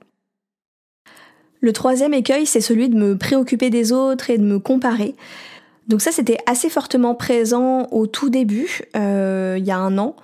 Le 1.59 1.73
troisième 1.73 2.13
écueil, 2.13 2.45
c'est 2.45 2.61
celui 2.61 2.89
de 2.89 2.95
me 2.95 3.17
préoccuper 3.17 3.69
des 3.69 3.91
autres 3.91 4.29
et 4.29 4.37
de 4.37 4.43
me 4.43 4.59
comparer. 4.59 5.15
Donc 5.87 6.01
ça, 6.01 6.11
c'était 6.11 6.37
assez 6.45 6.69
fortement 6.69 7.15
présent 7.15 7.87
au 7.91 8.07
tout 8.07 8.29
début, 8.29 8.81
euh, 8.95 9.55
il 9.57 9.65
y 9.65 9.71
a 9.71 9.77
un 9.77 9.97
an 9.97 10.15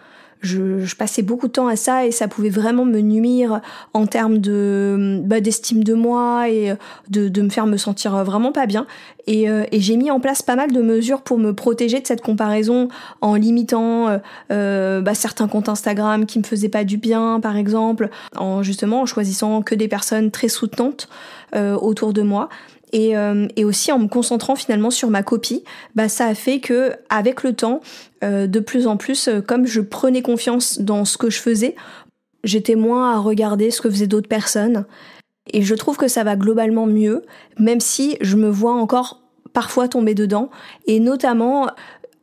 je, 0.43 0.95
passais 0.95 1.21
beaucoup 1.21 1.47
de 1.47 1.53
temps 1.53 1.67
à 1.67 1.75
ça 1.75 2.05
et 2.05 2.11
ça 2.11 2.27
pouvait 2.27 2.49
vraiment 2.49 2.85
me 2.85 2.99
nuire 2.99 3.61
en 3.93 4.05
termes 4.05 4.39
de 4.39 5.21
bah, 5.23 5.39
d'estime 5.39 5.83
de 5.83 5.93
moi 5.93 6.49
et 6.49 6.73
de, 7.09 7.29
de, 7.29 7.41
me 7.41 7.49
faire 7.49 7.65
me 7.65 7.77
sentir 7.77 8.23
vraiment 8.23 8.51
pas 8.51 8.65
bien. 8.65 8.85
Et, 9.25 9.49
euh, 9.49 9.63
et 9.71 9.79
j'ai 9.79 9.95
mis 9.95 10.11
en 10.11 10.19
place 10.19 10.41
pas 10.41 10.55
mal 10.55 10.71
de 10.71 10.81
mesures 10.81 11.21
pour 11.21 11.37
me 11.37 11.53
protéger 11.53 12.01
de 12.01 12.07
cette 12.07 12.21
comparaison 12.21 12.89
en 13.21 13.35
limitant 13.35 14.09
euh, 14.09 14.17
euh, 14.51 15.01
bah, 15.01 15.15
certains 15.15 15.47
comptes 15.47 15.69
Instagram 15.69 16.25
qui 16.25 16.39
me 16.39 16.43
faisaient 16.43 16.69
pas 16.69 16.83
du 16.83 16.97
bien, 16.97 17.39
par 17.39 17.55
exemple, 17.55 18.09
en 18.35 18.63
justement 18.63 19.01
en 19.01 19.05
choisissant 19.05 19.61
que 19.61 19.75
des 19.75 19.87
personnes 19.87 20.29
très 20.29 20.49
soutenantes 20.49 21.07
autour 21.55 22.13
de 22.13 22.23
moi. 22.23 22.49
Et, 22.93 23.17
euh, 23.17 23.47
et, 23.55 23.65
aussi 23.65 23.91
en 23.91 23.97
me 23.97 24.07
concentrant 24.07 24.55
finalement 24.55 24.91
sur 24.91 25.09
ma 25.09 25.23
copie, 25.23 25.63
bah, 25.95 26.07
ça 26.07 26.27
a 26.27 26.35
fait 26.35 26.59
que 26.59 26.93
avec 27.09 27.41
le 27.41 27.53
temps, 27.53 27.81
euh, 28.23 28.45
de 28.45 28.59
plus 28.59 28.85
en 28.85 28.97
plus, 28.97 29.27
euh, 29.27 29.41
comme 29.41 29.65
je 29.65 29.81
prenais 29.81 30.21
confiance 30.21 30.79
dans 30.79 31.03
ce 31.03 31.17
que 31.17 31.31
je 31.31 31.39
faisais, 31.39 31.75
j'étais 32.43 32.75
moins 32.75 33.11
à 33.11 33.17
regarder 33.17 33.71
ce 33.71 33.81
que 33.81 33.89
faisaient 33.89 34.05
d'autres 34.05 34.29
personnes. 34.29 34.85
Et 35.51 35.63
je 35.63 35.73
trouve 35.73 35.97
que 35.97 36.07
ça 36.07 36.23
va 36.23 36.35
globalement 36.35 36.85
mieux, 36.85 37.23
même 37.57 37.79
si 37.79 38.15
je 38.21 38.37
me 38.37 38.47
vois 38.47 38.73
encore 38.73 39.21
parfois 39.53 39.87
tomber 39.87 40.13
dedans, 40.13 40.51
et 40.85 40.99
notamment 40.99 41.67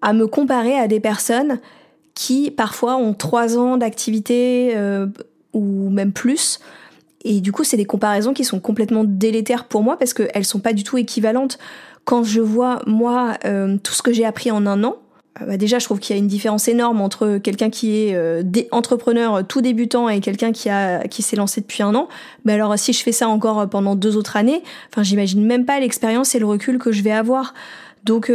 à 0.02 0.12
me 0.12 0.28
comparer 0.28 0.78
à 0.78 0.86
des 0.86 1.00
personnes 1.00 1.58
qui 2.14 2.52
parfois 2.52 2.96
ont 2.96 3.12
trois 3.12 3.58
ans 3.58 3.76
d'activité 3.76 4.74
ou 5.52 5.90
même 5.90 6.12
plus, 6.12 6.60
et 7.24 7.40
du 7.40 7.52
coup, 7.52 7.64
c'est 7.64 7.76
des 7.76 7.84
comparaisons 7.84 8.32
qui 8.32 8.44
sont 8.44 8.60
complètement 8.60 9.04
délétères 9.04 9.64
pour 9.64 9.82
moi 9.82 9.98
parce 9.98 10.14
qu'elles 10.14 10.44
sont 10.44 10.60
pas 10.60 10.72
du 10.72 10.84
tout 10.84 10.96
équivalentes. 10.96 11.58
Quand 12.04 12.22
je 12.22 12.40
vois, 12.40 12.80
moi, 12.86 13.34
euh, 13.44 13.76
tout 13.82 13.92
ce 13.92 14.02
que 14.02 14.12
j'ai 14.12 14.24
appris 14.24 14.50
en 14.50 14.66
un 14.66 14.82
an, 14.84 14.96
euh, 15.40 15.46
bah 15.46 15.56
déjà, 15.58 15.78
je 15.78 15.84
trouve 15.84 16.00
qu'il 16.00 16.16
y 16.16 16.18
a 16.18 16.20
une 16.20 16.28
différence 16.28 16.66
énorme 16.66 17.02
entre 17.02 17.38
quelqu'un 17.38 17.68
qui 17.68 17.98
est 17.98 18.14
euh, 18.14 18.42
entrepreneur 18.72 19.46
tout 19.46 19.60
débutant 19.60 20.08
et 20.08 20.20
quelqu'un 20.20 20.50
qui 20.50 20.70
a 20.70 21.06
qui 21.08 21.22
s'est 21.22 21.36
lancé 21.36 21.60
depuis 21.60 21.82
un 21.82 21.94
an. 21.94 22.08
Mais 22.46 22.54
alors, 22.54 22.78
si 22.78 22.94
je 22.94 23.02
fais 23.02 23.12
ça 23.12 23.28
encore 23.28 23.68
pendant 23.68 23.96
deux 23.96 24.16
autres 24.16 24.36
années, 24.36 24.62
enfin, 24.90 25.02
j'imagine 25.02 25.44
même 25.44 25.66
pas 25.66 25.78
l'expérience 25.78 26.34
et 26.34 26.38
le 26.38 26.46
recul 26.46 26.78
que 26.78 26.90
je 26.90 27.02
vais 27.02 27.12
avoir. 27.12 27.52
Donc, 28.05 28.32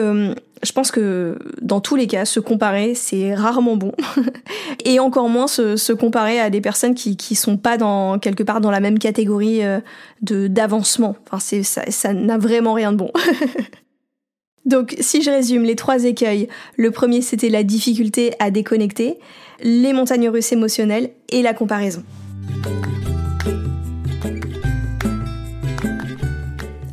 je 0.66 0.72
pense 0.72 0.91
que 0.91 1.38
dans 1.61 1.80
tous 1.80 1.95
les 1.95 2.07
cas, 2.07 2.26
se 2.26 2.39
comparer, 2.39 2.95
c'est 2.95 3.36
rarement 3.36 3.78
bon. 3.78 3.91
et 4.86 4.99
encore 4.99 5.30
moins 5.30 5.47
se, 5.47 5.93
comparer 5.93 6.39
à 6.39 6.49
des 6.49 6.61
personnes 6.61 6.95
qui, 6.95 7.16
qui 7.16 7.36
sont 7.36 7.57
pas 7.57 7.78
dans, 7.78 8.20
quelque 8.20 8.43
part 8.43 8.61
dans 8.61 8.72
la 8.72 8.80
même 8.80 8.99
catégorie 8.99 9.63
euh, 9.63 9.80
de, 10.22 10.47
d'avancement. 10.47 11.16
Enfin, 11.26 11.39
c'est, 11.39 11.63
ça, 11.63 12.13
n'a 12.13 12.38
vraiment 12.38 12.74
rien 12.74 12.91
de 12.91 12.97
bon. 12.97 13.11
Donc, 14.66 14.95
si 14.99 15.22
je 15.22 15.30
résume 15.30 15.63
les 15.63 15.76
trois 15.76 16.05
écueils, 16.05 16.47
le 16.76 16.89
premier 16.89 17.22
c'était 17.22 17.49
la 17.49 17.63
difficulté 17.63 18.34
à 18.39 18.49
déconnecter, 18.49 19.20
les 19.61 19.93
montagnes 19.93 20.28
russes 20.28 20.51
émotionnelles 20.51 21.11
et 21.30 21.43
la 21.43 21.53
comparaison. 21.53 22.03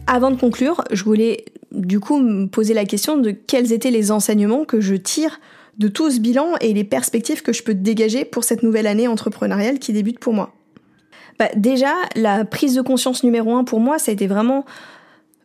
Avant 0.06 0.30
de 0.30 0.36
conclure, 0.36 0.84
je 0.90 1.02
voulais 1.04 1.46
du 1.72 2.00
coup 2.00 2.18
me 2.18 2.46
poser 2.46 2.74
la 2.74 2.84
question 2.84 3.16
de 3.16 3.30
quels 3.30 3.72
étaient 3.72 3.90
les 3.90 4.10
enseignements 4.10 4.64
que 4.64 4.80
je 4.80 4.94
tire 4.94 5.40
de 5.78 5.88
tout 5.88 6.10
ce 6.10 6.20
bilan 6.20 6.54
et 6.60 6.72
les 6.74 6.84
perspectives 6.84 7.42
que 7.42 7.52
je 7.52 7.62
peux 7.62 7.74
dégager 7.74 8.24
pour 8.24 8.44
cette 8.44 8.62
nouvelle 8.62 8.86
année 8.86 9.08
entrepreneuriale 9.08 9.78
qui 9.78 9.92
débute 9.92 10.18
pour 10.18 10.34
moi. 10.34 10.54
Bah, 11.38 11.48
déjà, 11.56 11.94
la 12.14 12.44
prise 12.44 12.74
de 12.74 12.82
conscience 12.82 13.24
numéro 13.24 13.56
un 13.56 13.64
pour 13.64 13.80
moi, 13.80 13.98
ça 13.98 14.10
a 14.10 14.14
été 14.14 14.26
vraiment 14.26 14.64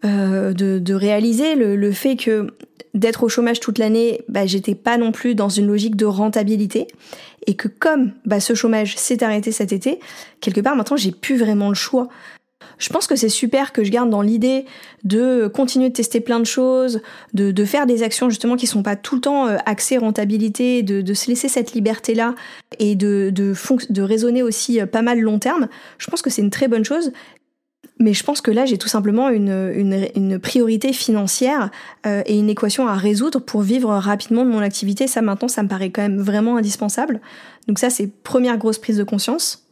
euh, 0.06 0.54
de, 0.54 0.94
réaliser 0.94 1.56
le, 1.56 1.92
fait 1.92 2.18
que 2.18 2.48
d'être 2.94 3.24
au 3.24 3.30
chômage 3.30 3.60
toute 3.60 3.78
l'année, 3.78 4.22
bah, 4.28 4.46
j'étais 4.46 4.76
pas 4.76 4.98
non 4.98 5.12
plus 5.12 5.34
dans 5.34 5.50
une 5.50 5.68
logique 5.68 5.96
de 5.96 6.06
rentabilité 6.06 6.88
et 7.48 7.56
que 7.56 7.68
comme 7.68 8.12
bah, 8.26 8.40
ce 8.40 8.54
chômage 8.54 8.98
s'est 8.98 9.24
arrêté 9.24 9.52
cet 9.52 9.72
été, 9.72 10.00
quelque 10.42 10.62
part 10.62 10.76
maintenant 10.76 10.98
j'ai 10.98 11.12
plus 11.12 11.38
vraiment 11.38 11.70
le 11.70 11.76
choix. 11.76 12.10
Je 12.78 12.90
pense 12.90 13.08
que 13.08 13.16
c'est 13.16 13.30
super 13.30 13.74
que 13.74 13.84
je 13.84 13.92
garde 13.92 14.10
dans 14.10 14.22
l'idée 14.22 14.66
de 15.04 15.48
continuer 15.48 15.90
de 15.90 15.94
tester 15.94 16.20
plein 16.22 16.40
de 16.40 16.46
choses, 16.46 17.02
de, 17.34 17.66
faire 17.66 17.86
des 17.86 18.04
actions 18.04 18.30
justement 18.30 18.56
qui 18.56 18.68
sont 18.68 18.84
pas 18.84 18.96
tout 18.96 19.16
le 19.16 19.22
temps 19.22 19.48
euh, 19.48 19.58
axées 19.66 19.98
rentabilité, 19.98 20.84
de, 20.84 21.14
se 21.14 21.28
laisser 21.28 21.50
cette 21.50 21.74
liberté-là 21.74 22.36
et 22.80 22.96
de, 22.96 23.32
de, 23.34 23.54
de 23.90 24.02
raisonner 24.02 24.44
aussi 24.44 24.80
euh, 24.80 24.86
pas 24.86 25.02
mal 25.02 25.20
long 25.20 25.40
terme. 25.40 25.68
Je 25.98 26.08
pense 26.08 26.22
que 26.22 26.30
c'est 26.30 26.42
une 26.42 26.50
très 26.50 26.68
bonne 26.68 26.86
chose. 26.86 27.12
Mais 28.00 28.14
je 28.14 28.24
pense 28.24 28.42
que 28.42 28.52
là, 28.52 28.66
j'ai 28.66 28.78
tout 28.78 28.88
simplement 28.88 29.30
une, 29.30 30.12
une, 30.16 30.40
priorité 30.40 30.94
financière 30.94 31.72
euh, 32.06 32.22
et 32.28 32.38
une 32.38 32.50
équation 32.50 32.88
à 32.88 32.94
résoudre 32.94 33.40
pour 33.40 33.62
vivre 33.62 33.90
rapidement 33.90 34.46
de 34.46 34.52
mon 34.52 34.60
activité. 34.60 35.08
Ça, 35.08 35.22
maintenant, 35.24 35.48
ça 35.48 35.64
me 35.64 35.68
paraît 35.68 35.90
quand 35.90 36.04
même 36.04 36.20
vraiment 36.20 36.58
indispensable. 36.58 37.22
Donc 37.68 37.80
ça, 37.80 37.90
c'est 37.90 38.08
première 38.08 38.58
grosse 38.58 38.78
prise 38.78 38.98
de 38.98 39.04
conscience. 39.04 39.67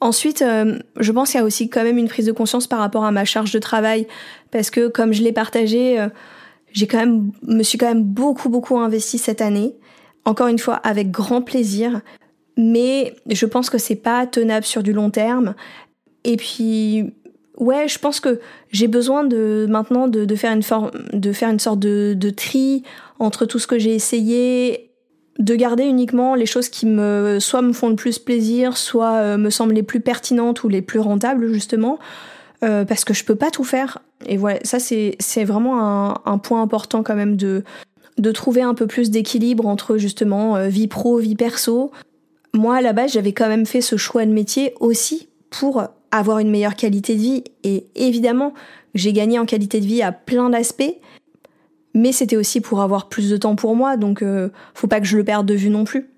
Ensuite, 0.00 0.40
euh, 0.40 0.78
je 0.98 1.12
pense 1.12 1.30
qu'il 1.30 1.38
y 1.38 1.42
a 1.42 1.46
aussi 1.46 1.68
quand 1.68 1.82
même 1.82 1.98
une 1.98 2.08
prise 2.08 2.24
de 2.24 2.32
conscience 2.32 2.66
par 2.66 2.78
rapport 2.78 3.04
à 3.04 3.12
ma 3.12 3.26
charge 3.26 3.52
de 3.52 3.58
travail, 3.58 4.06
parce 4.50 4.70
que 4.70 4.88
comme 4.88 5.12
je 5.12 5.22
l'ai 5.22 5.32
partagé, 5.32 6.00
euh, 6.00 6.08
j'ai 6.72 6.86
quand 6.86 6.98
même, 6.98 7.32
me 7.42 7.62
suis 7.62 7.76
quand 7.76 7.88
même 7.88 8.04
beaucoup 8.04 8.48
beaucoup 8.48 8.78
investi 8.78 9.18
cette 9.18 9.42
année. 9.42 9.74
Encore 10.24 10.46
une 10.46 10.58
fois, 10.58 10.76
avec 10.76 11.10
grand 11.10 11.42
plaisir, 11.42 12.00
mais 12.56 13.14
je 13.28 13.44
pense 13.44 13.68
que 13.68 13.78
c'est 13.78 13.96
pas 13.96 14.26
tenable 14.26 14.64
sur 14.64 14.82
du 14.82 14.92
long 14.92 15.10
terme. 15.10 15.54
Et 16.24 16.36
puis, 16.36 17.12
ouais, 17.58 17.88
je 17.88 17.98
pense 17.98 18.20
que 18.20 18.40
j'ai 18.70 18.88
besoin 18.88 19.24
de 19.24 19.66
maintenant 19.68 20.08
de, 20.08 20.24
de, 20.24 20.34
faire 20.34 20.52
une 20.52 20.62
forme, 20.62 20.90
de 21.12 21.32
faire 21.32 21.50
une 21.50 21.58
sorte 21.58 21.78
de, 21.78 22.14
de 22.16 22.30
tri 22.30 22.84
entre 23.18 23.44
tout 23.44 23.58
ce 23.58 23.66
que 23.66 23.78
j'ai 23.78 23.94
essayé 23.94 24.89
de 25.40 25.54
garder 25.54 25.84
uniquement 25.84 26.34
les 26.34 26.44
choses 26.44 26.68
qui 26.68 26.86
me 26.86 27.38
soit 27.40 27.62
me 27.62 27.72
font 27.72 27.88
le 27.88 27.96
plus 27.96 28.18
plaisir, 28.18 28.76
soit 28.76 29.14
euh, 29.14 29.38
me 29.38 29.48
semblent 29.48 29.74
les 29.74 29.82
plus 29.82 30.00
pertinentes 30.00 30.62
ou 30.64 30.68
les 30.68 30.82
plus 30.82 31.00
rentables 31.00 31.50
justement, 31.52 31.98
euh, 32.62 32.84
parce 32.84 33.06
que 33.06 33.14
je 33.14 33.24
peux 33.24 33.34
pas 33.34 33.50
tout 33.50 33.64
faire. 33.64 33.98
Et 34.26 34.36
voilà, 34.36 34.58
ça 34.64 34.78
c'est 34.78 35.16
c'est 35.18 35.44
vraiment 35.44 35.80
un, 35.80 36.14
un, 36.26 36.36
point 36.36 36.60
important 36.60 37.02
quand 37.02 37.14
même 37.16 37.36
de 37.36 37.64
de 38.18 38.32
trouver 38.32 38.60
un 38.60 38.74
peu 38.74 38.86
plus 38.86 39.10
d'équilibre 39.10 39.66
entre 39.66 39.96
justement 39.96 40.56
euh, 40.56 40.68
vie 40.68 40.88
pro, 40.88 41.16
vie 41.16 41.36
perso. 41.36 41.90
Moi 42.52 42.76
à 42.76 42.80
la 42.82 42.92
base 42.92 43.12
j'avais 43.12 43.32
quand 43.32 43.48
même 43.48 43.64
fait 43.64 43.80
ce 43.80 43.96
choix 43.96 44.26
de 44.26 44.32
métier 44.32 44.74
aussi 44.78 45.28
pour 45.48 45.84
avoir 46.10 46.38
une 46.38 46.50
meilleure 46.50 46.76
qualité 46.76 47.14
de 47.14 47.20
vie 47.20 47.44
et 47.64 47.86
évidemment 47.94 48.52
j'ai 48.94 49.14
gagné 49.14 49.38
en 49.38 49.46
qualité 49.46 49.80
de 49.80 49.86
vie 49.86 50.02
à 50.02 50.12
plein 50.12 50.50
d'aspects 50.50 50.96
mais 51.94 52.12
c'était 52.12 52.36
aussi 52.36 52.60
pour 52.60 52.80
avoir 52.80 53.08
plus 53.08 53.30
de 53.30 53.36
temps 53.36 53.56
pour 53.56 53.74
moi, 53.74 53.96
donc 53.96 54.22
euh, 54.22 54.50
faut 54.74 54.86
pas 54.86 55.00
que 55.00 55.06
je 55.06 55.16
le 55.16 55.24
perde 55.24 55.46
de 55.46 55.54
vue 55.54 55.70
non 55.70 55.84
plus. 55.84 56.08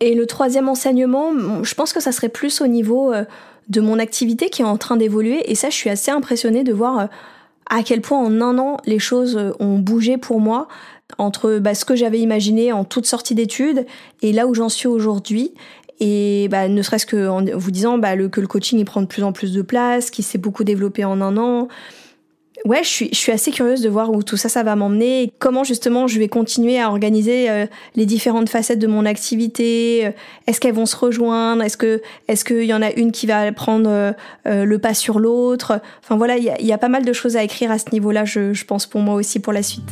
Et 0.00 0.14
le 0.14 0.26
troisième 0.26 0.68
enseignement, 0.68 1.32
je 1.62 1.74
pense 1.74 1.92
que 1.92 2.00
ça 2.00 2.12
serait 2.12 2.28
plus 2.28 2.60
au 2.60 2.66
niveau 2.66 3.12
euh, 3.12 3.24
de 3.68 3.80
mon 3.80 3.98
activité 3.98 4.48
qui 4.48 4.62
est 4.62 4.66
en 4.66 4.76
train 4.76 4.96
d'évoluer, 4.96 5.50
et 5.50 5.54
ça 5.54 5.70
je 5.70 5.74
suis 5.74 5.90
assez 5.90 6.10
impressionnée 6.10 6.64
de 6.64 6.72
voir 6.72 6.98
euh, 6.98 7.06
à 7.70 7.82
quel 7.82 8.00
point 8.00 8.18
en 8.18 8.40
un 8.40 8.58
an 8.58 8.78
les 8.86 8.98
choses 8.98 9.38
ont 9.60 9.78
bougé 9.78 10.16
pour 10.16 10.40
moi 10.40 10.68
entre 11.16 11.58
bah, 11.58 11.74
ce 11.74 11.84
que 11.84 11.96
j'avais 11.96 12.18
imaginé 12.18 12.72
en 12.72 12.84
toute 12.84 13.06
sortie 13.06 13.34
d'études 13.34 13.86
et 14.22 14.32
là 14.32 14.46
où 14.46 14.54
j'en 14.54 14.68
suis 14.68 14.88
aujourd'hui. 14.88 15.54
Et 16.00 16.48
bah, 16.50 16.68
ne 16.68 16.80
serait-ce 16.82 17.06
que 17.06 17.28
en 17.28 17.44
vous 17.56 17.70
disant 17.70 17.98
bah, 17.98 18.16
que 18.28 18.40
le 18.40 18.46
coaching 18.46 18.78
il 18.78 18.84
prend 18.84 19.02
de 19.02 19.06
plus 19.06 19.24
en 19.24 19.32
plus 19.32 19.52
de 19.52 19.62
place, 19.62 20.10
qu'il 20.10 20.24
s'est 20.24 20.38
beaucoup 20.38 20.64
développé 20.64 21.04
en 21.04 21.20
un 21.20 21.36
an, 21.36 21.68
ouais, 22.64 22.82
je 22.82 22.88
suis, 23.12 23.32
assez 23.32 23.50
curieuse 23.50 23.80
de 23.80 23.88
voir 23.88 24.10
où 24.10 24.22
tout 24.22 24.36
ça, 24.36 24.48
ça 24.48 24.62
va 24.62 24.76
m'emmener 24.76 25.22
et 25.22 25.32
comment 25.38 25.64
justement 25.64 26.06
je 26.06 26.18
vais 26.18 26.28
continuer 26.28 26.80
à 26.80 26.88
organiser 26.88 27.50
euh, 27.50 27.66
les 27.94 28.06
différentes 28.06 28.48
facettes 28.48 28.78
de 28.78 28.86
mon 28.86 29.04
activité. 29.06 30.06
Euh, 30.06 30.10
est-ce 30.46 30.60
qu'elles 30.60 30.74
vont 30.74 30.86
se 30.86 30.96
rejoindre 30.96 31.62
Est-ce 31.62 31.76
que, 31.76 32.02
est-ce 32.28 32.44
qu'il 32.44 32.64
y 32.64 32.74
en 32.74 32.82
a 32.82 32.90
une 32.92 33.12
qui 33.12 33.26
va 33.26 33.50
prendre 33.52 33.90
euh, 33.90 34.12
le 34.44 34.78
pas 34.78 34.94
sur 34.94 35.18
l'autre? 35.18 35.80
Enfin 36.02 36.16
voilà, 36.16 36.36
il 36.36 36.66
y 36.66 36.72
a, 36.72 36.78
pas 36.78 36.88
mal 36.88 37.04
de 37.04 37.12
choses 37.12 37.36
à 37.36 37.42
écrire 37.42 37.70
à 37.70 37.78
ce 37.78 37.86
niveau-là, 37.92 38.24
je 38.24 38.64
pense 38.64 38.86
pour 38.86 39.00
moi 39.00 39.14
aussi 39.14 39.40
pour 39.40 39.52
la 39.52 39.62
suite. 39.62 39.88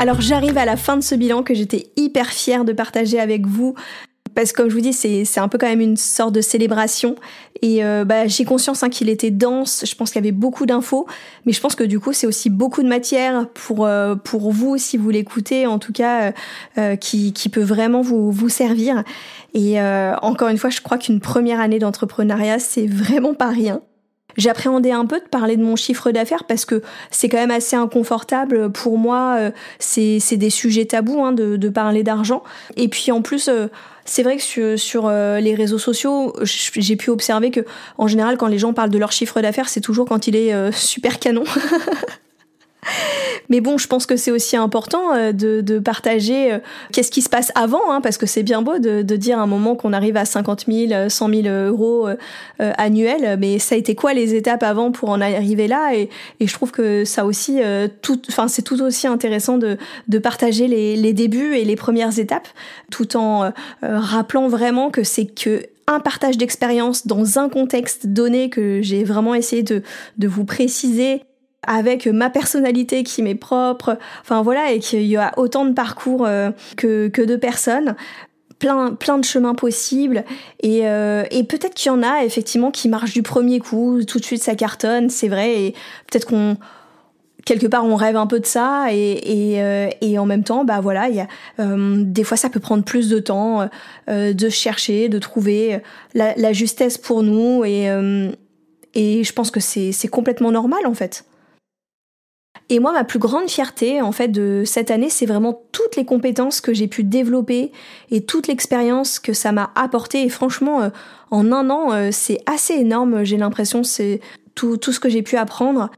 Alors 0.00 0.20
j'arrive 0.20 0.56
à 0.56 0.64
la 0.64 0.76
fin 0.76 0.96
de 0.96 1.02
ce 1.02 1.16
bilan 1.16 1.42
que 1.42 1.54
j'étais 1.54 1.88
hyper 1.96 2.28
fière 2.28 2.64
de 2.64 2.72
partager 2.72 3.18
avec 3.18 3.46
vous 3.46 3.74
parce 4.38 4.52
que 4.52 4.58
comme 4.58 4.70
je 4.70 4.74
vous 4.76 4.80
dis, 4.80 4.92
c'est 4.92 5.40
un 5.40 5.48
peu 5.48 5.58
quand 5.58 5.66
même 5.66 5.80
une 5.80 5.96
sorte 5.96 6.32
de 6.32 6.40
célébration. 6.40 7.16
Et 7.60 7.84
euh, 7.84 8.04
bah, 8.04 8.28
j'ai 8.28 8.44
conscience 8.44 8.84
hein, 8.84 8.88
qu'il 8.88 9.08
était 9.08 9.32
dense, 9.32 9.82
je 9.84 9.92
pense 9.96 10.12
qu'il 10.12 10.22
y 10.22 10.24
avait 10.24 10.30
beaucoup 10.30 10.64
d'infos, 10.64 11.08
mais 11.44 11.52
je 11.52 11.60
pense 11.60 11.74
que 11.74 11.82
du 11.82 11.98
coup 11.98 12.12
c'est 12.12 12.28
aussi 12.28 12.48
beaucoup 12.48 12.84
de 12.84 12.88
matière 12.88 13.48
pour, 13.48 13.84
euh, 13.84 14.14
pour 14.14 14.52
vous 14.52 14.78
si 14.78 14.96
vous 14.96 15.10
l'écoutez, 15.10 15.66
en 15.66 15.80
tout 15.80 15.92
cas, 15.92 16.32
euh, 16.78 16.94
qui, 16.94 17.32
qui 17.32 17.48
peut 17.48 17.64
vraiment 17.64 18.00
vous, 18.00 18.30
vous 18.30 18.48
servir. 18.48 19.02
Et 19.54 19.80
encore 20.22 20.50
une 20.50 20.58
fois, 20.58 20.70
je 20.70 20.80
crois 20.82 20.98
qu'une 20.98 21.18
première 21.18 21.58
année 21.58 21.80
d'entrepreneuriat, 21.80 22.60
c'est 22.60 22.86
vraiment 22.86 23.34
pas 23.34 23.48
rien. 23.48 23.80
J'appréhendais 24.36 24.92
un 24.92 25.04
peu 25.04 25.18
de 25.18 25.24
parler 25.24 25.56
de 25.56 25.64
mon 25.64 25.74
chiffre 25.74 26.12
d'affaires 26.12 26.44
parce 26.44 26.64
que 26.64 26.80
c'est 27.10 27.28
quand 27.28 27.38
même 27.38 27.50
assez 27.50 27.74
inconfortable 27.74 28.70
pour 28.70 28.98
moi. 28.98 29.50
C'est 29.80 30.36
des 30.36 30.50
sujets 30.50 30.84
tabous 30.84 31.24
hein, 31.24 31.32
de, 31.32 31.56
de, 31.56 31.68
parler 31.68 32.04
d'argent. 32.04 32.44
Et 32.76 32.86
puis 32.86 33.10
en 33.10 33.20
plus, 33.20 33.50
c'est 34.08 34.22
vrai 34.22 34.38
que 34.38 34.76
sur, 34.76 35.06
euh, 35.06 35.40
les 35.40 35.54
réseaux 35.54 35.78
sociaux, 35.78 36.34
j'ai 36.42 36.96
pu 36.96 37.10
observer 37.10 37.50
que 37.50 37.60
en 37.98 38.06
général, 38.06 38.36
quand 38.36 38.46
les 38.46 38.58
gens 38.58 38.72
parlent 38.72 38.90
de 38.90 38.98
leur 38.98 39.12
chiffre 39.12 39.40
d'affaires, 39.40 39.68
c'est 39.68 39.80
toujours 39.80 40.06
quand 40.06 40.26
il 40.26 40.36
est 40.36 40.54
euh, 40.54 40.72
super 40.72 41.18
canon. 41.18 41.44
Mais 43.48 43.60
bon, 43.60 43.78
je 43.78 43.86
pense 43.86 44.06
que 44.06 44.16
c'est 44.16 44.30
aussi 44.30 44.56
important 44.56 45.14
euh, 45.14 45.32
de, 45.32 45.78
partager 45.78 46.52
euh, 46.52 46.58
qu'est-ce 46.92 47.10
qui 47.10 47.22
se 47.22 47.28
passe 47.28 47.50
avant, 47.54 47.90
hein, 47.90 48.00
parce 48.00 48.18
que 48.18 48.26
c'est 48.26 48.42
bien 48.42 48.62
beau 48.62 48.78
de, 48.78 49.02
dire 49.02 49.38
à 49.38 49.42
un 49.42 49.46
moment 49.46 49.74
qu'on 49.74 49.92
arrive 49.92 50.16
à 50.16 50.24
50 50.24 50.66
000, 50.68 51.08
100 51.08 51.28
000 51.42 51.48
euros 51.48 52.08
euh, 52.08 52.14
annuels, 52.58 53.36
mais 53.38 53.58
ça 53.58 53.74
a 53.74 53.78
été 53.78 53.94
quoi 53.94 54.14
les 54.14 54.34
étapes 54.34 54.62
avant 54.62 54.92
pour 54.92 55.08
en 55.10 55.20
arriver 55.20 55.66
là? 55.66 55.94
Et, 55.94 56.08
je 56.40 56.52
trouve 56.52 56.70
que 56.70 57.04
ça 57.04 57.24
aussi, 57.24 57.60
tout, 58.02 58.20
enfin 58.28 58.48
c'est 58.48 58.62
tout 58.62 58.80
aussi 58.82 59.06
intéressant 59.06 59.58
de, 59.58 59.76
partager 60.18 60.66
les, 60.66 60.96
les, 60.96 61.12
débuts 61.12 61.56
et 61.56 61.64
les 61.64 61.76
premières 61.76 62.18
étapes, 62.18 62.48
tout 62.90 63.16
en 63.16 63.52
rappelant 63.82 64.48
vraiment 64.48 64.90
que 64.90 65.02
c'est 65.02 65.26
que 65.26 65.62
un 65.86 66.00
partage 66.00 66.36
d'expérience 66.36 67.06
dans 67.06 67.38
un 67.38 67.48
contexte 67.48 68.06
donné 68.06 68.50
que 68.50 68.80
j'ai 68.82 69.04
vraiment 69.04 69.34
essayé 69.34 69.62
de, 69.62 69.82
de 70.18 70.28
vous 70.28 70.44
préciser 70.44 71.22
avec 71.66 72.06
ma 72.06 72.30
personnalité 72.30 73.02
qui 73.02 73.22
m'est 73.22 73.34
propre, 73.34 73.98
enfin 74.20 74.42
voilà, 74.42 74.72
et 74.72 74.78
qu'il 74.78 75.02
y 75.02 75.16
a 75.16 75.32
autant 75.36 75.64
de 75.64 75.72
parcours 75.72 76.24
euh, 76.24 76.50
que, 76.76 77.08
que 77.08 77.22
de 77.22 77.36
personnes, 77.36 77.96
plein, 78.58 78.94
plein 78.94 79.18
de 79.18 79.24
chemins 79.24 79.54
possibles, 79.54 80.24
et, 80.62 80.88
euh, 80.88 81.24
et 81.30 81.44
peut-être 81.44 81.74
qu'il 81.74 81.90
y 81.90 81.94
en 81.94 82.02
a 82.02 82.24
effectivement 82.24 82.70
qui 82.70 82.88
marchent 82.88 83.12
du 83.12 83.22
premier 83.22 83.58
coup, 83.58 84.02
tout 84.04 84.18
de 84.18 84.24
suite 84.24 84.42
ça 84.42 84.54
cartonne, 84.54 85.10
c'est 85.10 85.28
vrai, 85.28 85.62
et 85.62 85.72
peut-être 86.10 86.26
qu'on 86.26 86.56
quelque 87.44 87.66
part 87.66 87.86
on 87.86 87.96
rêve 87.96 88.16
un 88.16 88.26
peu 88.26 88.40
de 88.40 88.46
ça 88.46 88.88
et, 88.92 89.54
et, 89.54 89.62
euh, 89.62 89.88
et 90.02 90.18
en 90.18 90.26
même 90.26 90.44
temps 90.44 90.66
bah 90.66 90.80
voilà 90.82 91.08
il 91.08 91.14
y 91.14 91.20
a 91.20 91.28
des 91.58 92.22
fois 92.22 92.36
ça 92.36 92.50
peut 92.50 92.60
prendre 92.60 92.84
plus 92.84 93.08
de 93.08 93.20
temps 93.20 93.70
de 94.06 94.48
chercher 94.50 95.08
de 95.08 95.18
trouver 95.18 95.80
la, 96.12 96.34
la 96.36 96.52
justesse 96.52 96.98
pour 96.98 97.22
nous 97.22 97.64
et 97.64 97.88
et 98.94 99.24
je 99.24 99.32
pense 99.32 99.50
que 99.50 99.60
c'est 99.60 100.08
complètement 100.08 100.50
normal 100.50 100.86
en 100.86 100.92
fait 100.92 101.24
et 102.70 102.80
moi, 102.80 102.92
ma 102.92 103.04
plus 103.04 103.18
grande 103.18 103.48
fierté, 103.48 104.02
en 104.02 104.12
fait, 104.12 104.28
de 104.28 104.62
cette 104.66 104.90
année, 104.90 105.08
c'est 105.08 105.24
vraiment 105.24 105.62
toutes 105.72 105.96
les 105.96 106.04
compétences 106.04 106.60
que 106.60 106.74
j'ai 106.74 106.86
pu 106.86 107.02
développer 107.02 107.72
et 108.10 108.24
toute 108.24 108.46
l'expérience 108.46 109.18
que 109.18 109.32
ça 109.32 109.52
m'a 109.52 109.70
apporté. 109.74 110.22
Et 110.22 110.28
franchement, 110.28 110.82
euh, 110.82 110.90
en 111.30 111.50
un 111.50 111.70
an, 111.70 111.92
euh, 111.92 112.10
c'est 112.12 112.40
assez 112.44 112.74
énorme. 112.74 113.24
J'ai 113.24 113.38
l'impression, 113.38 113.84
c'est 113.84 114.20
tout, 114.54 114.76
tout 114.76 114.92
ce 114.92 115.00
que 115.00 115.08
j'ai 115.08 115.22
pu 115.22 115.36
apprendre. 115.36 115.90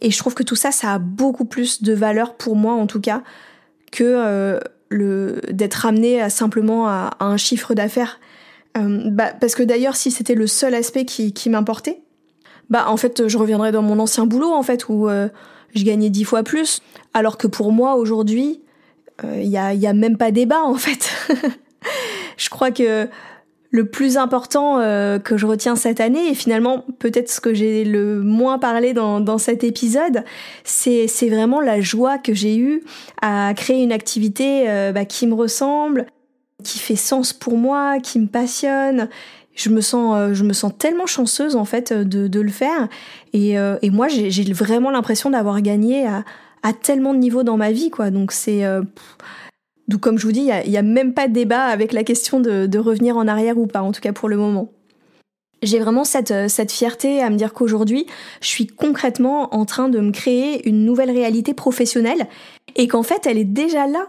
Et 0.00 0.10
je 0.10 0.18
trouve 0.18 0.34
que 0.34 0.42
tout 0.42 0.56
ça, 0.56 0.72
ça 0.72 0.94
a 0.94 0.98
beaucoup 0.98 1.44
plus 1.44 1.80
de 1.82 1.92
valeur 1.92 2.34
pour 2.34 2.56
moi, 2.56 2.72
en 2.72 2.88
tout 2.88 3.00
cas, 3.00 3.22
que 3.92 4.02
euh, 4.04 4.58
le 4.88 5.40
d'être 5.52 5.86
amené 5.86 6.20
à 6.20 6.28
simplement 6.28 6.88
à, 6.88 7.10
un 7.20 7.36
chiffre 7.36 7.74
d'affaires. 7.74 8.18
bah, 8.74 9.32
parce 9.40 9.54
que 9.54 9.62
d'ailleurs, 9.62 9.94
si 9.94 10.10
c'était 10.10 10.34
le 10.34 10.48
seul 10.48 10.74
aspect 10.74 11.04
qui, 11.04 11.32
qui 11.32 11.50
m'importait, 11.50 12.02
bah 12.68 12.86
en 12.88 12.96
fait, 12.96 13.28
je 13.28 13.38
reviendrais 13.38 13.70
dans 13.70 13.82
mon 13.82 14.00
ancien 14.00 14.26
boulot, 14.26 14.52
en 14.52 14.62
fait, 14.62 14.88
où 14.88 15.08
je 15.74 15.84
gagnais 15.84 16.10
dix 16.10 16.24
fois 16.24 16.42
plus. 16.42 16.82
Alors 17.14 17.38
que 17.38 17.46
pour 17.46 17.72
moi, 17.72 17.96
aujourd'hui, 17.96 18.60
il 19.22 19.28
euh, 19.28 19.42
y, 19.42 19.56
a, 19.56 19.90
a 19.90 19.92
même 19.92 20.16
pas 20.16 20.30
débat, 20.30 20.62
en 20.62 20.74
fait. 20.74 21.10
je 22.36 22.48
crois 22.48 22.70
que 22.70 23.08
le 23.70 23.86
plus 23.86 24.16
important 24.16 24.80
euh, 24.80 25.18
que 25.18 25.36
je 25.36 25.46
retiens 25.46 25.76
cette 25.76 26.00
année, 26.00 26.30
et 26.30 26.34
finalement 26.34 26.84
peut-être 26.98 27.30
ce 27.30 27.40
que 27.40 27.54
j'ai 27.54 27.84
le 27.84 28.20
moins 28.20 28.58
parlé 28.58 28.92
dans, 28.92 29.20
dans 29.20 29.38
cet 29.38 29.62
épisode, 29.62 30.24
c'est, 30.64 31.06
c'est 31.06 31.28
vraiment 31.28 31.60
la 31.60 31.80
joie 31.80 32.18
que 32.18 32.34
j'ai 32.34 32.56
eue 32.56 32.82
à 33.22 33.52
créer 33.54 33.82
une 33.82 33.92
activité 33.92 34.68
euh, 34.68 34.92
bah, 34.92 35.04
qui 35.04 35.26
me 35.26 35.34
ressemble, 35.34 36.06
qui 36.64 36.78
fait 36.78 36.96
sens 36.96 37.32
pour 37.32 37.56
moi, 37.56 38.00
qui 38.00 38.18
me 38.18 38.26
passionne 38.26 39.08
je 39.60 39.68
me 39.68 39.80
sens, 39.80 40.16
euh, 40.16 40.34
je 40.34 40.42
me 40.42 40.52
sens 40.52 40.72
tellement 40.76 41.06
chanceuse 41.06 41.54
en 41.54 41.64
fait 41.64 41.92
de, 41.92 42.28
de 42.28 42.40
le 42.40 42.50
faire. 42.50 42.88
Et, 43.32 43.58
euh, 43.58 43.76
moi, 43.84 44.08
j'ai 44.08 44.52
vraiment 44.52 44.90
l'impression 44.90 45.30
d'avoir 45.30 45.60
gagné 45.60 46.06
à, 46.06 46.72
tellement 46.72 47.14
de 47.14 47.18
niveaux 47.18 47.42
dans 47.42 47.56
ma 47.56 47.72
vie, 47.72 47.90
quoi. 47.90 48.10
Donc 48.10 48.32
c'est 48.32 48.64
euh, 48.64 48.82
donc 49.88 50.00
comme 50.00 50.18
je 50.18 50.26
vous 50.26 50.32
dis, 50.32 50.40
il 50.40 50.70
n'y 50.70 50.76
a, 50.76 50.80
a, 50.80 50.82
même 50.82 51.14
pas 51.14 51.26
de 51.28 51.32
débat 51.32 51.64
avec 51.64 51.92
la 51.92 52.04
question 52.04 52.40
de, 52.40 52.66
de, 52.66 52.78
revenir 52.78 53.16
en 53.16 53.26
arrière 53.26 53.58
ou 53.58 53.66
pas, 53.66 53.82
en 53.82 53.92
tout 53.92 54.00
cas 54.00 54.12
pour 54.12 54.28
le 54.28 54.36
moment. 54.36 54.70
J'ai 55.62 55.78
vraiment 55.78 56.04
cette, 56.04 56.48
cette 56.48 56.72
fierté 56.72 57.22
à 57.22 57.28
me 57.28 57.36
dire 57.36 57.52
qu'aujourd'hui, 57.52 58.06
je 58.40 58.46
suis 58.46 58.66
concrètement 58.66 59.54
en 59.54 59.66
train 59.66 59.90
de 59.90 60.00
me 60.00 60.10
créer 60.10 60.66
une 60.66 60.86
nouvelle 60.86 61.10
réalité 61.10 61.52
professionnelle 61.52 62.28
et 62.76 62.88
qu'en 62.88 63.02
fait, 63.02 63.26
elle 63.26 63.36
est 63.36 63.44
déjà 63.44 63.86
là. 63.86 64.06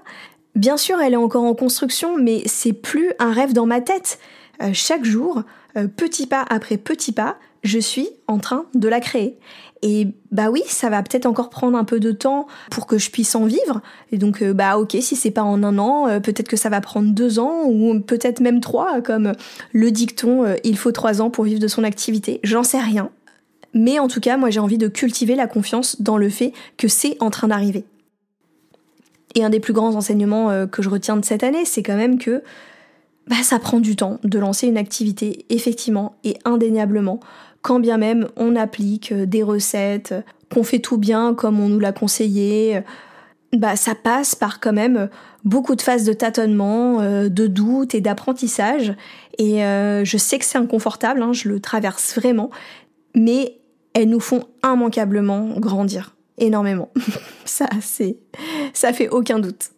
Bien 0.56 0.78
sûr, 0.78 1.02
elle 1.02 1.14
est 1.14 1.18
encore 1.18 1.44
en 1.44 1.56
construction, 1.56 2.18
mais 2.18 2.44
c'est 2.46 2.74
plus 2.74 3.12
un 3.20 3.34
rêve 3.34 3.52
dans 3.52 3.66
ma 3.66 3.82
tête. 3.82 4.20
Euh, 4.62 4.72
chaque 4.74 5.06
jour, 5.06 5.44
euh, 5.78 5.88
petit 5.88 6.28
pas 6.28 6.46
après 6.50 6.78
petit 6.78 7.12
pas, 7.12 7.38
je 7.64 7.80
suis 7.80 8.10
en 8.28 8.40
train 8.40 8.66
de 8.74 8.88
la 8.88 9.00
créer. 9.00 9.38
Et 9.84 10.08
bah 10.32 10.50
oui, 10.52 10.62
ça 10.68 10.90
va 10.90 11.02
peut-être 11.02 11.26
encore 11.26 11.50
prendre 11.50 11.78
un 11.78 11.84
peu 11.84 12.00
de 12.00 12.12
temps 12.12 12.48
pour 12.70 12.86
que 12.86 12.98
je 12.98 13.10
puisse 13.10 13.34
en 13.34 13.46
vivre. 13.46 13.82
Et 14.12 14.18
donc 14.18 14.42
euh, 14.42 14.54
bah 14.54 14.78
ok, 14.78 14.96
si 15.00 15.16
c'est 15.16 15.32
pas 15.32 15.44
en 15.44 15.64
un 15.64 15.78
an, 15.80 16.20
peut-être 16.20 16.48
que 16.48 16.58
ça 16.58 16.70
va 16.70 16.82
prendre 16.82 17.14
deux 17.14 17.40
ans 17.40 17.64
ou 17.66 18.00
peut-être 18.00 18.42
même 18.42 18.62
trois, 18.62 19.02
comme 19.02 19.34
le 19.74 19.92
dicton 19.92 20.56
il 20.64 20.78
faut 20.78 20.92
trois 20.92 21.22
ans 21.22 21.30
pour 21.30 21.46
vivre 21.46 21.60
de 21.60 21.68
son 21.68 21.84
activité. 21.84 22.40
J'en 22.44 22.64
sais 22.64 22.80
rien. 22.80 23.10
Mais 23.74 24.00
en 24.00 24.08
tout 24.08 24.20
cas, 24.20 24.38
moi 24.38 24.50
j'ai 24.50 24.60
envie 24.60 24.78
de 24.78 24.88
cultiver 24.88 25.36
la 25.36 25.48
confiance 25.48 26.02
dans 26.02 26.18
le 26.18 26.30
fait 26.30 26.54
que 26.78 26.88
c'est 26.88 27.18
en 27.20 27.32
train 27.32 27.48
d'arriver. 27.48 27.86
Et 29.34 29.44
un 29.44 29.50
des 29.50 29.62
plus 29.62 29.74
grands 29.74 29.96
enseignements 29.96 30.68
que 30.68 30.82
je 30.82 30.90
retiens 30.90 31.16
de 31.16 31.24
cette 31.26 31.44
année, 31.44 31.66
c'est 31.66 31.82
quand 31.82 31.96
même 31.96 32.20
que 32.20 32.44
bah, 33.32 33.38
ça 33.44 33.60
prend 33.60 33.80
du 33.80 33.96
temps 33.96 34.20
de 34.26 34.38
lancer 34.40 34.68
une 34.68 34.78
activité, 34.78 35.46
effectivement 35.48 36.18
et 36.26 36.38
indéniablement, 36.44 37.22
quand 37.62 37.80
bien 37.80 37.96
même 37.96 38.28
on 38.36 38.58
applique 38.58 39.14
euh, 39.14 39.26
des 39.26 39.42
recettes, 39.42 40.14
qu'on 40.54 40.64
fait 40.64 40.80
tout 40.80 40.98
bien 40.98 41.34
comme 41.34 41.62
on 41.62 41.70
nous 41.70 41.80
l'a 41.80 41.94
conseillé. 41.94 42.82
Bah, 43.56 43.78
ça 43.78 43.96
passe 43.96 44.36
par 44.36 44.60
quand 44.60 44.74
même 44.74 45.10
beaucoup 45.46 45.78
de 45.78 45.82
phases 45.82 46.04
de 46.04 46.12
tâtonnement, 46.12 47.00
euh, 47.00 47.30
de 47.30 47.48
doute 47.48 47.96
et 47.96 48.02
d'apprentissage. 48.02 48.96
Et 49.38 49.64
euh, 49.64 50.04
je 50.04 50.18
sais 50.18 50.38
que 50.38 50.44
c'est 50.44 50.58
inconfortable, 50.58 51.22
hein, 51.22 51.32
je 51.32 51.48
le 51.48 51.62
traverse 51.62 52.14
vraiment, 52.16 52.50
mais 53.16 53.60
elles 53.94 54.10
nous 54.10 54.20
font 54.20 54.44
immanquablement 54.62 55.58
grandir 55.58 56.18
énormément. 56.38 56.90
ça, 57.46 57.70
c'est, 57.80 58.18
ça 58.74 58.92
fait 58.92 59.08
aucun 59.08 59.40
doute. 59.40 59.70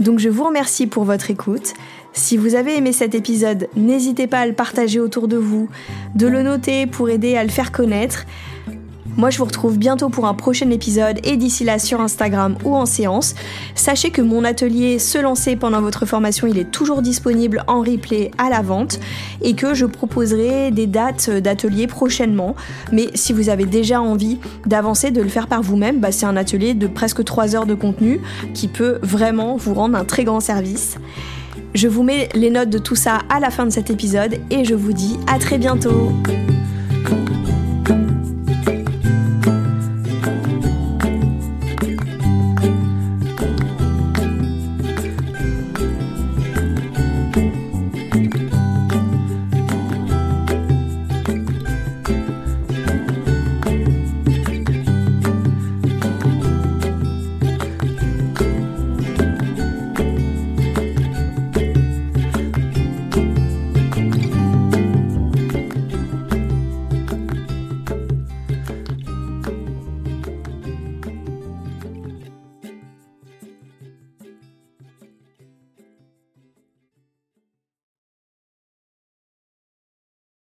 Donc 0.00 0.20
je 0.20 0.30
vous 0.30 0.44
remercie 0.44 0.86
pour 0.86 1.04
votre 1.04 1.30
écoute. 1.30 1.74
Si 2.18 2.36
vous 2.36 2.56
avez 2.56 2.76
aimé 2.76 2.92
cet 2.92 3.14
épisode, 3.14 3.68
n'hésitez 3.76 4.26
pas 4.26 4.40
à 4.40 4.46
le 4.46 4.52
partager 4.52 4.98
autour 4.98 5.28
de 5.28 5.36
vous, 5.36 5.68
de 6.16 6.26
le 6.26 6.42
noter 6.42 6.88
pour 6.88 7.08
aider 7.08 7.36
à 7.36 7.44
le 7.44 7.48
faire 7.48 7.70
connaître. 7.70 8.26
Moi, 9.16 9.30
je 9.30 9.38
vous 9.38 9.44
retrouve 9.44 9.78
bientôt 9.78 10.08
pour 10.08 10.26
un 10.26 10.34
prochain 10.34 10.68
épisode 10.70 11.20
et 11.22 11.36
d'ici 11.36 11.62
là 11.62 11.78
sur 11.78 12.00
Instagram 12.00 12.58
ou 12.64 12.74
en 12.74 12.86
séance. 12.86 13.36
Sachez 13.76 14.10
que 14.10 14.20
mon 14.20 14.42
atelier 14.42 14.98
Se 14.98 15.16
lancer 15.16 15.54
pendant 15.54 15.80
votre 15.80 16.06
formation, 16.06 16.48
il 16.48 16.58
est 16.58 16.72
toujours 16.72 17.02
disponible 17.02 17.62
en 17.68 17.82
replay 17.82 18.32
à 18.36 18.50
la 18.50 18.62
vente 18.62 18.98
et 19.40 19.54
que 19.54 19.72
je 19.72 19.86
proposerai 19.86 20.72
des 20.72 20.88
dates 20.88 21.30
d'atelier 21.30 21.86
prochainement. 21.86 22.56
Mais 22.90 23.10
si 23.14 23.32
vous 23.32 23.48
avez 23.48 23.64
déjà 23.64 24.02
envie 24.02 24.38
d'avancer, 24.66 25.12
de 25.12 25.22
le 25.22 25.28
faire 25.28 25.46
par 25.46 25.62
vous-même, 25.62 26.00
bah, 26.00 26.10
c'est 26.10 26.26
un 26.26 26.36
atelier 26.36 26.74
de 26.74 26.88
presque 26.88 27.22
3 27.22 27.54
heures 27.54 27.66
de 27.66 27.74
contenu 27.74 28.20
qui 28.54 28.66
peut 28.66 28.98
vraiment 29.02 29.56
vous 29.56 29.74
rendre 29.74 29.96
un 29.96 30.04
très 30.04 30.24
grand 30.24 30.40
service. 30.40 30.98
Je 31.74 31.86
vous 31.86 32.02
mets 32.02 32.28
les 32.34 32.50
notes 32.50 32.70
de 32.70 32.78
tout 32.78 32.96
ça 32.96 33.22
à 33.28 33.40
la 33.40 33.50
fin 33.50 33.66
de 33.66 33.70
cet 33.70 33.90
épisode 33.90 34.38
et 34.50 34.64
je 34.64 34.74
vous 34.74 34.92
dis 34.92 35.18
à 35.26 35.38
très 35.38 35.58
bientôt. 35.58 36.12